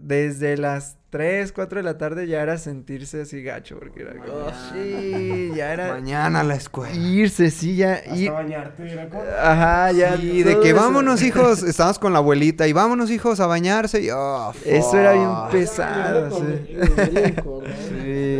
desde 0.00 0.56
las 0.56 0.96
3, 1.10 1.52
4 1.52 1.78
de 1.78 1.82
la 1.82 1.96
tarde, 1.96 2.26
ya 2.26 2.42
era 2.42 2.58
sentirse 2.58 3.22
así 3.22 3.42
gacho, 3.42 3.78
porque 3.78 4.02
era 4.02 4.12
como, 4.16 4.50
sí, 4.72 5.52
ya 5.56 5.72
era 5.72 5.88
Mañana 5.94 6.40
a 6.40 6.44
la 6.44 6.56
escuela. 6.56 6.94
irse, 6.94 7.50
sí, 7.50 7.76
ya, 7.76 8.02
ir, 8.14 8.30
bañarte, 8.30 8.92
era 8.92 9.08
como- 9.08 9.22
ajá, 9.22 9.92
ya. 9.92 10.16
Y 10.16 10.42
de 10.42 10.60
que 10.60 10.70
eso. 10.70 10.76
vámonos, 10.76 11.22
hijos. 11.22 11.62
Estábamos 11.62 11.98
con 11.98 12.12
la 12.12 12.18
abuelita 12.18 12.66
y 12.68 12.72
vámonos, 12.74 13.10
hijos, 13.10 13.40
a 13.40 13.46
bañarse. 13.46 14.02
Y, 14.02 14.10
oh, 14.10 14.52
Eso 14.64 14.98
era 14.98 15.12
bien 15.12 15.30
pesado, 15.50 16.30
sí. 16.38 16.76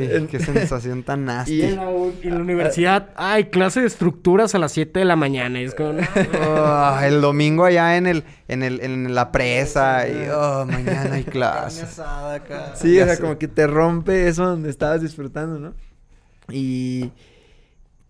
Qué 0.30 0.38
sensación 0.40 1.02
tan 1.02 1.24
nasty. 1.24 1.54
Y 1.54 1.62
en 1.62 1.76
la, 1.76 1.90
en 2.22 2.40
universidad, 2.40 3.10
ay, 3.16 3.44
clase 3.44 3.80
de 3.80 3.86
estructuras 3.86 4.54
a 4.54 4.58
las 4.58 4.72
7 4.72 4.98
de 4.98 5.04
la 5.04 5.16
mañana. 5.16 5.60
Es 5.60 5.74
como, 5.74 5.94
Oh, 6.40 6.98
el 7.02 7.20
domingo 7.20 7.64
allá 7.64 7.96
en 7.96 8.06
el, 8.06 8.24
en 8.48 8.62
el, 8.62 8.80
en 8.80 9.14
la 9.14 9.32
presa 9.32 10.08
y 10.08 10.28
oh, 10.34 10.66
mañana 10.66 11.14
hay 11.14 11.24
clases. 11.36 12.00
Sí, 12.74 12.94
Ya 12.94 13.04
o 13.04 13.06
sea, 13.06 13.16
sé. 13.16 13.20
como 13.22 13.38
que 13.38 13.48
te 13.48 13.66
rompe 13.66 14.28
eso 14.28 14.46
donde 14.46 14.70
estabas 14.70 15.00
disfrutando, 15.02 15.58
¿no? 15.58 15.74
Y 16.50 17.12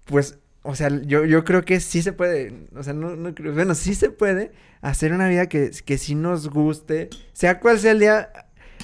pues, 0.05 0.39
o 0.63 0.75
sea, 0.75 0.89
yo, 1.05 1.25
yo 1.25 1.45
creo 1.45 1.65
que 1.65 1.81
sí 1.81 2.03
se 2.03 2.13
puede, 2.13 2.69
o 2.77 2.83
sea, 2.83 2.93
no, 2.93 3.17
no 3.17 3.35
creo, 3.35 3.53
bueno, 3.55 3.75
sí 3.75 3.95
se 3.95 4.11
puede 4.11 4.53
hacer 4.81 5.13
una 5.13 5.29
vida 5.29 5.49
que, 5.49 5.71
que 5.85 5.99
sí 5.99 6.15
nos 6.15 6.49
guste, 6.51 7.09
sea 7.33 7.61
cual 7.61 7.79
sea 7.79 7.93
el 7.93 8.01
día, 8.01 8.31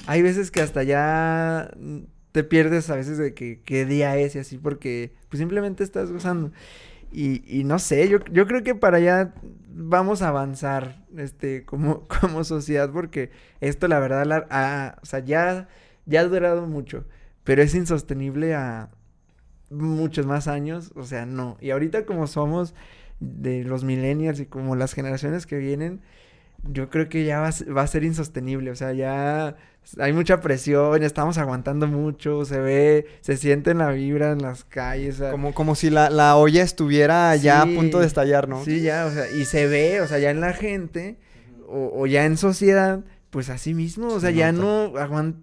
hay 0.07 0.21
veces 0.21 0.49
que 0.49 0.61
hasta 0.61 0.83
ya 0.83 1.69
te 2.33 2.43
pierdes 2.45 2.89
a 2.91 2.97
veces 2.97 3.19
de 3.19 3.35
que 3.35 3.61
qué 3.65 3.85
día 3.85 4.17
es 4.17 4.35
y 4.35 4.39
así, 4.39 4.59
porque 4.59 5.13
pues 5.29 5.39
simplemente 5.39 5.83
estás 5.85 6.11
gozando. 6.11 6.53
Y, 7.11 7.63
no 7.65 7.79
sé, 7.79 8.09
yo, 8.09 8.19
yo 8.31 8.47
creo 8.47 8.63
que 8.63 8.75
para 8.75 8.97
allá 8.97 9.33
vamos 9.69 10.21
a 10.23 10.29
avanzar, 10.29 11.05
este, 11.17 11.63
como, 11.65 12.07
como 12.21 12.43
sociedad, 12.43 12.91
porque 12.91 13.31
esto 13.61 13.87
la 13.87 13.99
verdad, 13.99 14.25
la- 14.25 14.97
o 15.01 15.05
sea, 15.05 15.19
ya, 15.19 15.67
ya 16.07 16.21
ha 16.21 16.23
durado 16.25 16.67
mucho, 16.67 17.05
pero 17.43 17.61
es 17.61 17.75
insostenible 17.75 18.55
a 18.55 18.89
muchos 19.69 20.25
más 20.25 20.47
años, 20.47 20.91
o 20.95 21.03
sea, 21.05 21.25
no. 21.25 21.57
Y 21.61 21.71
ahorita 21.71 22.05
como 22.05 22.27
somos 22.27 22.75
de 23.19 23.63
los 23.63 23.83
millennials 23.83 24.39
y 24.39 24.45
como 24.45 24.75
las 24.75 24.93
generaciones 24.93 25.45
que 25.47 25.57
vienen, 25.57 26.01
yo 26.63 26.89
creo 26.89 27.09
que 27.09 27.25
ya 27.25 27.39
va, 27.39 27.49
va 27.75 27.81
a 27.81 27.87
ser 27.87 28.03
insostenible, 28.03 28.71
o 28.71 28.75
sea, 28.75 28.93
ya 28.93 29.55
hay 29.99 30.13
mucha 30.13 30.39
presión, 30.39 31.03
estamos 31.03 31.37
aguantando 31.37 31.87
mucho, 31.87 32.45
se 32.45 32.59
ve, 32.59 33.05
se 33.21 33.35
siente 33.35 33.71
en 33.71 33.79
la 33.79 33.89
vibra 33.91 34.31
en 34.31 34.41
las 34.41 34.63
calles, 34.63 35.15
o 35.15 35.17
sea, 35.19 35.31
Como, 35.31 35.53
como 35.53 35.75
si 35.75 35.89
la, 35.89 36.09
la 36.09 36.37
olla 36.37 36.63
estuviera 36.63 37.35
ya 37.35 37.63
a 37.63 37.65
Sí, 37.65 37.75
punto 37.75 37.99
de 37.99 38.07
estallar, 38.07 38.47
¿no? 38.47 38.63
Sí, 38.63 38.81
ya, 38.81 39.05
o 39.05 39.11
sea, 39.11 39.29
y 39.29 39.45
se 39.45 39.67
ve, 39.67 39.99
o 40.01 40.07
sea, 40.07 40.19
ya 40.19 40.31
en 40.31 40.39
la 40.39 40.53
gente 40.53 41.17
o, 41.67 41.91
o 41.93 42.07
ya 42.07 42.25
en 42.25 42.37
sociedad, 42.37 43.03
pues 43.29 43.49
así 43.49 43.73
mismo, 43.73 44.07
o 44.07 44.19
sea, 44.19 44.29
Se 44.29 44.35
ya 44.35 44.51
no 44.51 44.93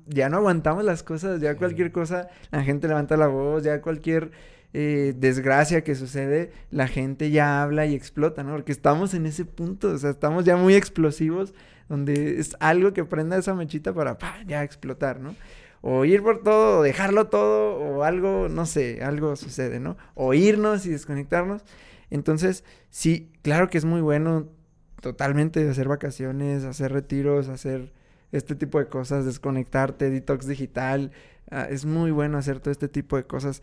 ya 0.07 0.29
no 0.29 0.37
aguantamos 0.39 0.85
las 0.85 1.03
cosas, 1.03 1.41
ya 1.41 1.57
cualquier 1.57 1.93
cosa, 1.93 2.29
la 2.51 2.63
gente 2.63 2.89
levanta 2.89 3.17
la 3.17 3.27
voz, 3.27 3.65
ya 3.65 3.83
cualquier 3.83 4.31
eh, 4.73 5.15
desgracia 5.17 5.83
que 5.83 5.95
sucede, 5.95 6.53
la 6.71 6.87
gente 6.87 7.31
ya 7.31 7.63
habla 7.63 7.87
y 7.87 7.95
explota, 7.95 8.45
¿no? 8.45 8.53
Porque 8.53 8.73
estamos 8.73 9.15
en 9.15 9.27
ese 9.27 9.45
punto, 9.45 9.89
o 9.91 9.99
sea, 9.99 10.11
estamos 10.11 10.45
ya 10.45 10.57
muy 10.57 10.75
explosivos, 10.75 11.55
donde 11.89 12.39
es 12.39 12.57
algo 12.61 12.93
que 12.93 13.05
prenda 13.05 13.37
esa 13.37 13.55
mechita 13.55 13.93
para 13.93 14.17
ya 14.47 14.63
explotar, 14.63 15.21
¿no? 15.21 15.35
O 15.83 16.05
ir 16.05 16.23
por 16.23 16.43
todo, 16.43 16.81
o 16.81 16.83
dejarlo 16.83 17.29
todo, 17.29 17.79
o 17.79 18.05
algo, 18.05 18.49
no 18.49 18.67
sé, 18.67 19.03
algo 19.03 19.35
sucede, 19.35 19.81
¿no? 19.81 19.97
O 20.15 20.35
irnos 20.35 20.87
y 20.87 20.91
desconectarnos. 20.91 21.63
Entonces, 22.11 22.65
sí, 22.91 23.33
claro 23.43 23.71
que 23.71 23.79
es 23.79 23.85
muy 23.85 24.01
bueno 24.01 24.49
totalmente 25.01 25.69
hacer 25.69 25.89
vacaciones, 25.89 26.65
hacer 26.65 26.93
retiros, 26.93 27.49
hacer 27.49 27.93
este 28.33 28.55
tipo 28.55 28.79
de 28.79 28.87
cosas, 28.87 29.25
desconectarte, 29.25 30.11
detox 30.11 30.47
digital. 30.47 31.13
ah, 31.51 31.67
es 31.69 31.85
muy 31.87 32.11
bueno 32.11 32.39
hacer 32.39 32.61
todo 32.61 32.71
este 32.71 32.89
tipo 32.89 33.17
de 33.17 33.25
cosas. 33.25 33.63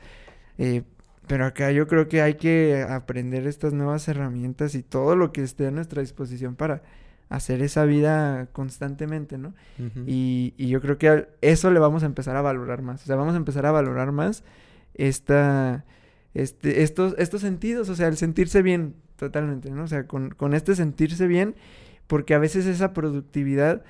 Eh, 0.58 0.84
pero 1.28 1.46
acá 1.46 1.72
yo 1.72 1.88
creo 1.88 2.08
que 2.08 2.22
hay 2.22 2.36
que 2.36 2.86
aprender 2.90 3.48
estas 3.48 3.74
nuevas 3.74 4.08
herramientas 4.08 4.76
y 4.76 4.84
todo 4.84 5.16
lo 5.16 5.32
que 5.32 5.44
esté 5.44 5.68
a 5.68 5.72
nuestra 5.72 6.02
disposición 6.02 6.56
para 6.56 6.82
hacer 7.30 7.62
esa 7.62 7.84
vida 7.86 8.48
constantemente, 8.54 9.38
¿no? 9.38 9.54
Y, 10.06 10.54
y 10.58 10.70
yo 10.70 10.82
creo 10.82 10.98
que 10.98 11.28
eso 11.42 11.72
le 11.72 11.80
vamos 11.80 12.04
a 12.04 12.06
empezar 12.06 12.36
a 12.36 12.42
valorar 12.42 12.82
más. 12.82 13.04
O 13.04 13.06
sea, 13.06 13.16
vamos 13.16 13.34
a 13.34 13.38
empezar 13.38 13.66
a 13.66 13.72
valorar 13.72 14.12
más 14.12 14.44
esta, 14.94 15.86
este, 16.34 16.84
estos, 16.84 17.16
estos 17.18 17.42
sentidos, 17.42 17.90
o 17.90 17.96
sea, 17.96 18.08
el 18.08 18.18
sentirse 18.18 18.62
bien 18.62 18.96
totalmente, 19.18 19.72
¿no? 19.72 19.84
O 19.84 19.88
sea, 19.88 20.08
con, 20.08 20.30
con 20.30 20.54
este 20.54 20.76
sentirse 20.76 21.28
bien, 21.28 21.56
porque 22.08 22.34
a 22.34 22.40
veces 22.40 22.66
esa 22.66 22.94
productividad, 22.94 23.84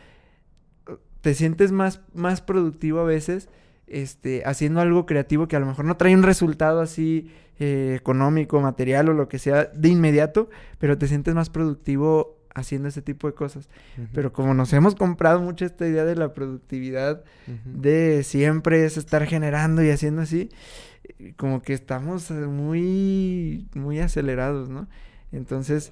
eh, 0.87 0.95
te 1.21 1.33
sientes 1.33 1.71
más, 1.71 2.01
más 2.13 2.41
productivo 2.41 2.99
a 2.99 3.03
veces, 3.03 3.49
este, 3.87 4.43
haciendo 4.45 4.81
algo 4.81 5.05
creativo 5.05 5.47
que 5.47 5.55
a 5.55 5.59
lo 5.59 5.65
mejor 5.65 5.85
no 5.85 5.97
trae 5.97 6.15
un 6.15 6.23
resultado 6.23 6.81
así 6.81 7.31
eh, 7.59 7.95
económico, 7.97 8.61
material 8.61 9.09
o 9.09 9.13
lo 9.13 9.27
que 9.27 9.39
sea 9.39 9.65
de 9.65 9.89
inmediato, 9.89 10.49
pero 10.77 10.97
te 10.97 11.07
sientes 11.07 11.33
más 11.33 11.49
productivo 11.49 12.37
haciendo 12.53 12.87
ese 12.87 13.01
tipo 13.01 13.27
de 13.27 13.33
cosas. 13.33 13.69
Pero 14.13 14.33
como 14.33 14.53
nos 14.53 14.73
hemos 14.73 14.95
comprado 14.95 15.41
mucho 15.41 15.63
esta 15.63 15.87
idea 15.87 16.05
de 16.05 16.15
la 16.15 16.33
productividad, 16.33 17.23
de 17.65 18.23
siempre 18.23 18.83
es 18.83 18.97
estar 18.97 19.25
generando 19.27 19.83
y 19.83 19.91
haciendo 19.91 20.23
así, 20.23 20.49
eh, 21.03 21.33
como 21.37 21.61
que 21.61 21.73
estamos 21.73 22.31
eh, 22.31 22.33
muy, 22.33 23.67
muy 23.75 23.99
acelerados, 23.99 24.69
¿no? 24.69 24.87
Entonces, 25.31 25.91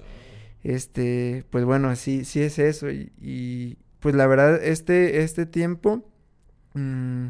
este, 0.64 1.44
pues 1.50 1.64
bueno, 1.64 1.94
sí, 1.94 2.24
sí 2.24 2.42
es 2.42 2.58
eso. 2.58 2.90
Y, 2.90 3.12
y, 3.20 3.78
pues 4.00 4.16
la 4.16 4.26
verdad, 4.26 4.62
este, 4.62 5.22
este 5.22 5.46
tiempo, 5.46 6.04
mm, 6.74 7.28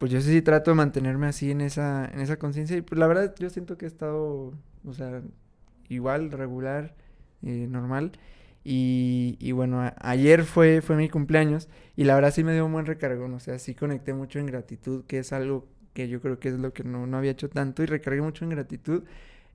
pues 0.00 0.10
yo 0.12 0.20
sí, 0.22 0.30
sí 0.32 0.42
trato 0.42 0.72
de 0.72 0.76
mantenerme 0.76 1.26
así 1.28 1.50
en 1.50 1.60
esa, 1.60 2.06
en 2.06 2.20
esa 2.20 2.38
conciencia. 2.38 2.76
Y 2.76 2.82
pues 2.82 2.98
la 2.98 3.06
verdad, 3.06 3.34
yo 3.38 3.50
siento 3.50 3.76
que 3.78 3.84
he 3.84 3.88
estado, 3.88 4.54
o 4.86 4.94
sea, 4.94 5.22
igual, 5.90 6.32
regular, 6.32 6.94
eh, 7.42 7.66
normal. 7.68 8.12
Y, 8.64 9.36
y 9.40 9.52
bueno, 9.52 9.92
ayer 10.00 10.44
fue, 10.44 10.80
fue 10.82 10.96
mi 10.96 11.10
cumpleaños 11.10 11.68
y 11.96 12.04
la 12.04 12.14
verdad 12.14 12.32
sí 12.32 12.44
me 12.44 12.54
dio 12.54 12.66
un 12.66 12.72
buen 12.72 12.86
recargón, 12.86 13.34
o 13.34 13.40
sea, 13.40 13.58
sí 13.58 13.74
conecté 13.74 14.14
mucho 14.14 14.38
en 14.38 14.46
gratitud, 14.46 15.04
que 15.06 15.18
es 15.18 15.32
algo 15.34 15.68
que 15.94 16.08
yo 16.08 16.20
creo 16.22 16.38
que 16.38 16.48
es 16.50 16.58
lo 16.58 16.72
que 16.72 16.84
no, 16.84 17.06
no 17.06 17.18
había 17.18 17.32
hecho 17.32 17.50
tanto 17.50 17.82
y 17.82 17.86
recargué 17.86 18.22
mucho 18.22 18.44
en 18.44 18.50
gratitud, 18.50 19.04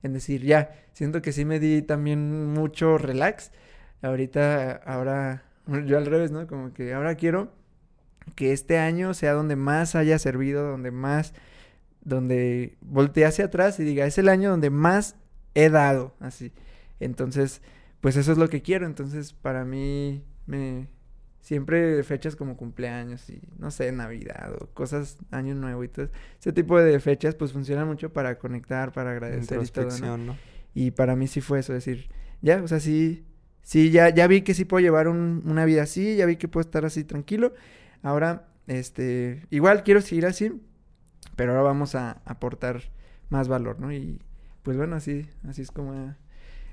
en 0.02 0.12
decir, 0.12 0.42
ya, 0.44 0.70
siento 0.92 1.22
que 1.22 1.32
sí 1.32 1.44
me 1.44 1.60
di 1.60 1.82
también 1.82 2.52
mucho 2.52 2.98
relax. 2.98 3.52
Ahorita, 4.02 4.72
ahora, 4.86 5.44
yo 5.86 5.98
al 5.98 6.06
revés, 6.06 6.30
¿no? 6.30 6.46
Como 6.46 6.72
que 6.72 6.94
ahora 6.94 7.16
quiero 7.16 7.52
que 8.34 8.52
este 8.52 8.78
año 8.78 9.14
sea 9.14 9.32
donde 9.32 9.56
más 9.56 9.94
haya 9.94 10.18
servido, 10.18 10.68
donde 10.70 10.90
más, 10.90 11.32
donde 12.02 12.76
voltee 12.80 13.24
hacia 13.24 13.46
atrás 13.46 13.78
y 13.80 13.84
diga, 13.84 14.06
es 14.06 14.18
el 14.18 14.28
año 14.28 14.50
donde 14.50 14.70
más 14.70 15.16
he 15.54 15.70
dado, 15.70 16.14
así. 16.20 16.52
Entonces, 17.00 17.62
pues 18.00 18.16
eso 18.16 18.32
es 18.32 18.38
lo 18.38 18.48
que 18.48 18.62
quiero. 18.62 18.86
Entonces, 18.86 19.32
para 19.32 19.64
mí, 19.64 20.22
me 20.46 20.88
siempre 21.40 22.02
fechas 22.02 22.34
como 22.34 22.56
cumpleaños 22.56 23.30
y 23.30 23.40
no 23.58 23.70
sé, 23.70 23.92
Navidad 23.92 24.52
o 24.60 24.66
cosas, 24.74 25.16
Año 25.30 25.54
Nuevo 25.54 25.84
y 25.84 25.88
todo 25.88 26.08
ese 26.40 26.52
tipo 26.52 26.80
de 26.80 26.98
fechas, 26.98 27.36
pues 27.36 27.52
funcionan 27.52 27.86
mucho 27.86 28.12
para 28.12 28.36
conectar, 28.38 28.90
para 28.92 29.12
agradecer 29.12 29.58
y 29.58 29.60
todo, 29.70 29.84
¿no? 30.00 30.14
Y 30.74 30.90
para 30.90 31.14
mí 31.14 31.28
sí 31.28 31.40
fue 31.40 31.60
eso, 31.60 31.72
decir, 31.72 32.08
ya, 32.42 32.60
o 32.62 32.66
sea, 32.68 32.80
sí, 32.80 33.24
sí, 33.62 33.90
ya, 33.92 34.08
ya 34.10 34.26
vi 34.26 34.42
que 34.42 34.54
sí 34.54 34.64
puedo 34.64 34.80
llevar 34.82 35.06
un- 35.08 35.42
una 35.46 35.64
vida 35.64 35.84
así, 35.84 36.16
ya 36.16 36.26
vi 36.26 36.36
que 36.36 36.48
puedo 36.48 36.62
estar 36.62 36.84
así 36.84 37.04
tranquilo. 37.04 37.54
Ahora, 38.06 38.46
este, 38.68 39.48
igual 39.50 39.82
quiero 39.82 40.00
seguir 40.00 40.26
así, 40.26 40.52
pero 41.34 41.50
ahora 41.50 41.64
vamos 41.64 41.96
a 41.96 42.22
aportar 42.24 42.82
más 43.30 43.48
valor, 43.48 43.80
¿no? 43.80 43.92
Y 43.92 44.20
pues 44.62 44.76
bueno, 44.76 44.94
así, 44.94 45.28
así 45.48 45.62
es 45.62 45.72
como 45.72 46.14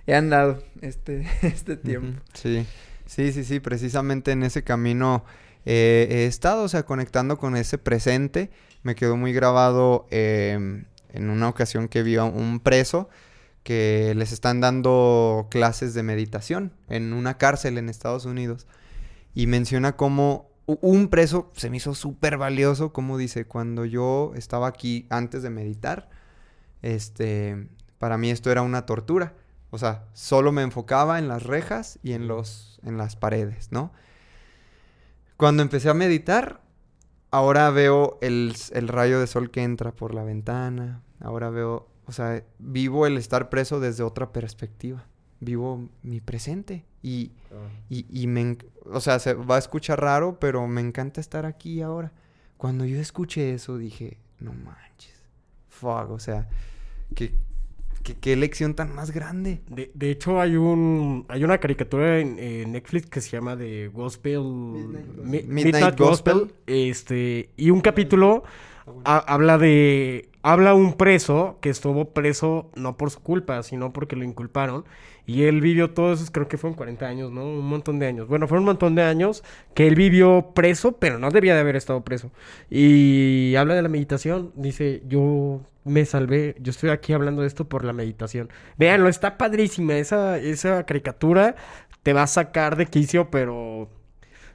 he, 0.06 0.14
andado 0.14 0.64
este, 0.82 1.26
este 1.42 1.76
tiempo. 1.76 2.22
Sí, 2.36 2.68
sí, 3.08 3.32
sí, 3.32 3.44
sí, 3.46 3.60
precisamente 3.60 4.32
en 4.32 4.44
ese 4.44 4.64
camino 4.64 5.26
eh, 5.66 6.06
he 6.08 6.26
estado, 6.28 6.66
o 6.66 6.68
sea, 6.68 6.84
conectando 6.84 7.40
con 7.40 7.56
ese 7.56 7.80
presente. 7.80 8.52
Me 8.84 8.94
quedó 8.94 9.18
muy 9.18 9.34
grabado 9.34 10.06
em, 10.12 10.86
en 11.14 11.32
una 11.32 11.50
ocasión 11.50 11.88
que 11.88 12.04
vi 12.04 12.16
a 12.18 12.26
un 12.26 12.60
preso 12.60 13.10
que 13.64 14.14
les 14.16 14.34
están 14.34 14.62
dando 14.62 15.48
clases 15.50 15.96
de 15.96 16.04
meditación 16.04 16.74
en 16.90 17.12
una 17.12 17.40
cárcel 17.40 17.80
en 17.80 17.90
Estados 17.90 18.26
Unidos. 18.26 18.68
Y 19.34 19.48
menciona 19.48 19.96
cómo 19.96 20.53
un 20.66 21.10
preso 21.10 21.52
se 21.56 21.70
me 21.70 21.78
hizo 21.78 21.94
súper 21.94 22.38
valioso, 22.38 22.94
como 22.94 23.18
dice, 23.18 23.46
cuando 23.46 23.86
yo 23.86 24.32
estaba 24.36 24.68
aquí 24.68 25.06
antes 25.10 25.44
de 25.44 25.50
meditar, 25.50 26.10
este, 26.82 27.68
para 27.98 28.18
mí 28.18 28.30
esto 28.30 28.52
era 28.52 28.62
una 28.62 28.86
tortura. 28.86 29.34
O 29.72 29.78
sea, 29.78 30.06
solo 30.14 30.52
me 30.52 30.62
enfocaba 30.62 31.18
en 31.18 31.28
las 31.28 31.44
rejas 31.44 32.00
y 32.04 32.14
en 32.14 32.28
los, 32.28 32.80
en 32.84 32.98
las 32.98 33.16
paredes, 33.16 33.72
¿no? 33.72 33.92
Cuando 35.36 35.64
empecé 35.64 35.90
a 35.90 35.96
meditar, 35.96 36.62
ahora 37.32 37.70
veo 37.72 38.20
el, 38.22 38.56
el 38.72 38.88
rayo 38.88 39.20
de 39.20 39.28
sol 39.28 39.50
que 39.50 39.64
entra 39.64 39.92
por 39.92 40.14
la 40.14 40.24
ventana. 40.24 41.02
Ahora 41.20 41.50
veo, 41.50 41.90
o 42.06 42.12
sea, 42.12 42.44
vivo 42.60 43.08
el 43.08 43.18
estar 43.18 43.50
preso 43.50 43.80
desde 43.80 44.04
otra 44.04 44.32
perspectiva. 44.32 45.06
Vivo 45.40 45.90
mi 46.04 46.22
presente. 46.22 46.86
Y, 47.04 47.32
y, 47.90 48.06
y 48.10 48.28
me, 48.28 48.58
o 48.86 49.02
sea, 49.02 49.20
se 49.20 49.34
va 49.34 49.58
a 49.58 49.60
escuchar 49.60 50.00
raro, 50.02 50.40
pero 50.40 50.66
me 50.68 50.82
encanta 50.82 51.20
estar 51.22 51.46
aquí 51.46 51.82
ahora. 51.82 52.12
Cuando 52.58 52.86
yo 52.86 52.98
escuché 53.00 53.54
eso, 53.54 53.78
dije, 53.78 54.18
no 54.40 54.54
manches. 54.54 55.22
Fuck, 55.68 56.10
o 56.12 56.20
sea, 56.20 56.48
qué, 57.14 57.34
qué, 58.04 58.16
qué 58.16 58.38
lección 58.38 58.74
tan 58.74 58.96
más 58.96 59.12
grande. 59.12 59.62
De, 59.70 59.92
de 59.94 60.12
hecho, 60.12 60.40
hay 60.40 60.56
un 60.56 61.26
hay 61.28 61.44
una 61.44 61.58
caricatura 61.58 62.20
en, 62.20 62.40
en 62.40 62.72
Netflix 62.72 63.08
que 63.10 63.20
se 63.20 63.32
llama 63.32 63.58
The 63.58 63.90
Gospel 63.90 64.40
Mi- 65.24 65.44
Midnight 65.44 66.00
Gospel. 66.00 66.54
Este, 66.68 67.50
y 67.58 67.70
un 67.70 67.82
capítulo 67.82 68.46
ha- 69.06 69.18
habla 69.34 69.58
de 69.58 70.30
habla 70.42 70.74
un 70.74 70.94
preso 70.94 71.58
que 71.62 71.70
estuvo 71.70 72.06
preso 72.14 72.70
no 72.76 72.98
por 72.98 73.10
su 73.12 73.22
culpa, 73.22 73.64
sino 73.64 73.94
porque 73.94 74.16
lo 74.16 74.24
inculparon. 74.26 74.86
Y 75.26 75.44
él 75.44 75.62
vivió 75.62 75.92
todos 75.92 76.20
esos, 76.20 76.32
creo 76.32 76.50
que 76.50 76.58
fueron 76.58 76.76
40 76.76 77.08
años, 77.08 77.32
¿no? 77.32 77.46
Un 77.46 77.66
montón 77.66 77.98
de 78.00 78.08
años. 78.08 78.28
Bueno, 78.28 78.48
fueron 78.48 78.64
un 78.64 78.68
montón 78.72 78.94
de 78.96 79.04
años 79.04 79.42
que 79.74 79.88
él 79.88 79.96
vivió 79.96 80.52
preso, 80.54 80.94
pero 81.00 81.18
no 81.18 81.32
debía 81.32 81.54
de 81.56 81.62
haber 81.62 81.78
estado 81.78 82.04
preso. 82.04 82.30
Y 82.70 83.56
habla 83.56 83.76
de 83.76 83.82
la 83.84 83.90
meditación. 83.90 84.52
Dice, 84.56 85.02
yo 85.08 85.62
me 85.86 86.04
salvé, 86.06 86.56
yo 86.60 86.72
estoy 86.72 86.90
aquí 86.90 87.14
hablando 87.14 87.42
de 87.42 87.48
esto 87.48 87.70
por 87.70 87.86
la 87.86 87.94
meditación. 87.94 88.50
Véanlo, 88.78 89.08
está 89.10 89.38
padrísima. 89.38 89.96
Esa, 89.98 90.38
esa 90.40 90.86
caricatura 90.86 91.56
te 92.04 92.12
va 92.14 92.24
a 92.24 92.28
sacar 92.28 92.76
de 92.76 92.86
quicio, 92.88 93.30
pero 93.32 93.90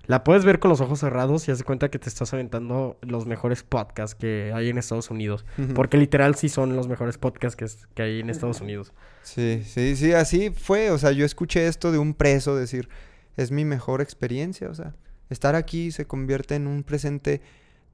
la 0.09 0.24
puedes 0.24 0.44
ver 0.44 0.59
con 0.59 0.70
los 0.70 0.80
ojos 0.80 0.98
cerrados 1.00 1.46
y 1.46 1.52
haz 1.52 1.59
de 1.59 1.64
cuenta 1.64 1.90
que 1.90 1.98
te 2.00 2.09
estás 2.09 2.32
aventando 2.34 2.98
los 3.02 3.26
mejores 3.26 3.62
podcasts 3.62 4.16
que 4.16 4.50
hay 4.52 4.70
en 4.70 4.78
Estados 4.78 5.11
Unidos. 5.11 5.44
Porque 5.74 5.96
literal 5.98 6.34
sí 6.34 6.48
son 6.48 6.74
los 6.74 6.88
mejores 6.88 7.16
podcasts 7.18 7.54
que, 7.56 7.66
es- 7.66 7.86
que 7.94 8.02
hay 8.02 8.20
en 8.20 8.30
Estados 8.30 8.61
Unidos. 8.61 8.92
Sí, 9.22 9.62
sí, 9.64 9.94
sí, 9.94 10.12
así 10.14 10.50
fue. 10.50 10.90
O 10.90 10.98
sea, 10.98 11.12
yo 11.12 11.24
escuché 11.24 11.68
esto 11.68 11.92
de 11.92 11.98
un 11.98 12.14
preso 12.14 12.56
decir, 12.56 12.88
es 13.36 13.50
mi 13.52 13.64
mejor 13.64 14.00
experiencia. 14.00 14.68
O 14.70 14.74
sea, 14.74 14.96
estar 15.30 15.54
aquí 15.54 15.92
se 15.92 16.06
convierte 16.06 16.54
en 16.56 16.66
un 16.66 16.82
presente 16.82 17.40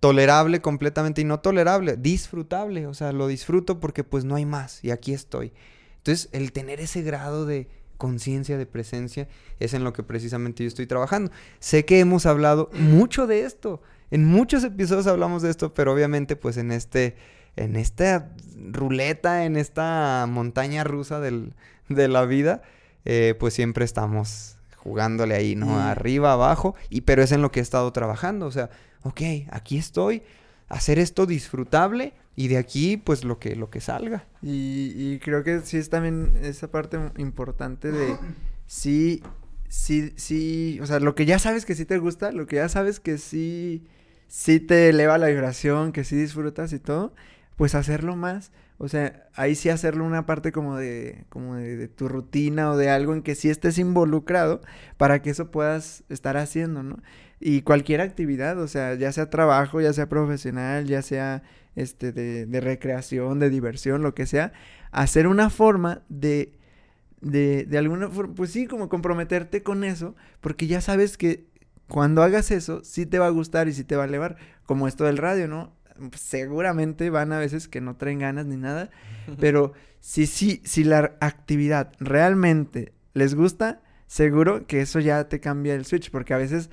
tolerable 0.01 0.61
completamente 0.61 1.21
y 1.21 1.25
no 1.25 1.41
tolerable, 1.41 1.97
disfrutable. 1.97 2.87
O 2.87 2.95
sea, 2.95 3.13
lo 3.13 3.27
disfruto 3.27 3.81
porque 3.81 4.05
pues 4.05 4.25
no 4.25 4.37
hay 4.37 4.47
más 4.47 4.85
y 4.85 4.93
aquí 4.93 5.13
estoy. 5.13 5.53
Entonces, 5.97 6.29
el 6.33 6.53
tener 6.53 6.81
ese 6.81 7.03
grado 7.03 7.45
de 7.47 7.69
conciencia, 7.97 8.59
de 8.59 8.67
presencia, 8.67 9.29
es 9.61 9.75
en 9.75 9.85
lo 9.85 9.93
que 9.93 10.03
precisamente 10.03 10.63
yo 10.65 10.69
estoy 10.69 10.87
trabajando. 10.87 11.31
Sé 11.61 11.85
que 11.85 12.01
hemos 12.01 12.27
hablado 12.27 12.71
mucho 12.75 13.27
de 13.27 13.45
esto. 13.45 13.81
En 14.11 14.25
muchos 14.25 14.63
episodios 14.65 15.07
hablamos 15.07 15.43
de 15.43 15.51
esto, 15.51 15.73
pero 15.75 15.93
obviamente 15.93 16.37
pues 16.37 16.57
en 16.57 16.71
este 16.73 17.17
en 17.57 17.77
esta 17.77 18.31
ruleta, 18.73 19.45
en 19.45 19.57
esta 19.57 20.27
montaña 20.29 20.83
rusa 20.85 21.21
del- 21.21 21.55
de 21.89 22.09
la 22.09 22.25
vida, 22.25 22.63
eh, 23.05 23.35
pues 23.39 23.55
siempre 23.55 23.85
estamos 23.85 24.57
jugándole 24.77 25.35
ahí, 25.37 25.55
¿no? 25.55 25.67
Y- 25.67 25.81
Arriba, 25.83 26.33
abajo, 26.33 26.75
y 26.91 27.03
pero 27.03 27.23
es 27.23 27.31
en 27.33 27.43
lo 27.43 27.53
que 27.53 27.61
he 27.61 27.63
estado 27.63 27.93
trabajando, 27.93 28.47
o 28.47 28.51
sea, 28.51 28.71
ok, 29.03 29.21
aquí 29.51 29.79
estoy, 29.79 30.23
hacer 30.75 30.99
esto 30.99 31.25
disfrutable 31.25 32.15
y 32.35 32.49
de 32.49 32.59
aquí 32.59 32.97
pues 32.97 33.25
lo 33.25 33.39
que, 33.39 33.55
lo 33.55 33.71
que 33.71 33.81
salga. 33.81 34.27
Y, 34.43 34.93
y 34.97 35.21
creo 35.21 35.45
que 35.45 35.61
sí 35.61 35.77
es 35.77 35.89
también 35.89 36.33
esa 36.43 36.69
parte 36.69 36.99
importante 37.17 37.93
de 37.93 38.17
sí, 38.67 39.23
sí, 39.69 40.13
sí, 40.17 40.81
o 40.83 40.87
sea, 40.87 40.99
lo 40.99 41.15
que 41.15 41.27
ya 41.27 41.39
sabes 41.39 41.65
que 41.65 41.77
sí 41.77 41.85
te 41.85 41.99
gusta, 41.99 42.33
lo 42.33 42.47
que 42.47 42.57
ya 42.57 42.69
sabes 42.69 42.99
que 42.99 43.19
sí, 43.19 43.87
sí 44.27 44.59
te 44.59 44.89
eleva 44.89 45.17
la 45.17 45.29
vibración, 45.29 45.93
que 45.93 46.03
sí 46.03 46.17
disfrutas 46.17 46.73
y 46.73 46.81
todo, 46.81 47.15
pues 47.57 47.77
hacerlo 47.77 48.17
más. 48.17 48.51
O 48.79 48.89
sea, 48.89 49.29
ahí 49.35 49.55
sí 49.55 49.69
hacerlo 49.69 50.05
una 50.05 50.27
parte 50.27 50.51
como 50.51 50.77
de, 50.77 51.25
como 51.29 51.55
de, 51.55 51.77
de 51.77 51.87
tu 51.87 52.09
rutina 52.09 52.73
o 52.73 52.77
de 52.77 52.91
algo 52.91 53.15
en 53.15 53.23
que 53.23 53.37
sí 53.37 53.49
estés 53.49 53.79
involucrado 53.79 54.61
para 54.97 55.23
que 55.23 55.31
eso 55.31 55.53
puedas 55.53 56.03
estar 56.09 56.37
haciendo, 56.37 56.83
¿no? 56.83 56.99
Y 57.41 57.63
cualquier 57.63 58.01
actividad, 58.01 58.59
o 58.61 58.69
sea, 58.69 58.95
ya 58.95 59.13
sea 59.13 59.31
trabajo, 59.31 59.81
ya 59.81 59.93
sea 59.93 60.09
profesional, 60.09 60.87
ya 60.87 61.03
sea 61.03 61.43
este 61.77 62.13
de, 62.13 62.47
de 62.47 62.61
recreación, 62.61 63.39
de 63.39 63.51
diversión, 63.51 64.03
lo 64.03 64.15
que 64.15 64.27
sea, 64.27 64.53
hacer 64.93 65.27
una 65.27 65.51
forma 65.51 66.03
de, 66.09 66.53
de, 67.21 67.65
de 67.65 67.79
alguna 67.79 68.09
forma, 68.09 68.35
pues 68.35 68.51
sí, 68.51 68.67
como 68.67 68.89
comprometerte 68.89 69.63
con 69.63 69.85
eso, 69.85 70.15
porque 70.41 70.67
ya 70.67 70.81
sabes 70.81 71.17
que 71.17 71.47
cuando 71.89 72.23
hagas 72.23 72.51
eso, 72.51 72.83
sí 72.85 73.07
te 73.07 73.19
va 73.19 73.27
a 73.27 73.31
gustar 73.31 73.69
y 73.69 73.73
sí 73.73 73.85
te 73.85 73.97
va 73.97 74.05
a 74.05 74.07
elevar, 74.07 74.37
como 74.65 74.89
esto 74.89 75.05
del 75.05 75.19
radio, 75.19 75.49
¿no? 75.49 75.73
seguramente 76.17 77.11
van 77.11 77.33
a 77.33 77.39
veces 77.39 77.69
que 77.69 77.81
no 77.81 77.97
traen 77.97 78.19
ganas 78.19 78.47
ni 78.47 78.57
nada, 78.57 78.91
pero 79.41 79.73
si, 80.01 80.27
si, 80.27 80.61
si 80.65 80.85
la 80.85 81.17
actividad 81.21 81.93
realmente 81.99 82.93
les 83.15 83.35
gusta, 83.35 83.81
seguro 84.07 84.67
que 84.67 84.81
eso 84.81 85.01
ya 85.01 85.29
te 85.29 85.41
cambia 85.41 85.75
el 85.75 85.85
switch, 85.85 86.11
porque 86.11 86.35
a 86.35 86.39
veces 86.39 86.71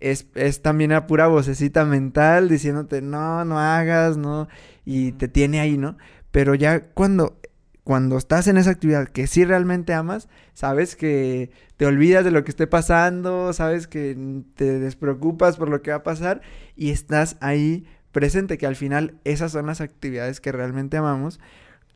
es, 0.00 0.26
es 0.34 0.62
también 0.62 0.92
a 0.92 1.06
pura 1.06 1.26
vocecita 1.26 1.84
mental 1.84 2.48
diciéndote, 2.48 3.02
no, 3.02 3.44
no 3.44 3.58
hagas, 3.58 4.16
no, 4.16 4.48
y 4.84 5.12
te 5.12 5.28
tiene 5.28 5.60
ahí, 5.60 5.78
¿no? 5.78 5.96
Pero 6.30 6.54
ya 6.54 6.88
cuando, 6.88 7.38
cuando 7.84 8.16
estás 8.16 8.48
en 8.48 8.56
esa 8.56 8.70
actividad 8.70 9.08
que 9.08 9.26
sí 9.26 9.44
realmente 9.44 9.94
amas, 9.94 10.28
sabes 10.52 10.96
que 10.96 11.50
te 11.76 11.86
olvidas 11.86 12.24
de 12.24 12.30
lo 12.30 12.44
que 12.44 12.50
esté 12.50 12.66
pasando, 12.66 13.52
sabes 13.52 13.86
que 13.86 14.42
te 14.54 14.78
despreocupas 14.78 15.56
por 15.56 15.68
lo 15.68 15.82
que 15.82 15.90
va 15.90 15.98
a 15.98 16.02
pasar 16.02 16.40
y 16.76 16.90
estás 16.90 17.36
ahí 17.40 17.86
presente, 18.12 18.58
que 18.58 18.66
al 18.66 18.76
final 18.76 19.20
esas 19.24 19.52
son 19.52 19.66
las 19.66 19.80
actividades 19.80 20.40
que 20.40 20.52
realmente 20.52 20.96
amamos, 20.96 21.40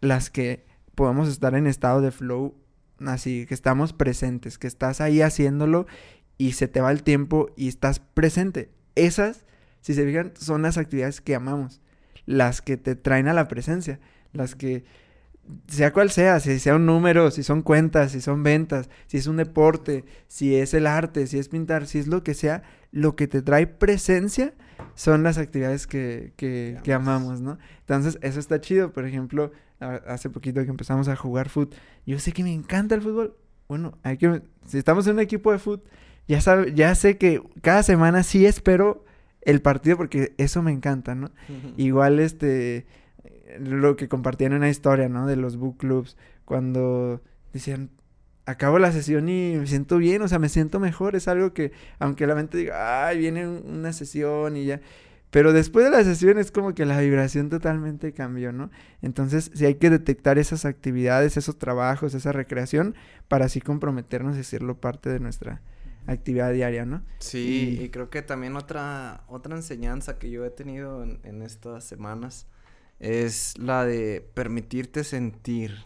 las 0.01 0.31
que 0.31 0.67
podemos 0.95 1.29
estar 1.29 1.55
en 1.55 1.67
estado 1.67 2.01
de 2.01 2.11
flow, 2.11 2.55
así 3.07 3.47
que 3.47 3.55
estamos 3.55 3.93
presentes, 3.93 4.59
que 4.59 4.67
estás 4.67 5.01
ahí 5.01 5.23
haciéndolo 5.23 5.87
y 6.39 6.53
se 6.53 6.69
te 6.69 6.81
va 6.81 6.91
el 6.93 7.03
tiempo 7.03 7.51
y 7.57 7.69
estás 7.69 7.99
presente. 7.99 8.71
Esas, 8.95 9.45
si 9.81 9.95
se 9.95 10.07
fijan, 10.07 10.33
son 10.39 10.63
las 10.63 10.79
actividades 10.79 11.21
que 11.21 11.35
amamos, 11.35 11.81
las 12.25 12.63
que 12.63 12.77
te 12.77 12.95
traen 12.95 13.29
a 13.29 13.35
la 13.35 13.49
presencia, 13.49 14.01
las 14.33 14.55
que 14.55 14.85
sea 15.67 15.93
cual 15.93 16.11
sea, 16.11 16.41
si 16.41 16.59
sea 16.59 16.77
un 16.77 16.87
número, 16.87 17.31
si 17.31 17.43
son 17.43 17.63
cuentas, 17.63 18.13
si 18.13 18.21
son 18.21 18.43
ventas, 18.43 18.89
si 19.07 19.17
es 19.17 19.27
un 19.27 19.39
deporte, 19.39 20.05
si 20.27 20.57
es 20.57 20.75
el 20.75 20.87
arte, 20.87 21.27
si 21.27 21.39
es 21.39 21.49
pintar, 21.49 21.87
si 21.87 21.99
es 21.99 22.07
lo 22.07 22.23
que 22.23 22.35
sea, 22.35 22.63
lo 22.93 23.17
que 23.17 23.27
te 23.27 23.43
trae 23.43 23.67
presencia 23.67 24.55
son 24.95 25.23
las 25.23 25.39
actividades 25.39 25.87
que, 25.87 26.33
que, 26.37 26.79
que 26.83 26.93
amamos, 26.93 27.41
¿no? 27.41 27.59
Entonces, 27.81 28.19
eso 28.23 28.41
está 28.41 28.61
chido. 28.61 28.93
Por 28.93 29.07
ejemplo, 29.07 29.53
hace 29.81 30.31
poquito 30.31 30.63
que 30.63 30.71
empezamos 30.71 31.09
a 31.09 31.17
jugar 31.17 31.49
fútbol, 31.49 31.71
yo 32.07 32.19
sé 32.19 32.33
que 32.33 32.43
me 32.43 32.53
encanta 32.53 32.95
el 32.95 33.03
fútbol. 33.03 33.37
Bueno, 33.69 33.99
hay 34.03 34.17
que, 34.17 34.43
si 34.67 34.79
estamos 34.79 35.07
en 35.07 35.15
un 35.15 35.21
equipo 35.21 35.53
de 35.53 35.59
fútbol, 35.59 35.83
ya, 36.29 36.41
sabe, 36.41 36.75
ya 36.75 36.95
sé 36.95 37.19
que 37.19 37.43
cada 37.63 37.83
semana 37.83 38.23
sí 38.23 38.47
espero 38.47 39.05
el 39.43 39.63
partido 39.63 39.97
porque 39.97 40.35
eso 40.37 40.63
me 40.63 40.73
encanta, 40.73 41.15
¿no? 41.15 41.31
Igual, 41.77 42.21
este, 42.21 42.87
lo 43.59 43.97
que 43.97 44.09
compartían 44.09 44.53
en 44.53 44.59
una 44.59 44.69
historia, 44.69 45.09
¿no? 45.09 45.27
De 45.27 45.37
los 45.37 45.57
book 45.57 45.79
clubs, 45.79 46.17
cuando 46.45 47.23
decían, 47.53 47.91
acabo 48.45 48.79
la 48.79 48.93
sesión 48.93 49.29
y 49.29 49.57
me 49.57 49.67
siento 49.67 49.99
bien, 49.99 50.23
o 50.23 50.29
sea, 50.29 50.39
me 50.39 50.49
siento 50.49 50.81
mejor. 50.81 51.17
Es 51.17 51.29
algo 51.29 51.53
que, 51.53 51.73
aunque 51.99 52.27
la 52.27 52.35
mente 52.35 52.59
diga, 52.59 53.07
ay, 53.07 53.19
viene 53.19 53.47
una 53.49 53.93
sesión 53.93 54.57
y 54.57 54.67
ya. 54.67 54.81
Pero 55.31 55.53
después 55.53 55.85
de 55.85 55.91
la 55.91 56.03
sesión 56.05 56.39
es 56.39 56.51
como 56.51 56.75
que 56.75 56.87
la 56.87 56.99
vibración 57.01 57.51
totalmente 57.51 58.13
cambió, 58.13 58.51
¿no? 58.53 58.71
Entonces, 59.03 59.51
sí 59.55 59.67
hay 59.67 59.75
que 59.75 59.91
detectar 59.91 60.39
esas 60.39 60.65
actividades, 60.65 61.37
esos 61.37 61.59
trabajos, 61.59 62.15
esa 62.15 62.33
recreación, 62.33 62.95
para 63.29 63.47
así 63.47 63.61
comprometernos 63.61 64.37
y 64.37 64.41
hacerlo 64.41 64.81
parte 64.81 65.11
de 65.11 65.21
nuestra 65.21 65.61
actividad 66.13 66.53
diaria, 66.53 66.85
¿no? 66.85 67.03
Sí, 67.19 67.79
y, 67.81 67.89
creo 67.91 68.11
que 68.11 68.23
también 68.23 68.57
otra, 68.57 69.25
otra 69.29 69.55
enseñanza 69.55 70.19
que 70.19 70.31
yo 70.31 70.45
he 70.45 70.51
tenido 70.51 71.03
en, 71.03 71.21
en 71.23 71.43
estas 71.43 71.85
semanas 71.85 72.47
es 72.99 73.57
la 73.59 73.85
de 73.85 74.27
permitirte 74.35 75.05
sentir, 75.05 75.85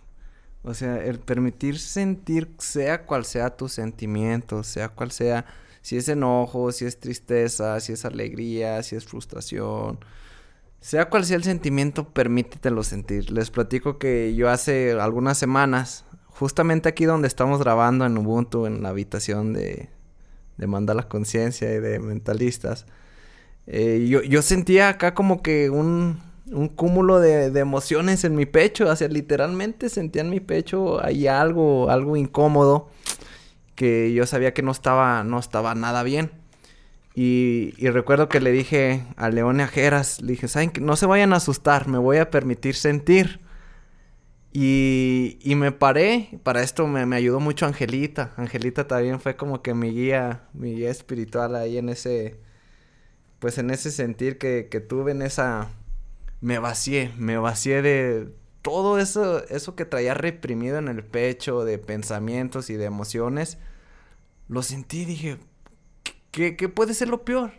o 0.62 0.75
sea, 0.75 1.03
el 1.05 1.18
permitir 1.18 1.79
sentir, 1.79 2.55
sea 2.59 3.05
cual 3.05 3.25
sea 3.25 3.57
tu 3.57 3.68
sentimiento, 3.68 4.62
sea 4.62 4.89
cual 4.89 5.11
sea, 5.11 5.45
si 5.83 5.97
es 5.97 6.09
enojo, 6.09 6.73
si 6.73 6.87
es 6.87 7.01
tristeza, 7.01 7.79
si 7.81 7.93
es 7.93 8.05
alegría, 8.05 8.83
si 8.83 8.97
es 8.97 9.05
frustración, 9.05 9.99
sea 10.81 11.09
cual 11.11 11.25
sea 11.25 11.37
el 11.37 11.45
sentimiento, 11.45 12.09
permítetelo 12.09 12.83
sentir. 12.83 13.31
Les 13.31 13.51
platico 13.51 13.99
que 13.99 14.35
yo 14.35 14.49
hace 14.49 14.93
algunas 14.93 15.39
semanas, 15.39 16.05
justamente 16.29 16.89
aquí 16.89 17.05
donde 17.05 17.29
estamos 17.29 17.61
grabando 17.61 18.07
en 18.07 18.16
Ubuntu, 18.16 18.66
en 18.66 18.83
la 18.83 18.89
habitación 18.89 19.53
de, 19.53 19.91
de 20.57 20.94
la 20.94 21.09
Conciencia 21.09 21.72
y 21.72 21.80
de 21.80 21.98
Mentalistas, 21.98 22.86
eh, 23.66 24.07
yo, 24.09 24.22
yo 24.22 24.42
sentía 24.42 24.88
acá 24.88 25.14
como 25.14 25.42
que 25.42 25.70
un, 25.70 26.18
un 26.53 26.68
cúmulo 26.68 27.20
de, 27.20 27.46
emociones 27.59 28.24
en 28.24 28.34
mi 28.34 28.46
pecho, 28.46 28.88
o 28.88 28.96
sea, 28.96 29.09
literalmente 29.09 29.88
sentía 29.88 30.22
en 30.22 30.30
mi 30.30 30.40
pecho 30.40 31.05
ahí 31.05 31.26
algo, 31.26 31.90
algo 31.90 32.16
incómodo 32.16 32.88
que 33.74 34.12
yo 34.12 34.26
sabía 34.26 34.55
que 34.55 34.62
no 34.62 34.70
estaba, 34.70 35.24
no 35.24 35.38
estaba 35.38 35.74
nada 35.74 36.03
bien. 36.03 36.30
Y, 37.14 37.72
recuerdo 37.88 38.28
que 38.28 38.40
le 38.40 38.53
dije 38.53 39.05
a 39.16 39.28
León 39.28 39.61
y 39.61 39.62
a 39.62 39.68
Jeras, 39.68 40.22
le 40.22 40.32
dije, 40.32 40.48
¿saben 40.48 40.70
que 40.70 40.80
No 40.80 40.96
se 40.96 41.07
vayan 41.07 41.32
a 41.32 41.36
asustar, 41.36 41.88
me 41.88 41.98
voy 41.98 42.18
a 42.18 42.30
permitir 42.30 42.74
sentir. 42.74 43.40
Y, 44.55 45.38
y 45.40 45.55
me 45.55 45.72
paré, 45.72 46.38
para 46.42 46.62
esto 46.62 46.86
me, 46.86 47.16
ayudó 47.16 47.40
mucho 47.40 47.64
Angelita. 47.66 48.34
Angelita 48.36 48.86
también 48.86 49.18
fue 49.20 49.36
como 49.36 49.62
que 49.62 49.72
mi 49.74 49.90
guía, 49.90 50.48
mi 50.53 50.74
guía 50.74 50.90
espiritual 50.90 51.57
ahí 51.57 51.78
en 51.78 51.88
ese, 51.88 52.38
pues 53.38 53.57
en 53.59 53.70
ese 53.70 53.90
sentir 53.90 54.38
que, 54.38 54.64
tuve 54.86 55.12
en 55.12 55.22
esa, 55.22 55.70
me 56.42 56.59
vacié, 56.59 57.12
me 57.16 57.38
vacié 57.38 57.80
de 57.80 58.28
todo 58.61 58.98
eso, 58.98 59.44
eso 59.48 59.74
que 59.74 59.86
traía 59.86 60.14
reprimido 60.14 60.78
en 60.78 60.88
el 60.88 61.03
pecho, 61.05 61.64
de 61.64 61.78
pensamientos 61.78 62.68
y 62.68 62.74
de 62.74 62.84
emociones. 62.84 63.59
Lo 64.48 64.62
sentí 64.62 65.07
dije, 65.07 65.38
¿qué, 66.30 66.57
¿qué 66.57 66.68
puede 66.68 66.94
ser 66.94 67.09
lo 67.09 67.24
peor? 67.24 67.53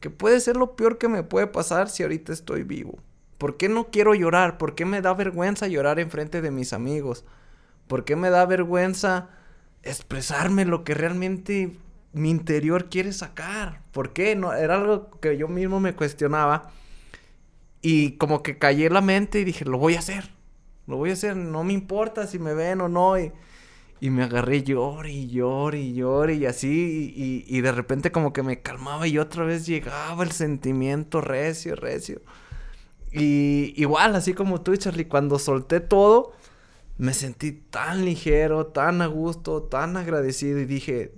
¿Qué 0.00 0.10
puede 0.10 0.40
ser 0.40 0.56
lo 0.56 0.76
peor 0.76 0.98
que 0.98 1.08
me 1.08 1.22
puede 1.22 1.46
pasar 1.46 1.88
si 1.88 2.02
ahorita 2.02 2.32
estoy 2.32 2.64
vivo? 2.64 2.98
¿Por 3.38 3.56
qué 3.56 3.68
no 3.68 3.90
quiero 3.90 4.14
llorar? 4.14 4.58
¿Por 4.58 4.74
qué 4.74 4.84
me 4.84 5.00
da 5.00 5.14
vergüenza 5.14 5.68
llorar 5.68 5.98
enfrente 5.98 6.40
de 6.40 6.50
mis 6.50 6.72
amigos? 6.72 7.24
¿Por 7.86 8.04
qué 8.04 8.16
me 8.16 8.30
da 8.30 8.46
vergüenza 8.46 9.30
expresarme 9.82 10.64
lo 10.64 10.84
que 10.84 10.94
realmente 10.94 11.76
mi 12.12 12.30
interior 12.30 12.88
quiere 12.88 13.12
sacar? 13.12 13.82
¿Por 13.92 14.12
qué? 14.12 14.36
No, 14.36 14.52
era 14.52 14.76
algo 14.76 15.10
que 15.20 15.36
yo 15.36 15.48
mismo 15.48 15.80
me 15.80 15.94
cuestionaba 15.94 16.70
y 17.86 18.12
como 18.12 18.42
que 18.42 18.56
callé 18.56 18.88
la 18.88 19.02
mente 19.02 19.40
y 19.40 19.44
dije, 19.44 19.66
lo 19.66 19.76
voy 19.76 19.96
a 19.96 19.98
hacer. 19.98 20.30
Lo 20.86 20.96
voy 20.96 21.10
a 21.10 21.12
hacer, 21.12 21.36
no 21.36 21.64
me 21.64 21.74
importa 21.74 22.26
si 22.26 22.38
me 22.38 22.54
ven 22.54 22.80
o 22.80 22.88
no. 22.88 23.18
Y, 23.18 23.30
y 24.00 24.08
me 24.08 24.22
agarré 24.22 24.62
llore 24.62 25.12
y 25.12 25.28
llore 25.28 25.80
y 25.80 25.92
llore 25.92 26.34
y 26.34 26.46
así. 26.46 27.12
Y, 27.14 27.44
y, 27.46 27.60
de 27.60 27.72
repente 27.72 28.10
como 28.10 28.32
que 28.32 28.42
me 28.42 28.62
calmaba 28.62 29.06
y 29.06 29.18
otra 29.18 29.44
vez 29.44 29.66
llegaba 29.66 30.24
el 30.24 30.32
sentimiento 30.32 31.20
recio, 31.20 31.76
recio. 31.76 32.22
Y 33.14 33.74
igual, 33.76 34.16
así 34.16 34.34
como 34.34 34.60
tú, 34.60 34.76
Charlie, 34.76 35.06
cuando 35.06 35.38
solté 35.38 35.80
todo, 35.80 36.32
me 36.98 37.14
sentí 37.14 37.52
tan 37.52 38.04
ligero, 38.04 38.66
tan 38.66 39.02
a 39.02 39.06
gusto, 39.06 39.62
tan 39.62 39.96
agradecido. 39.96 40.58
Y 40.58 40.64
dije, 40.64 41.14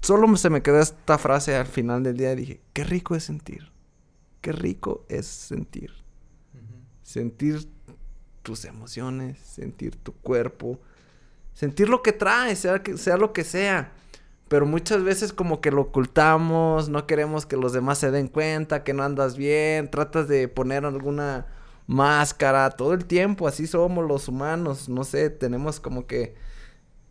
solo 0.00 0.34
se 0.36 0.50
me 0.50 0.62
quedó 0.62 0.80
esta 0.80 1.18
frase 1.18 1.56
al 1.56 1.66
final 1.66 2.02
del 2.02 2.16
día. 2.16 2.32
Y 2.32 2.36
dije, 2.36 2.60
qué 2.72 2.84
rico 2.84 3.16
es 3.16 3.24
sentir 3.24 3.76
qué 4.46 4.52
rico 4.52 5.04
es 5.08 5.26
sentir. 5.26 5.90
Sentir 7.02 7.68
tus 8.44 8.64
emociones, 8.64 9.40
sentir 9.40 9.96
tu 9.96 10.12
cuerpo, 10.12 10.80
sentir 11.52 11.88
lo 11.88 12.00
que 12.00 12.12
trae, 12.12 12.54
sea, 12.54 12.80
que, 12.80 12.96
sea 12.96 13.16
lo 13.16 13.32
que 13.32 13.42
sea. 13.42 13.92
Pero 14.48 14.66
muchas 14.66 15.02
veces 15.02 15.32
como 15.32 15.60
que 15.60 15.72
lo 15.72 15.82
ocultamos, 15.82 16.88
no 16.88 17.06
queremos 17.06 17.46
que 17.46 17.56
los 17.56 17.72
demás 17.72 17.98
se 17.98 18.10
den 18.12 18.28
cuenta 18.28 18.84
que 18.84 18.94
no 18.94 19.02
andas 19.02 19.36
bien, 19.36 19.90
tratas 19.90 20.28
de 20.28 20.46
poner 20.48 20.84
alguna 20.84 21.46
máscara 21.86 22.70
todo 22.70 22.94
el 22.94 23.06
tiempo, 23.06 23.48
así 23.48 23.66
somos 23.66 24.06
los 24.06 24.28
humanos, 24.28 24.88
no 24.88 25.04
sé, 25.04 25.30
tenemos 25.30 25.80
como 25.80 26.06
que 26.06 26.34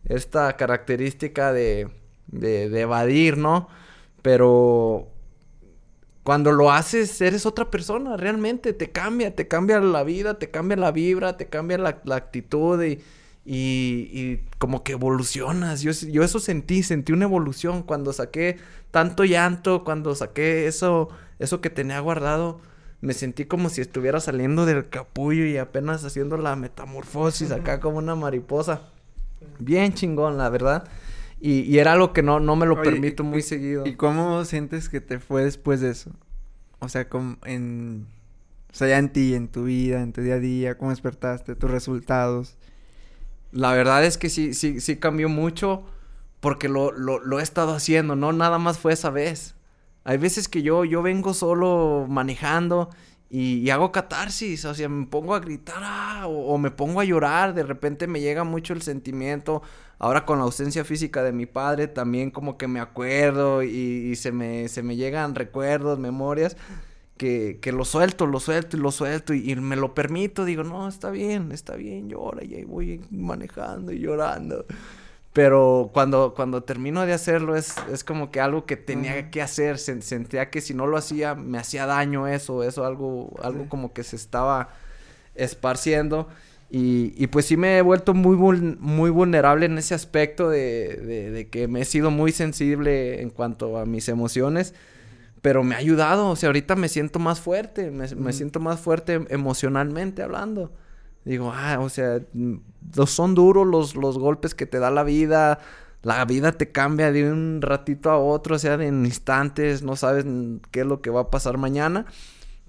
esta 0.04 0.56
característica 0.56 1.52
de, 1.52 1.88
de, 2.28 2.80
evadir, 2.80 3.36
¿no? 3.36 3.68
Pero 4.22 5.08
cuando 6.22 6.52
lo 6.52 6.72
haces, 6.72 7.20
eres 7.20 7.46
otra 7.46 7.70
persona, 7.70 8.16
realmente. 8.16 8.72
Te 8.72 8.90
cambia, 8.90 9.34
te 9.34 9.48
cambia 9.48 9.80
la 9.80 10.04
vida, 10.04 10.38
te 10.38 10.50
cambia 10.50 10.76
la 10.76 10.92
vibra, 10.92 11.36
te 11.36 11.48
cambia 11.48 11.78
la, 11.78 12.00
la 12.04 12.16
actitud 12.16 12.82
y, 12.82 13.00
y, 13.46 14.10
y, 14.12 14.44
como 14.58 14.82
que 14.82 14.92
evolucionas. 14.92 15.80
Yo, 15.82 15.92
yo 15.92 16.24
eso 16.24 16.40
sentí, 16.40 16.82
sentí 16.82 17.12
una 17.12 17.24
evolución 17.26 17.82
cuando 17.84 18.12
saqué 18.12 18.58
tanto 18.90 19.24
llanto, 19.24 19.84
cuando 19.84 20.14
saqué 20.16 20.66
eso, 20.66 21.08
eso 21.38 21.60
que 21.60 21.70
tenía 21.70 22.00
guardado. 22.00 22.60
Me 23.00 23.12
sentí 23.12 23.44
como 23.44 23.68
si 23.68 23.80
estuviera 23.80 24.18
saliendo 24.20 24.66
del 24.66 24.88
capullo 24.88 25.46
y 25.46 25.58
apenas 25.58 26.04
haciendo 26.04 26.36
la 26.38 26.56
metamorfosis 26.56 27.52
acá 27.52 27.78
como 27.80 27.98
una 27.98 28.16
mariposa. 28.16 28.82
Bien 29.60 29.92
chingón, 29.94 30.36
la 30.38 30.48
verdad. 30.48 30.88
Y, 31.40 31.60
y 31.60 31.78
era 31.78 31.92
algo 31.92 32.12
que 32.12 32.22
no, 32.22 32.40
no 32.40 32.56
me 32.56 32.66
lo 32.66 32.74
Oye, 32.74 32.90
permito 32.90 33.22
¿y- 33.22 33.26
muy 33.26 33.42
seguido. 33.42 33.86
¿Y 33.86 33.94
cómo 33.94 34.44
sientes 34.44 34.88
que 34.88 35.00
te 35.00 35.20
fue 35.20 35.44
después 35.44 35.80
de 35.80 35.90
eso? 35.90 36.10
O 36.80 36.88
sea, 36.88 37.08
como 37.08 37.36
en... 37.44 38.06
O 38.72 38.74
sea, 38.78 38.88
ya 38.88 38.98
en 38.98 39.10
ti, 39.10 39.34
en 39.34 39.48
tu 39.48 39.64
vida, 39.64 40.02
en 40.02 40.12
tu 40.12 40.20
día 40.20 40.34
a 40.34 40.38
día, 40.40 40.76
cómo 40.76 40.90
despertaste, 40.90 41.54
tus 41.54 41.70
resultados. 41.70 42.56
La 43.56 43.72
verdad 43.72 44.04
es 44.04 44.18
que 44.18 44.28
sí, 44.28 44.52
sí, 44.52 44.80
sí 44.80 44.96
cambió 44.96 45.28
mucho 45.28 45.84
porque 46.40 46.68
lo, 46.68 46.92
lo, 46.92 47.18
lo 47.18 47.40
he 47.40 47.42
estado 47.42 47.74
haciendo, 47.74 48.14
no 48.14 48.32
nada 48.32 48.58
más 48.58 48.78
fue 48.78 48.92
esa 48.92 49.10
vez. 49.10 49.54
Hay 50.04 50.18
veces 50.18 50.46
que 50.48 50.62
yo, 50.62 50.84
yo 50.84 51.02
vengo 51.02 51.32
solo 51.32 52.06
manejando 52.08 52.90
y, 53.30 53.68
hago 53.70 53.90
catarsis, 53.92 54.64
o 54.66 54.74
sea, 54.74 54.88
me 54.88 55.06
pongo 55.06 55.34
a 55.34 55.40
gritar 55.40 55.80
ah, 55.80 56.26
o, 56.26 56.54
o 56.54 56.58
me 56.58 56.70
pongo 56.70 57.00
a 57.00 57.04
llorar, 57.04 57.54
de 57.54 57.62
repente 57.64 58.06
me 58.06 58.20
llega 58.20 58.44
mucho 58.44 58.74
el 58.74 58.82
sentimiento. 58.82 59.62
Ahora 59.98 60.26
con 60.26 60.38
la 60.38 60.44
ausencia 60.44 60.84
física 60.84 61.22
de 61.22 61.32
mi 61.32 61.46
padre 61.46 61.88
también 61.88 62.30
como 62.30 62.58
que 62.58 62.68
me 62.68 62.80
acuerdo 62.80 63.62
y, 63.62 63.68
y 63.68 64.16
se, 64.16 64.30
me, 64.30 64.68
se 64.68 64.82
me 64.82 64.96
llegan 64.96 65.34
recuerdos, 65.34 65.98
memorias 65.98 66.56
que, 67.16 67.58
que 67.60 67.72
lo 67.72 67.84
suelto, 67.84 68.26
lo 68.26 68.40
suelto 68.40 68.76
y 68.76 68.80
lo 68.80 68.90
suelto 68.92 69.32
y, 69.34 69.50
y 69.50 69.56
me 69.56 69.76
lo 69.76 69.94
permito. 69.94 70.44
Digo, 70.44 70.62
no, 70.64 70.88
está 70.88 71.10
bien, 71.10 71.52
está 71.52 71.74
bien, 71.76 72.08
llora 72.08 72.44
y 72.44 72.54
ahí 72.54 72.64
voy 72.64 73.00
manejando 73.10 73.92
y 73.92 73.98
llorando. 74.00 74.64
Pero 75.32 75.90
cuando, 75.92 76.32
cuando 76.34 76.62
termino 76.62 77.04
de 77.04 77.12
hacerlo 77.12 77.56
es, 77.56 77.74
es 77.92 78.04
como 78.04 78.30
que 78.30 78.40
algo 78.40 78.64
que 78.64 78.76
tenía 78.76 79.30
que 79.30 79.42
hacer. 79.42 79.78
Se- 79.78 80.00
sentía 80.00 80.48
que 80.48 80.60
si 80.62 80.72
no 80.72 80.86
lo 80.86 80.96
hacía 80.96 81.34
me 81.34 81.58
hacía 81.58 81.84
daño 81.84 82.26
eso, 82.26 82.62
eso 82.62 82.86
algo, 82.86 83.34
algo 83.42 83.68
como 83.68 83.92
que 83.92 84.02
se 84.02 84.16
estaba 84.16 84.70
esparciendo. 85.34 86.28
Y, 86.70 87.12
y 87.16 87.28
pues 87.28 87.46
sí 87.46 87.56
me 87.56 87.78
he 87.78 87.82
vuelto 87.82 88.12
muy, 88.14 88.36
muy 88.80 89.10
vulnerable 89.10 89.66
en 89.66 89.78
ese 89.78 89.94
aspecto 89.94 90.48
de, 90.48 90.96
de- 90.96 91.30
de 91.30 91.48
que 91.48 91.68
me 91.68 91.82
he 91.82 91.84
sido 91.84 92.10
muy 92.10 92.32
sensible 92.32 93.20
en 93.22 93.30
cuanto 93.30 93.78
a 93.78 93.86
mis 93.86 94.08
emociones. 94.08 94.74
Pero 95.46 95.62
me 95.62 95.76
ha 95.76 95.78
ayudado, 95.78 96.28
o 96.30 96.34
sea, 96.34 96.48
ahorita 96.48 96.74
me 96.74 96.88
siento 96.88 97.20
más 97.20 97.38
fuerte, 97.40 97.92
me, 97.92 98.08
me 98.16 98.32
siento 98.32 98.58
más 98.58 98.80
fuerte 98.80 99.24
emocionalmente 99.28 100.24
hablando. 100.24 100.72
Digo, 101.24 101.52
ah, 101.54 101.78
o 101.80 101.88
sea, 101.88 102.18
mm, 102.32 102.54
son 103.06 103.36
duros 103.36 103.64
los, 103.64 103.94
los 103.94 104.18
golpes 104.18 104.56
que 104.56 104.66
te 104.66 104.80
da 104.80 104.90
la 104.90 105.04
vida. 105.04 105.60
La 106.02 106.24
vida 106.24 106.50
te 106.50 106.72
cambia 106.72 107.12
de 107.12 107.30
un 107.30 107.60
ratito 107.62 108.10
a 108.10 108.18
otro, 108.18 108.56
o 108.56 108.58
sea, 108.58 108.74
en 108.74 109.04
instantes, 109.06 109.84
no 109.84 109.94
sabes 109.94 110.24
mm, 110.24 110.56
qué 110.72 110.80
es 110.80 110.86
lo 110.86 111.00
que 111.00 111.10
va 111.10 111.20
a 111.20 111.30
pasar 111.30 111.58
mañana. 111.58 112.06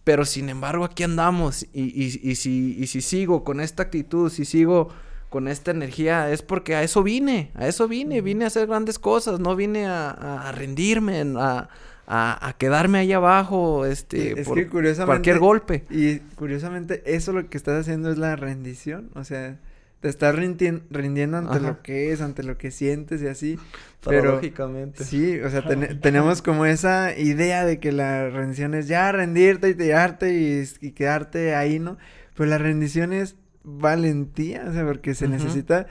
Pero 0.03 0.23
sin 0.23 0.47
embargo, 0.49 0.83
aquí 0.85 1.01
andamos. 1.01 1.63
Y, 1.73 1.81
y, 1.83 2.19
y 2.31 2.35
si, 2.35 2.75
y 2.79 2.85
si 2.85 3.01
sigo 3.01 3.43
con 3.43 3.59
esta 3.59 3.81
actitud, 3.83 4.29
si 4.29 4.45
sigo 4.45 4.89
con 5.31 5.47
esta 5.47 5.71
energía, 5.71 6.29
es 6.31 6.43
porque 6.43 6.75
a 6.75 6.83
eso 6.83 7.01
vine. 7.01 7.49
A 7.55 7.67
eso 7.67 7.87
vine. 7.87 8.21
Vine 8.21 8.43
a 8.43 8.47
hacer 8.47 8.67
grandes 8.67 8.99
cosas. 8.99 9.39
No 9.39 9.55
vine 9.55 9.87
a- 9.87 10.11
a 10.11 10.51
rendirme, 10.51 11.23
a, 11.37 11.69
a, 12.07 12.47
a 12.47 12.53
quedarme 12.53 12.99
ahí 12.99 13.11
abajo, 13.13 13.85
este, 13.85 14.39
es 14.39 14.47
por 14.47 14.57
que 14.57 14.67
curiosamente... 14.67 15.07
cualquier 15.07 15.39
golpe. 15.39 15.85
Y 15.89 16.19
curiosamente, 16.35 17.03
eso 17.05 17.33
lo 17.33 17.49
que 17.49 17.57
estás 17.57 17.81
haciendo 17.81 18.09
es 18.09 18.17
la 18.17 18.35
rendición. 18.37 19.09
O 19.13 19.23
sea, 19.25 19.59
te 19.99 20.07
estás 20.09 20.33
rindien- 20.35 20.83
rindiendo 20.89 21.37
ante 21.37 21.57
Ajá. 21.57 21.67
lo 21.67 21.81
que 21.81 22.13
es, 22.13 22.21
ante 22.21 22.43
lo 22.43 22.57
que 22.57 22.71
sientes 22.71 23.21
y 23.21 23.27
así. 23.27 23.59
Pero 24.05 24.21
Paradójicamente. 24.21 25.03
sí, 25.03 25.39
o 25.41 25.49
sea, 25.49 25.67
ten- 25.67 25.99
tenemos 25.99 26.41
como 26.41 26.65
esa 26.65 27.17
idea 27.17 27.65
de 27.65 27.79
que 27.79 27.91
la 27.91 28.29
rendición 28.29 28.73
es 28.73 28.87
ya 28.87 29.11
rendirte 29.11 29.69
y 29.69 29.73
tirarte 29.75 30.33
y, 30.33 30.63
y 30.79 30.91
quedarte 30.91 31.55
ahí, 31.55 31.79
¿no? 31.79 31.97
Pero 32.35 32.49
la 32.49 32.57
rendición 32.57 33.11
es 33.11 33.35
valentía, 33.63 34.65
o 34.69 34.71
sea, 34.71 34.85
porque 34.85 35.13
se 35.13 35.27
necesita 35.27 35.87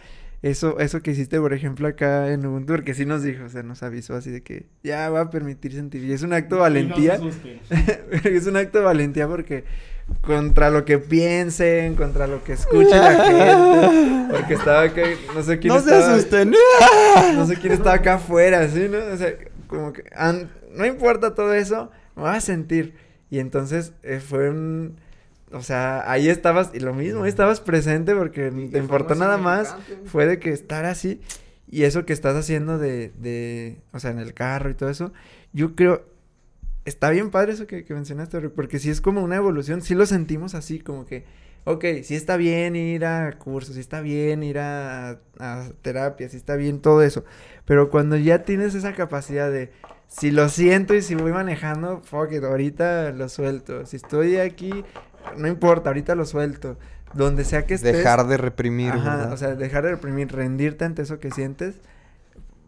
eso, 0.50 0.78
eso 0.78 1.00
que 1.02 1.10
hiciste, 1.12 1.38
por 1.40 1.52
ejemplo, 1.52 1.88
acá 1.88 2.30
en 2.32 2.44
Ubuntu, 2.46 2.74
porque 2.74 2.94
sí 2.94 3.04
nos 3.06 3.22
dijo, 3.22 3.44
o 3.44 3.48
sea, 3.48 3.62
nos 3.62 3.82
avisó 3.82 4.14
así 4.14 4.30
de 4.30 4.42
que 4.42 4.66
ya 4.82 5.08
va 5.10 5.22
a 5.22 5.30
permitir 5.30 5.72
sentir. 5.72 6.04
Y 6.04 6.12
es 6.12 6.22
un 6.22 6.32
acto 6.32 6.56
de 6.56 6.60
valentía. 6.62 7.18
es 8.24 8.46
un 8.46 8.56
acto 8.56 8.78
de 8.78 8.84
valentía 8.84 9.26
porque 9.28 9.64
contra 10.22 10.70
lo 10.70 10.84
que 10.84 10.98
piensen, 10.98 11.94
contra 11.96 12.26
lo 12.26 12.44
que 12.44 12.52
escuche 12.52 12.90
la 12.96 13.24
gente, 13.24 14.26
porque 14.30 14.54
estaba 14.54 14.82
acá, 14.82 15.02
no 15.34 15.42
sé 15.42 15.58
quién 15.58 15.74
No 15.74 15.80
se 15.80 15.90
estaba, 15.98 16.14
asusten. 16.14 16.54
no 17.34 17.46
sé 17.46 17.56
quién 17.56 17.72
estaba 17.72 17.96
acá 17.96 18.14
afuera, 18.14 18.68
¿sí, 18.68 18.86
no? 18.88 18.98
O 19.12 19.16
sea, 19.16 19.34
como 19.66 19.92
que, 19.92 20.04
an- 20.14 20.48
no 20.74 20.86
importa 20.86 21.34
todo 21.34 21.52
eso, 21.54 21.90
me 22.14 22.22
vas 22.22 22.36
a 22.38 22.40
sentir. 22.40 22.94
Y 23.30 23.40
entonces 23.40 23.92
eh, 24.04 24.20
fue 24.24 24.50
un, 24.50 24.96
o 25.52 25.62
sea, 25.62 26.10
ahí 26.10 26.28
estabas, 26.28 26.70
y 26.74 26.80
lo 26.80 26.92
mismo, 26.92 27.22
ahí 27.22 27.28
estabas 27.28 27.60
presente 27.60 28.14
porque 28.14 28.52
Y 28.54 28.68
te 28.68 28.78
importó 28.78 29.14
nada 29.14 29.38
más, 29.38 29.76
fue 30.04 30.26
de 30.26 30.38
que 30.38 30.50
estar 30.50 30.84
así, 30.84 31.20
y 31.68 31.84
eso 31.84 32.04
que 32.04 32.12
estás 32.12 32.36
haciendo 32.36 32.78
de, 32.78 33.12
de, 33.18 33.78
o 33.92 34.00
sea, 34.00 34.10
en 34.10 34.18
el 34.18 34.34
carro 34.34 34.70
y 34.70 34.74
todo 34.74 34.88
eso, 34.88 35.12
yo 35.52 35.74
creo, 35.74 36.04
está 36.84 37.10
bien 37.10 37.30
padre 37.30 37.52
eso 37.52 37.66
que, 37.66 37.84
que 37.84 37.94
mencionaste, 37.94 38.48
porque 38.50 38.78
sí 38.78 38.90
es 38.90 39.00
como 39.00 39.22
una 39.22 39.36
evolución, 39.36 39.82
sí 39.82 39.94
lo 39.94 40.06
sentimos 40.06 40.54
así, 40.54 40.80
como 40.80 41.06
que, 41.06 41.24
ok, 41.64 41.84
sí 42.02 42.14
está 42.14 42.36
bien 42.36 42.74
ir 42.76 43.04
a 43.04 43.38
cursos, 43.38 43.74
sí 43.74 43.80
está 43.80 44.00
bien 44.00 44.42
ir 44.42 44.58
a, 44.58 45.20
a 45.38 45.68
terapia, 45.82 46.28
sí 46.28 46.36
está 46.36 46.56
bien 46.56 46.80
todo 46.80 47.02
eso, 47.02 47.24
pero 47.64 47.90
cuando 47.90 48.16
ya 48.16 48.44
tienes 48.44 48.74
esa 48.74 48.94
capacidad 48.94 49.50
de, 49.50 49.70
si 50.08 50.30
lo 50.30 50.48
siento 50.48 50.94
y 50.94 51.02
si 51.02 51.14
voy 51.14 51.32
manejando, 51.32 52.00
fuck 52.02 52.32
it, 52.32 52.44
ahorita 52.44 53.12
lo 53.12 53.28
suelto, 53.28 53.86
si 53.86 53.96
estoy 53.96 54.36
aquí, 54.36 54.84
no 55.36 55.48
importa, 55.48 55.90
ahorita 55.90 56.14
lo 56.14 56.24
suelto, 56.24 56.76
donde 57.14 57.44
sea 57.44 57.66
que 57.66 57.74
estés. 57.74 57.96
Dejar 57.96 58.26
de 58.26 58.36
reprimir, 58.36 58.92
Ajá, 58.92 59.16
¿verdad? 59.16 59.32
o 59.32 59.36
sea, 59.36 59.54
dejar 59.54 59.84
de 59.84 59.90
reprimir, 59.92 60.32
rendirte 60.32 60.84
ante 60.84 61.02
eso 61.02 61.18
que 61.18 61.30
sientes, 61.30 61.76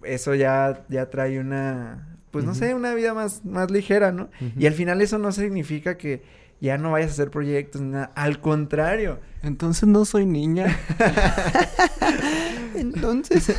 eso 0.03 0.35
ya, 0.35 0.85
ya 0.89 1.11
trae 1.11 1.39
una, 1.41 2.19
pues 2.31 2.45
no 2.45 2.55
sé, 2.55 2.75
una 2.75 2.95
vida 2.95 3.15
más, 3.15 3.45
más 3.45 3.71
ligera, 3.71 4.13
¿no? 4.13 4.29
Y 4.57 4.67
al 4.67 4.75
final 4.75 5.01
eso 5.01 5.19
no 5.19 5.33
significa 5.33 5.97
que 5.97 6.23
ya 6.61 6.79
no 6.79 6.93
vayas 6.93 7.11
a 7.11 7.13
hacer 7.13 7.31
proyectos, 7.31 7.81
ni 7.81 7.91
nada, 7.91 8.11
al 8.15 8.41
contrario. 8.41 9.21
Entonces 9.43 9.89
no 9.89 10.05
soy 10.05 10.27
niña. 10.27 10.77
Entonces, 12.75 13.57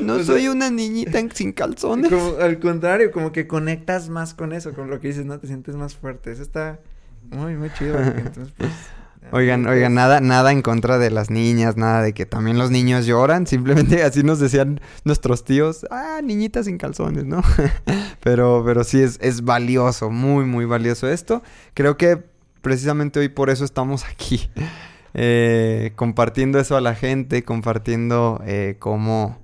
no 0.00 0.16
sea, 0.16 0.24
soy 0.24 0.48
una 0.48 0.70
niñita 0.70 1.20
sin 1.32 1.52
calzones. 1.52 2.10
Como, 2.10 2.36
al 2.40 2.58
contrario, 2.58 3.10
como 3.10 3.32
que 3.32 3.46
conectas 3.46 4.08
más 4.08 4.34
con 4.34 4.52
eso, 4.52 4.74
con 4.74 4.90
lo 4.90 5.00
que 5.00 5.08
dices, 5.08 5.24
¿no? 5.24 5.38
Te 5.38 5.46
sientes 5.46 5.76
más 5.76 5.94
fuerte. 5.94 6.32
Eso 6.32 6.42
está 6.42 6.80
muy, 7.30 7.56
muy 7.56 7.70
chido. 7.72 7.98
Entonces, 7.98 8.52
pues... 8.56 8.70
Oigan, 9.32 9.66
oigan, 9.66 9.94
nada, 9.94 10.20
nada 10.20 10.52
en 10.52 10.62
contra 10.62 10.98
de 10.98 11.10
las 11.10 11.30
niñas, 11.30 11.76
nada 11.76 12.02
de 12.02 12.12
que 12.12 12.26
también 12.26 12.58
los 12.58 12.70
niños 12.70 13.06
lloran, 13.06 13.46
simplemente 13.48 14.02
así 14.02 14.22
nos 14.22 14.38
decían 14.38 14.80
nuestros 15.04 15.44
tíos, 15.44 15.86
ah, 15.90 16.20
niñita 16.22 16.62
sin 16.62 16.78
calzones, 16.78 17.24
¿no? 17.24 17.42
pero, 18.22 18.62
pero 18.64 18.84
sí 18.84 19.00
es, 19.00 19.18
es 19.22 19.42
valioso, 19.42 20.10
muy, 20.10 20.44
muy 20.44 20.66
valioso 20.66 21.08
esto. 21.08 21.42
Creo 21.74 21.96
que 21.96 22.22
precisamente 22.60 23.20
hoy 23.20 23.28
por 23.28 23.50
eso 23.50 23.64
estamos 23.64 24.04
aquí, 24.04 24.50
eh, 25.14 25.92
compartiendo 25.96 26.58
eso 26.58 26.76
a 26.76 26.80
la 26.80 26.94
gente, 26.94 27.44
compartiendo 27.44 28.42
eh, 28.46 28.76
cómo, 28.78 29.38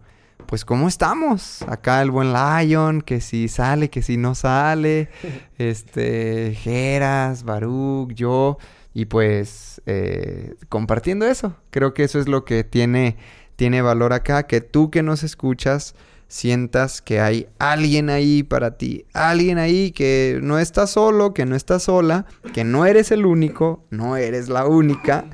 pues 0.50 0.64
cómo 0.64 0.88
estamos. 0.88 1.62
Acá 1.68 2.02
el 2.02 2.10
buen 2.10 2.32
Lion, 2.32 3.02
que 3.02 3.20
si 3.20 3.46
sale, 3.46 3.88
que 3.88 4.02
si 4.02 4.16
no 4.16 4.34
sale, 4.34 5.08
este, 5.58 6.56
Geras, 6.60 7.44
Baruch, 7.44 8.12
yo. 8.14 8.58
Y 8.92 9.04
pues 9.04 9.80
eh, 9.86 10.56
compartiendo 10.68 11.24
eso, 11.24 11.54
creo 11.70 11.94
que 11.94 12.02
eso 12.02 12.18
es 12.18 12.26
lo 12.26 12.44
que 12.44 12.64
tiene, 12.64 13.16
tiene 13.54 13.80
valor 13.80 14.12
acá, 14.12 14.48
que 14.48 14.60
tú 14.60 14.90
que 14.90 15.04
nos 15.04 15.22
escuchas 15.22 15.94
sientas 16.26 17.00
que 17.00 17.20
hay 17.20 17.46
alguien 17.60 18.10
ahí 18.10 18.42
para 18.42 18.76
ti, 18.76 19.04
alguien 19.12 19.58
ahí 19.58 19.92
que 19.92 20.40
no 20.42 20.58
está 20.58 20.88
solo, 20.88 21.32
que 21.32 21.46
no 21.46 21.54
está 21.54 21.78
sola, 21.78 22.26
que 22.52 22.64
no 22.64 22.86
eres 22.86 23.12
el 23.12 23.24
único, 23.24 23.84
no 23.90 24.16
eres 24.16 24.48
la 24.48 24.66
única, 24.66 25.26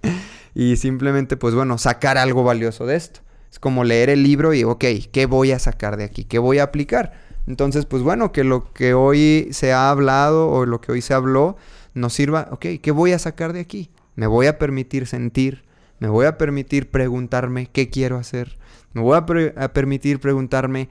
y 0.54 0.76
simplemente 0.76 1.36
pues 1.36 1.54
bueno, 1.54 1.76
sacar 1.76 2.16
algo 2.16 2.44
valioso 2.44 2.86
de 2.86 2.96
esto. 2.96 3.20
Es 3.54 3.60
como 3.60 3.84
leer 3.84 4.10
el 4.10 4.24
libro 4.24 4.52
y, 4.52 4.64
ok, 4.64 4.84
¿qué 5.12 5.26
voy 5.26 5.52
a 5.52 5.60
sacar 5.60 5.96
de 5.96 6.02
aquí? 6.02 6.24
¿Qué 6.24 6.40
voy 6.40 6.58
a 6.58 6.64
aplicar? 6.64 7.12
Entonces, 7.46 7.86
pues 7.86 8.02
bueno, 8.02 8.32
que 8.32 8.42
lo 8.42 8.72
que 8.72 8.94
hoy 8.94 9.46
se 9.52 9.72
ha 9.72 9.90
hablado 9.90 10.50
o 10.50 10.66
lo 10.66 10.80
que 10.80 10.90
hoy 10.90 11.00
se 11.00 11.14
habló 11.14 11.56
nos 11.94 12.14
sirva, 12.14 12.48
ok, 12.50 12.66
¿qué 12.82 12.90
voy 12.90 13.12
a 13.12 13.18
sacar 13.20 13.52
de 13.52 13.60
aquí? 13.60 13.90
Me 14.16 14.26
voy 14.26 14.48
a 14.48 14.58
permitir 14.58 15.06
sentir, 15.06 15.62
me 16.00 16.08
voy 16.08 16.26
a 16.26 16.36
permitir 16.36 16.90
preguntarme 16.90 17.68
qué 17.72 17.90
quiero 17.90 18.18
hacer, 18.18 18.58
me 18.92 19.02
voy 19.02 19.16
a, 19.16 19.72
permitir 19.72 20.18
preguntarme 20.18 20.88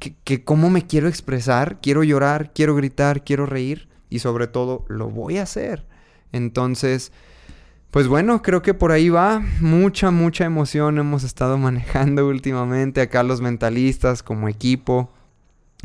que 0.00 0.42
cómo 0.42 0.68
me 0.68 0.88
quiero 0.88 1.06
expresar, 1.06 1.80
quiero 1.80 2.02
llorar, 2.02 2.52
quiero 2.52 2.74
gritar, 2.74 3.22
quiero 3.22 3.46
reír. 3.46 3.88
y 4.08 4.18
sobre 4.18 4.48
todo 4.48 4.84
lo 4.88 5.10
voy 5.10 5.38
a 5.38 5.44
hacer. 5.44 5.86
Entonces, 6.32 7.12
pues 7.90 8.06
bueno, 8.06 8.42
creo 8.42 8.62
que 8.62 8.74
por 8.74 8.92
ahí 8.92 9.08
va. 9.08 9.42
Mucha, 9.60 10.10
mucha 10.10 10.44
emoción 10.44 10.98
hemos 10.98 11.24
estado 11.24 11.58
manejando 11.58 12.26
últimamente 12.28 13.00
acá 13.00 13.22
los 13.22 13.40
mentalistas 13.40 14.22
como 14.22 14.48
equipo. 14.48 15.10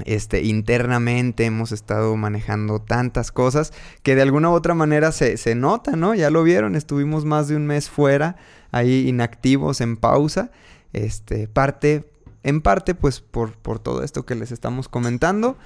Este, 0.03 0.43
internamente 0.43 1.45
hemos 1.45 1.72
estado 1.72 2.18
manejando 2.18 2.80
tantas 2.80 3.32
cosas 3.32 3.72
que 4.03 4.14
de 4.14 4.24
alguna 4.24 4.49
u 4.49 4.53
otra 4.53 4.74
manera 4.74 5.14
se, 5.14 5.38
se 5.38 5.56
nota, 5.56 5.95
¿no? 5.95 6.14
Ya 6.14 6.30
lo 6.30 6.43
vieron, 6.43 6.76
estuvimos 6.76 7.24
más 7.24 7.47
de 7.47 7.56
un 7.56 7.66
mes 7.66 7.89
fuera, 7.89 8.36
ahí 8.72 9.08
inactivos, 9.08 9.80
en 9.80 9.95
pausa. 9.95 10.51
Este, 10.91 11.47
parte, 11.47 12.12
en 12.43 12.62
parte, 12.62 12.93
pues 12.93 13.22
por, 13.22 13.53
por 13.53 13.80
todo 13.80 14.03
esto 14.03 14.26
que 14.26 14.36
les 14.36 14.51
estamos 14.51 14.89
comentando. 14.89 15.58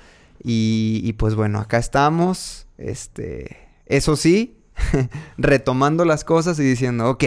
Y, 0.43 1.01
y 1.03 1.13
pues 1.13 1.35
bueno, 1.35 1.59
acá 1.59 1.79
estamos. 1.79 2.67
Este, 2.77 3.57
eso 3.87 4.15
sí, 4.15 4.58
retomando 5.37 6.05
las 6.05 6.23
cosas 6.23 6.59
y 6.59 6.63
diciendo, 6.63 7.09
ok, 7.09 7.23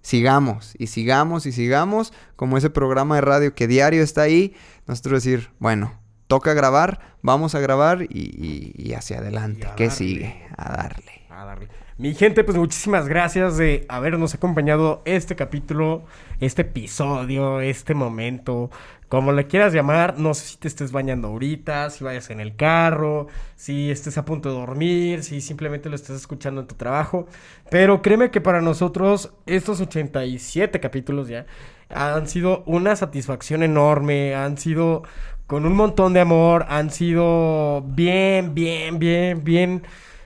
sigamos 0.00 0.74
y 0.78 0.88
sigamos 0.88 1.46
y 1.46 1.52
sigamos, 1.52 2.12
como 2.36 2.56
ese 2.58 2.70
programa 2.70 3.16
de 3.16 3.20
radio 3.20 3.54
que 3.54 3.66
diario 3.68 4.02
está 4.02 4.22
ahí, 4.22 4.54
nosotros 4.86 5.22
decir, 5.24 5.50
bueno, 5.58 5.98
toca 6.26 6.54
grabar, 6.54 7.00
vamos 7.22 7.54
a 7.54 7.60
grabar 7.60 8.02
y, 8.02 8.06
y- 8.08 8.72
y 8.76 8.94
hacia 8.94 9.18
adelante, 9.18 9.68
¿qué 9.76 9.84
darle. 9.88 9.90
sigue? 9.96 10.42
A 10.56 10.72
darle. 10.76 11.12
A 11.30 11.44
darle. 11.44 11.68
Mi 11.98 12.14
gente, 12.14 12.42
pues 12.42 12.56
muchísimas 12.56 13.06
gracias 13.06 13.58
de 13.58 13.84
habernos 13.88 14.34
acompañado 14.34 15.02
este 15.04 15.36
capítulo, 15.36 16.04
este 16.40 16.62
episodio, 16.62 17.60
este 17.60 17.94
momento, 17.94 18.70
como 19.12 19.32
le 19.32 19.46
quieras 19.46 19.74
llamar. 19.74 20.18
No 20.18 20.32
sé 20.32 20.46
si 20.46 20.56
te 20.56 20.68
estés 20.68 20.90
bañando 20.90 21.28
ahorita, 21.28 21.90
si 21.90 22.02
vayas 22.02 22.30
en 22.30 22.40
el 22.40 22.56
carro, 22.56 23.26
si 23.56 23.90
estés 23.90 24.16
a 24.16 24.24
punto 24.24 24.48
de 24.48 24.54
dormir, 24.54 25.22
si 25.22 25.42
simplemente 25.42 25.90
lo 25.90 25.96
estés 25.96 26.16
escuchando 26.16 26.62
en 26.62 26.66
tu 26.66 26.76
trabajo. 26.76 27.26
Pero 27.70 28.00
créeme 28.00 28.30
que 28.30 28.40
para 28.40 28.62
nosotros 28.62 29.34
estos 29.44 29.82
87 29.82 30.80
capítulos 30.80 31.28
ya 31.28 31.44
han 31.90 32.26
sido 32.26 32.62
una 32.64 32.96
satisfacción 32.96 33.62
enorme, 33.62 34.34
han 34.34 34.56
sido 34.56 35.02
con 35.46 35.66
un 35.66 35.76
montón 35.76 36.14
de 36.14 36.20
amor, 36.20 36.64
han 36.70 36.90
sido 36.90 37.82
bien, 37.82 38.54
bien, 38.54 38.98
bien, 38.98 39.44
bien 39.44 39.82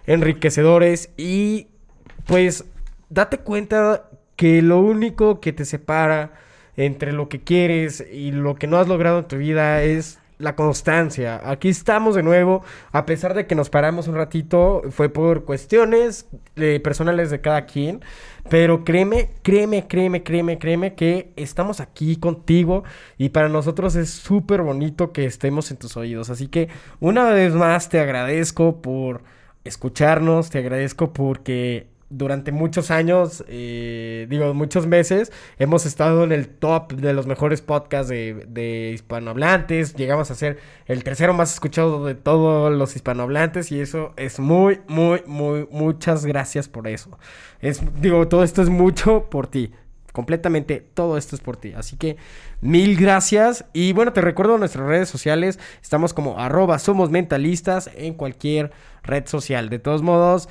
enriquecedores 0.07 1.11
y 1.16 1.66
pues 2.24 2.64
date 3.09 3.39
cuenta 3.39 4.11
que 4.37 4.62
lo 4.62 4.78
único 4.78 5.41
que 5.41 5.53
te 5.53 5.64
separa 5.64 6.45
entre 6.76 7.12
lo 7.12 7.28
que 7.28 7.40
quieres 7.40 8.04
y 8.12 8.32
lo 8.32 8.56
que 8.56 8.66
no 8.66 8.78
has 8.78 8.88
logrado 8.88 9.20
en 9.20 9.28
tu 9.28 9.36
vida 9.36 9.82
es 9.82 10.18
la 10.38 10.54
constancia. 10.54 11.40
Aquí 11.44 11.68
estamos 11.68 12.14
de 12.14 12.22
nuevo, 12.22 12.62
a 12.92 13.06
pesar 13.06 13.34
de 13.34 13.46
que 13.46 13.54
nos 13.54 13.70
paramos 13.70 14.06
un 14.06 14.16
ratito, 14.16 14.82
fue 14.90 15.08
por 15.08 15.44
cuestiones 15.44 16.28
eh, 16.56 16.80
personales 16.82 17.30
de 17.30 17.40
cada 17.40 17.64
quien, 17.64 18.02
pero 18.50 18.84
créeme, 18.84 19.30
créeme, 19.42 19.86
créeme, 19.86 20.22
créeme, 20.22 20.58
créeme 20.58 20.94
que 20.94 21.32
estamos 21.36 21.80
aquí 21.80 22.16
contigo 22.16 22.84
y 23.16 23.30
para 23.30 23.48
nosotros 23.48 23.96
es 23.96 24.10
súper 24.10 24.62
bonito 24.62 25.12
que 25.12 25.24
estemos 25.24 25.70
en 25.70 25.78
tus 25.78 25.96
oídos. 25.96 26.30
Así 26.30 26.48
que 26.48 26.68
una 27.00 27.30
vez 27.30 27.54
más 27.54 27.88
te 27.88 27.98
agradezco 27.98 28.82
por 28.82 29.22
escucharnos, 29.64 30.50
te 30.50 30.58
agradezco 30.58 31.12
porque 31.12 31.88
durante 32.09 32.52
muchos 32.52 32.90
años, 32.90 33.44
eh, 33.48 34.26
digo, 34.30 34.54
muchos 34.54 34.86
meses, 34.86 35.32
hemos 35.59 35.86
estado 35.86 36.24
en 36.24 36.32
el 36.32 36.48
top 36.48 36.92
de 36.92 37.12
los 37.12 37.26
mejores 37.26 37.62
podcasts 37.62 38.09
de, 38.09 38.90
hispanohablantes. 38.94 39.94
Llegamos 39.94 40.30
a 40.30 40.34
ser 40.34 40.59
el 40.86 41.02
tercero 41.02 41.34
más 41.34 41.52
escuchado 41.52 42.04
de 42.04 42.14
todos 42.14 42.72
los 42.72 42.94
hispanohablantes 42.94 43.72
y 43.72 43.80
eso 43.80 44.12
es 44.16 44.38
muy, 44.38 44.80
muy, 44.86 45.22
muy, 45.26 45.66
muchas 45.70 46.24
gracias 46.26 46.68
por 46.68 46.86
eso. 46.86 47.18
Es, 47.61 47.82
digo, 48.00 48.28
todo 48.28 48.44
esto 48.44 48.62
es 48.62 48.68
mucho 48.68 49.28
por 49.28 49.48
ti. 49.48 49.72
Completamente 50.12 50.80
todo 50.94 51.18
esto 51.18 51.36
es 51.36 51.42
por 51.42 51.59
ti. 51.59 51.74
Así 51.76 51.96
que 51.98 52.16
mil 52.62 52.96
gracias. 52.96 53.66
Y 53.74 53.92
bueno, 53.92 54.14
te 54.14 54.22
recuerdo 54.22 54.57
nuestras 54.57 54.86
redes 54.86 55.11
sociales. 55.11 55.59
Estamos 55.82 56.14
como 56.14 56.38
arroba 56.38 56.78
somos 56.78 57.11
mentalistas 57.11 57.90
en 57.94 58.14
cualquier 58.14 58.70
red 59.02 59.26
social. 59.26 59.68
De 59.68 59.78
todos 59.78 60.00
modos, 60.00 60.48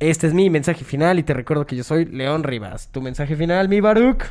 este 0.00 0.28
es 0.28 0.34
mi 0.34 0.48
mensaje 0.48 0.84
final 0.84 1.18
y 1.18 1.24
te 1.24 1.34
recuerdo 1.34 1.66
que 1.66 1.74
yo 1.74 1.82
soy 1.82 2.04
León 2.04 2.44
Rivas. 2.44 2.88
Tu 2.92 3.02
mensaje 3.02 3.34
final, 3.34 3.68
mi 3.68 3.80
Baruch. 3.80 4.24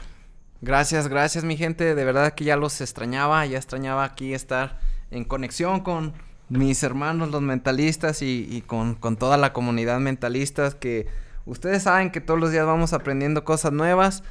Gracias, 0.61 1.09
gracias 1.09 1.43
mi 1.43 1.57
gente. 1.57 1.93
De 1.93 2.05
verdad 2.05 2.33
que 2.33 2.45
ya 2.45 2.55
los 2.55 2.79
extrañaba, 2.79 3.45
ya 3.45 3.57
extrañaba 3.57 4.05
aquí 4.05 4.33
estar 4.33 4.79
en 5.11 5.25
conexión 5.25 5.81
con 5.81 6.13
mis 6.49 6.81
hermanos 6.83 7.31
los 7.31 7.41
mentalistas 7.41 8.21
y, 8.21 8.63
con, 8.65 8.95
con 8.95 9.17
toda 9.17 9.37
la 9.37 9.51
comunidad 9.51 9.99
mentalistas 9.99 10.73
que 10.73 11.07
ustedes 11.45 11.83
saben 11.83 12.11
que 12.11 12.21
todos 12.21 12.39
los 12.39 12.51
días 12.51 12.65
vamos 12.65 12.93
aprendiendo 12.93 13.43
cosas 13.43 13.73
nuevas. 13.73 14.23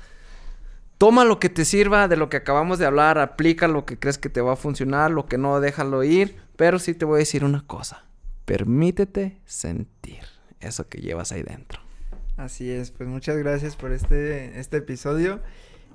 Toma 0.96 1.26
lo 1.26 1.38
que 1.38 1.50
te 1.50 1.66
sirva 1.66 2.08
de 2.08 2.16
lo 2.16 2.30
que 2.30 2.38
acabamos 2.38 2.78
de 2.78 2.86
hablar, 2.86 3.18
aplica 3.18 3.68
lo 3.68 3.84
que 3.84 3.98
crees 3.98 4.16
que 4.16 4.30
te 4.30 4.40
va 4.40 4.54
a 4.54 4.56
funcionar, 4.56 5.10
lo 5.10 5.26
que 5.26 5.36
no, 5.36 5.60
déjalo 5.60 6.02
ir. 6.02 6.36
Pero 6.56 6.78
sí 6.78 6.94
te 6.94 7.04
voy 7.04 7.16
a 7.16 7.18
decir 7.18 7.44
una 7.44 7.66
cosa, 7.66 8.06
permítete 8.46 9.38
sentir 9.44 10.35
eso 10.60 10.88
que 10.88 11.00
llevas 11.00 11.32
ahí 11.32 11.42
dentro. 11.42 11.80
Así 12.36 12.70
es, 12.70 12.90
pues 12.90 13.08
muchas 13.08 13.36
gracias 13.38 13.76
por 13.76 13.92
este, 13.92 14.58
este 14.60 14.78
episodio. 14.78 15.40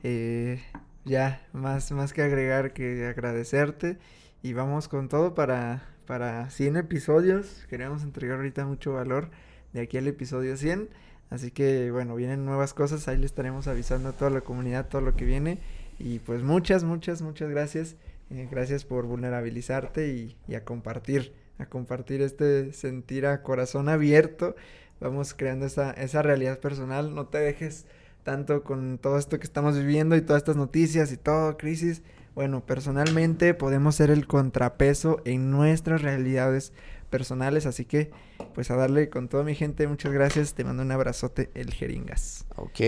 Eh, 0.03 0.59
ya, 1.05 1.45
más, 1.53 1.91
más 1.91 2.14
que 2.14 2.24
agregar 2.24 2.74
que 2.74 3.05
agradecerte. 3.05 3.97
Y 4.41 4.53
vamos 4.53 4.88
con 4.88 5.07
todo 5.07 5.36
para, 5.36 5.84
para 6.07 6.49
100 6.49 6.78
episodios. 6.78 7.66
Queremos 7.70 8.01
entregar 8.03 8.38
ahorita 8.38 8.66
mucho 8.66 8.93
valor 8.93 9.30
de 9.74 9.82
aquí 9.82 9.97
al 9.97 10.07
episodio 10.07 10.57
100. 10.57 10.89
Así 11.30 11.51
que 11.51 11.91
bueno, 11.91 12.16
vienen 12.16 12.43
nuevas 12.43 12.74
cosas. 12.74 13.07
Ahí 13.07 13.18
le 13.18 13.28
estaremos 13.28 13.68
avisando 13.68 14.09
a 14.09 14.14
toda 14.14 14.32
la 14.32 14.41
comunidad 14.41 14.89
todo 14.89 15.01
lo 15.01 15.16
que 15.16 15.26
viene. 15.26 15.59
Y 15.99 16.20
pues 16.20 16.41
muchas, 16.41 16.84
muchas, 16.84 17.22
muchas 17.22 17.49
gracias. 17.51 17.95
Eh, 18.32 18.47
gracias 18.49 18.84
por 18.84 19.05
vulnerabilizarte 19.05 20.07
y, 20.07 20.36
y 20.47 20.55
a 20.55 20.66
compartir. 20.66 21.34
A 21.62 21.68
compartir 21.68 22.22
este 22.22 22.74
sentir 22.74 23.26
a 23.26 23.43
corazón 23.43 23.88
abierto 23.88 24.55
vamos 25.01 25.34
creando 25.34 25.66
esa, 25.66 25.91
esa 25.91 26.22
realidad 26.22 26.59
personal. 26.59 27.14
No 27.14 27.26
te 27.26 27.39
dejes 27.39 27.86
tanto 28.24 28.64
con 28.64 28.99
todo 28.99 29.18
esto 29.18 29.39
que 29.39 29.45
estamos 29.45 29.78
viviendo 29.78 30.16
y 30.16 30.22
todas 30.22 30.41
estas 30.41 30.55
noticias 30.55 31.12
y 31.12 31.18
todo, 31.18 31.57
crisis. 31.57 32.03
Bueno, 32.36 32.66
personalmente 32.66 33.53
podemos 33.53 33.95
ser 33.95 34.09
el 34.09 34.26
contrapeso 34.26 35.22
en 35.26 35.51
nuestras 35.51 36.01
realidades 36.01 36.72
personales, 37.09 37.66
así 37.66 37.84
que 37.84 38.12
pues 38.53 38.72
a 38.72 38.76
darle 38.78 39.09
con 39.09 39.28
toda 39.28 39.43
mi 39.43 39.53
gente, 39.53 39.86
muchas 39.88 40.14
gracias, 40.14 40.53
te 40.53 40.64
mando 40.64 40.84
un 40.84 40.91
abrazote, 40.91 41.49
el 41.55 41.74
jeringas. 41.74 42.45
Ok, 42.55 42.80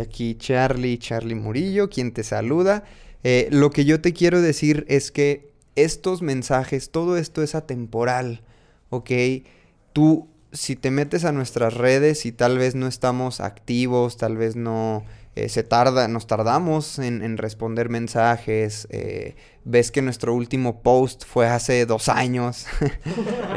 aquí 0.00 0.36
Charlie, 0.36 0.98
Charlie 0.98 1.34
Murillo, 1.34 1.90
quien 1.90 2.12
te 2.12 2.22
saluda. 2.22 2.84
Eh, 3.22 3.48
lo 3.50 3.70
que 3.70 3.84
yo 3.84 4.00
te 4.00 4.14
quiero 4.14 4.40
decir 4.40 4.86
es 4.88 5.10
que 5.10 5.52
estos 5.76 6.22
mensajes, 6.22 6.90
todo 6.90 7.16
esto 7.16 7.42
es 7.42 7.54
atemporal, 7.54 8.42
¿ok? 8.90 9.10
Tú, 9.92 10.28
si 10.52 10.76
te 10.76 10.90
metes 10.90 11.24
a 11.24 11.32
nuestras 11.32 11.74
redes 11.74 12.26
y 12.26 12.32
tal 12.32 12.58
vez 12.58 12.74
no 12.74 12.86
estamos 12.86 13.40
activos, 13.40 14.16
tal 14.16 14.36
vez 14.36 14.56
no 14.56 15.04
eh, 15.34 15.48
se 15.48 15.62
tarda, 15.62 16.08
nos 16.08 16.26
tardamos 16.26 16.98
en, 16.98 17.36
responder 17.38 17.88
mensajes, 17.88 18.86
eh, 18.90 19.36
ves 19.64 19.90
que 19.90 20.02
nuestro 20.02 20.34
último 20.34 20.82
post 20.82 21.24
fue 21.26 21.46
hace 21.48 21.86
dos 21.86 22.08
años. 22.08 22.66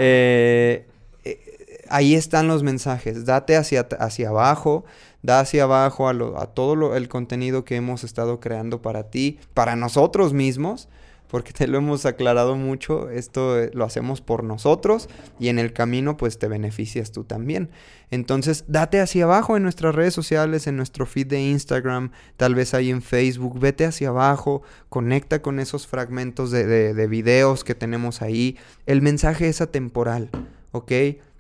Eh, 0.02 0.86
eh, 1.26 1.84
ahí 1.90 2.16
están 2.16 2.48
los 2.48 2.64
mensajes. 2.64 3.26
Date 3.26 3.58
hacia, 3.58 3.82
hacia 4.00 4.30
abajo, 4.30 4.86
da 5.22 5.42
hacia 5.42 5.64
abajo 5.64 6.08
a, 6.08 6.12
a 6.42 6.46
todo 6.48 6.76
lo- 6.76 6.96
el 6.96 7.10
contenido 7.10 7.66
que 7.66 7.76
hemos 7.76 8.04
estado 8.04 8.40
creando 8.40 8.82
para 8.82 9.10
ti, 9.10 9.40
para 9.54 9.76
nosotros 9.76 10.34
mismos, 10.34 10.88
porque 11.30 11.54
te 11.54 11.68
lo 11.68 11.78
hemos 11.78 12.06
aclarado 12.06 12.56
mucho. 12.56 13.10
Esto 13.10 13.60
eh, 13.60 13.72
lo 13.74 13.86
hacemos 13.86 14.22
por 14.22 14.44
nosotros 14.44 15.08
y 15.40 15.48
en 15.50 15.60
el 15.60 15.74
camino, 15.74 16.18
pues 16.18 16.40
te 16.40 16.48
beneficias 16.48 17.12
tú 17.12 17.24
también. 17.24 17.70
Entonces, 18.12 18.66
date 18.68 19.00
hacia 19.00 19.26
abajo 19.26 19.56
en 19.56 19.62
nuestras 19.64 19.94
redes 19.94 20.14
sociales, 20.16 20.66
en 20.66 20.76
nuestro 20.76 21.06
feed 21.06 21.28
de 21.28 21.42
Instagram, 21.42 22.12
tal 22.38 22.56
vez 22.56 22.74
ahí 22.74 22.90
en 22.90 23.02
Facebook. 23.04 23.60
Vete 23.60 23.86
hacia 23.86 24.10
abajo, 24.10 24.64
conecta 24.90 25.42
con 25.44 25.60
esos 25.60 25.86
fragmentos 25.86 26.50
de, 26.50 26.66
de- 26.66 26.94
de 26.96 27.08
videos 27.08 27.64
que 27.64 27.76
tenemos 27.76 28.22
ahí. 28.24 28.58
El 28.88 29.02
mensaje 29.04 29.48
es 29.48 29.62
atemporal, 29.62 30.30
¿ok? 30.72 30.92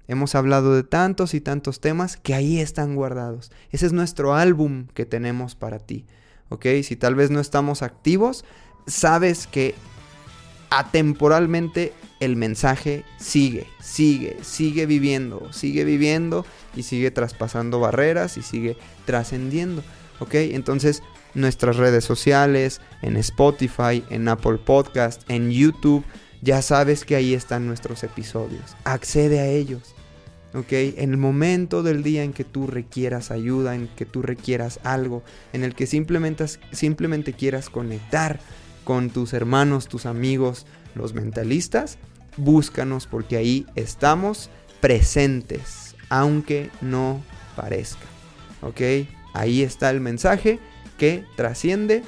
Hemos 0.07 0.33
hablado 0.35 0.75
de 0.75 0.83
tantos 0.83 1.33
y 1.33 1.41
tantos 1.41 1.79
temas 1.81 2.17
que 2.17 2.33
ahí 2.33 2.59
están 2.59 2.95
guardados. 2.95 3.51
Ese 3.71 3.85
es 3.87 3.93
nuestro 3.93 4.33
álbum 4.35 4.87
que 4.93 5.05
tenemos 5.05 5.55
para 5.55 5.79
ti, 5.79 6.05
¿ok? 6.49 6.65
Si 6.83 6.95
tal 6.95 7.15
vez 7.15 7.29
no 7.31 7.39
estamos 7.39 7.81
activos, 7.83 8.43
sabes 8.87 9.47
que 9.47 9.75
atemporalmente 10.69 11.93
el 12.19 12.35
mensaje 12.35 13.05
sigue, 13.17 13.67
sigue, 13.81 14.37
sigue 14.41 14.85
viviendo, 14.85 15.51
sigue 15.53 15.83
viviendo 15.83 16.45
y 16.75 16.83
sigue 16.83 17.11
traspasando 17.11 17.79
barreras 17.79 18.37
y 18.37 18.41
sigue 18.41 18.77
trascendiendo, 19.05 19.83
¿ok? 20.19 20.35
Entonces, 20.35 21.01
nuestras 21.33 21.77
redes 21.77 22.03
sociales, 22.03 22.81
en 23.01 23.15
Spotify, 23.17 24.03
en 24.09 24.27
Apple 24.27 24.57
Podcast, 24.57 25.21
en 25.29 25.51
YouTube, 25.51 26.03
ya 26.41 26.61
sabes 26.61 27.05
que 27.05 27.15
ahí 27.15 27.33
están 27.33 27.67
nuestros 27.67 28.03
episodios. 28.03 28.75
Accede 28.83 29.39
a 29.39 29.47
ellos. 29.47 29.95
¿ok? 30.53 30.71
En 30.71 31.11
el 31.11 31.17
momento 31.17 31.83
del 31.83 32.01
día 32.03 32.23
en 32.23 32.33
que 32.33 32.43
tú 32.43 32.67
requieras 32.67 33.31
ayuda, 33.31 33.75
en 33.75 33.87
que 33.87 34.05
tú 34.05 34.21
requieras 34.21 34.79
algo, 34.83 35.23
en 35.53 35.63
el 35.63 35.75
que 35.75 35.85
simplemente, 35.85 36.45
simplemente 36.71 37.33
quieras 37.33 37.69
conectar 37.69 38.39
con 38.89 39.11
tus 39.11 39.33
hermanos, 39.33 39.87
tus 39.87 40.07
amigos, 40.07 40.65
los 40.95 41.13
mentalistas, 41.13 41.99
búscanos 42.37 43.05
porque 43.05 43.37
ahí 43.37 43.67
estamos 43.75 44.49
presentes, 44.81 45.95
aunque 46.09 46.71
no 46.81 47.21
parezca, 47.55 48.07
¿ok? 48.63 49.07
Ahí 49.35 49.61
está 49.61 49.91
el 49.91 50.01
mensaje 50.01 50.57
que 50.97 51.23
trasciende 51.35 52.01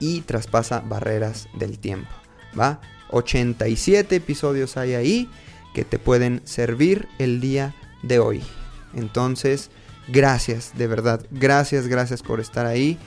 y 0.00 0.22
traspasa 0.22 0.80
barreras 0.80 1.46
del 1.56 1.78
tiempo, 1.78 2.10
¿va? 2.58 2.80
87 3.12 4.16
episodios 4.16 4.76
hay 4.76 4.94
ahí 4.94 5.30
que 5.72 5.84
te 5.84 6.00
pueden 6.00 6.40
servir 6.42 7.06
el 7.20 7.40
día 7.40 7.76
de 8.02 8.18
hoy. 8.18 8.42
Entonces, 8.92 9.70
gracias, 10.08 10.72
de 10.76 10.88
verdad, 10.88 11.24
gracias, 11.30 11.86
gracias 11.86 12.22
por 12.22 12.40
estar 12.40 12.66
ahí. 12.66 12.98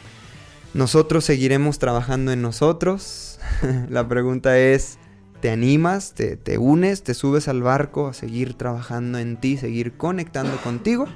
Nosotros 0.73 1.25
seguiremos 1.25 1.79
trabajando 1.79 2.31
en 2.31 2.41
nosotros. 2.41 3.39
La 3.89 4.07
pregunta 4.07 4.57
es, 4.59 4.99
¿te 5.41 5.49
animas? 5.49 6.13
Te, 6.13 6.35
¿Te, 6.35 6.57
unes? 6.57 7.03
¿Te 7.03 7.13
subes 7.13 7.47
al 7.47 7.63
barco 7.63 8.07
a 8.07 8.13
seguir 8.13 8.53
trabajando 8.53 9.17
en 9.17 9.37
ti, 9.37 9.57
seguir 9.57 9.93
conectando 9.93 10.57
contigo? 10.57 11.07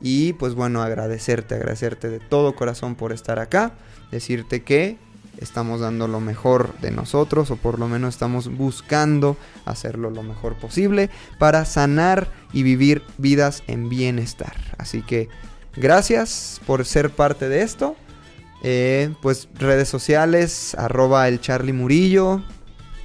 Y 0.00 0.34
pues 0.34 0.54
bueno, 0.54 0.82
agradecerte, 0.82 1.54
agradecerte 1.54 2.10
de 2.10 2.20
todo 2.20 2.54
corazón 2.54 2.94
por 2.94 3.12
estar 3.12 3.38
acá. 3.38 3.72
Decirte 4.10 4.62
que 4.62 4.98
estamos 5.38 5.80
dando 5.80 6.06
lo 6.08 6.20
mejor 6.20 6.78
de 6.80 6.90
nosotros 6.90 7.50
o 7.50 7.56
por 7.56 7.78
lo 7.78 7.88
menos 7.88 8.14
estamos 8.14 8.54
buscando 8.56 9.36
hacerlo 9.64 10.10
lo 10.10 10.22
mejor 10.22 10.54
posible 10.54 11.10
para 11.38 11.64
sanar 11.64 12.30
y 12.52 12.62
vivir 12.62 13.02
vidas 13.18 13.62
en 13.66 13.88
bienestar. 13.88 14.54
Así 14.78 15.02
que 15.02 15.28
gracias 15.76 16.60
por 16.66 16.84
ser 16.84 17.10
parte 17.10 17.48
de 17.48 17.62
esto. 17.62 17.96
Eh, 18.62 19.12
pues 19.20 19.48
redes 19.58 19.88
sociales, 19.88 20.74
arroba 20.78 21.28
el 21.28 21.40
Charlie 21.40 21.72
Murillo. 21.72 22.42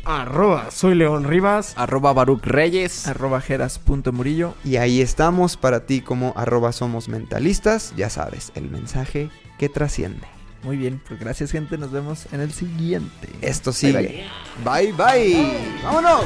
Arroba 0.05 0.71
soy 0.71 0.95
León 0.95 1.25
Rivas. 1.25 1.73
Arroba 1.75 2.13
Baruch 2.13 2.45
Reyes. 2.45 3.07
Arroba 3.07 3.43
Murillo. 4.13 4.53
Y 4.63 4.77
ahí 4.77 5.01
estamos 5.01 5.57
para 5.57 5.85
ti 5.85 5.99
como 5.99 6.33
arroba 6.37 6.71
somos 6.71 7.09
mentalistas. 7.09 7.93
Ya 7.97 8.09
sabes, 8.09 8.53
el 8.55 8.69
mensaje 8.69 9.29
que 9.59 9.67
trasciende. 9.67 10.25
Muy 10.63 10.77
bien, 10.77 11.01
pues 11.07 11.19
gracias 11.19 11.51
gente, 11.51 11.77
nos 11.77 11.91
vemos 11.91 12.27
en 12.31 12.41
el 12.41 12.51
siguiente. 12.51 13.29
Esto 13.41 13.73
sigue. 13.73 14.25
Bye 14.63 14.93
bye. 14.93 15.33
bye. 15.33 15.81
¡Vámonos! 15.83 16.25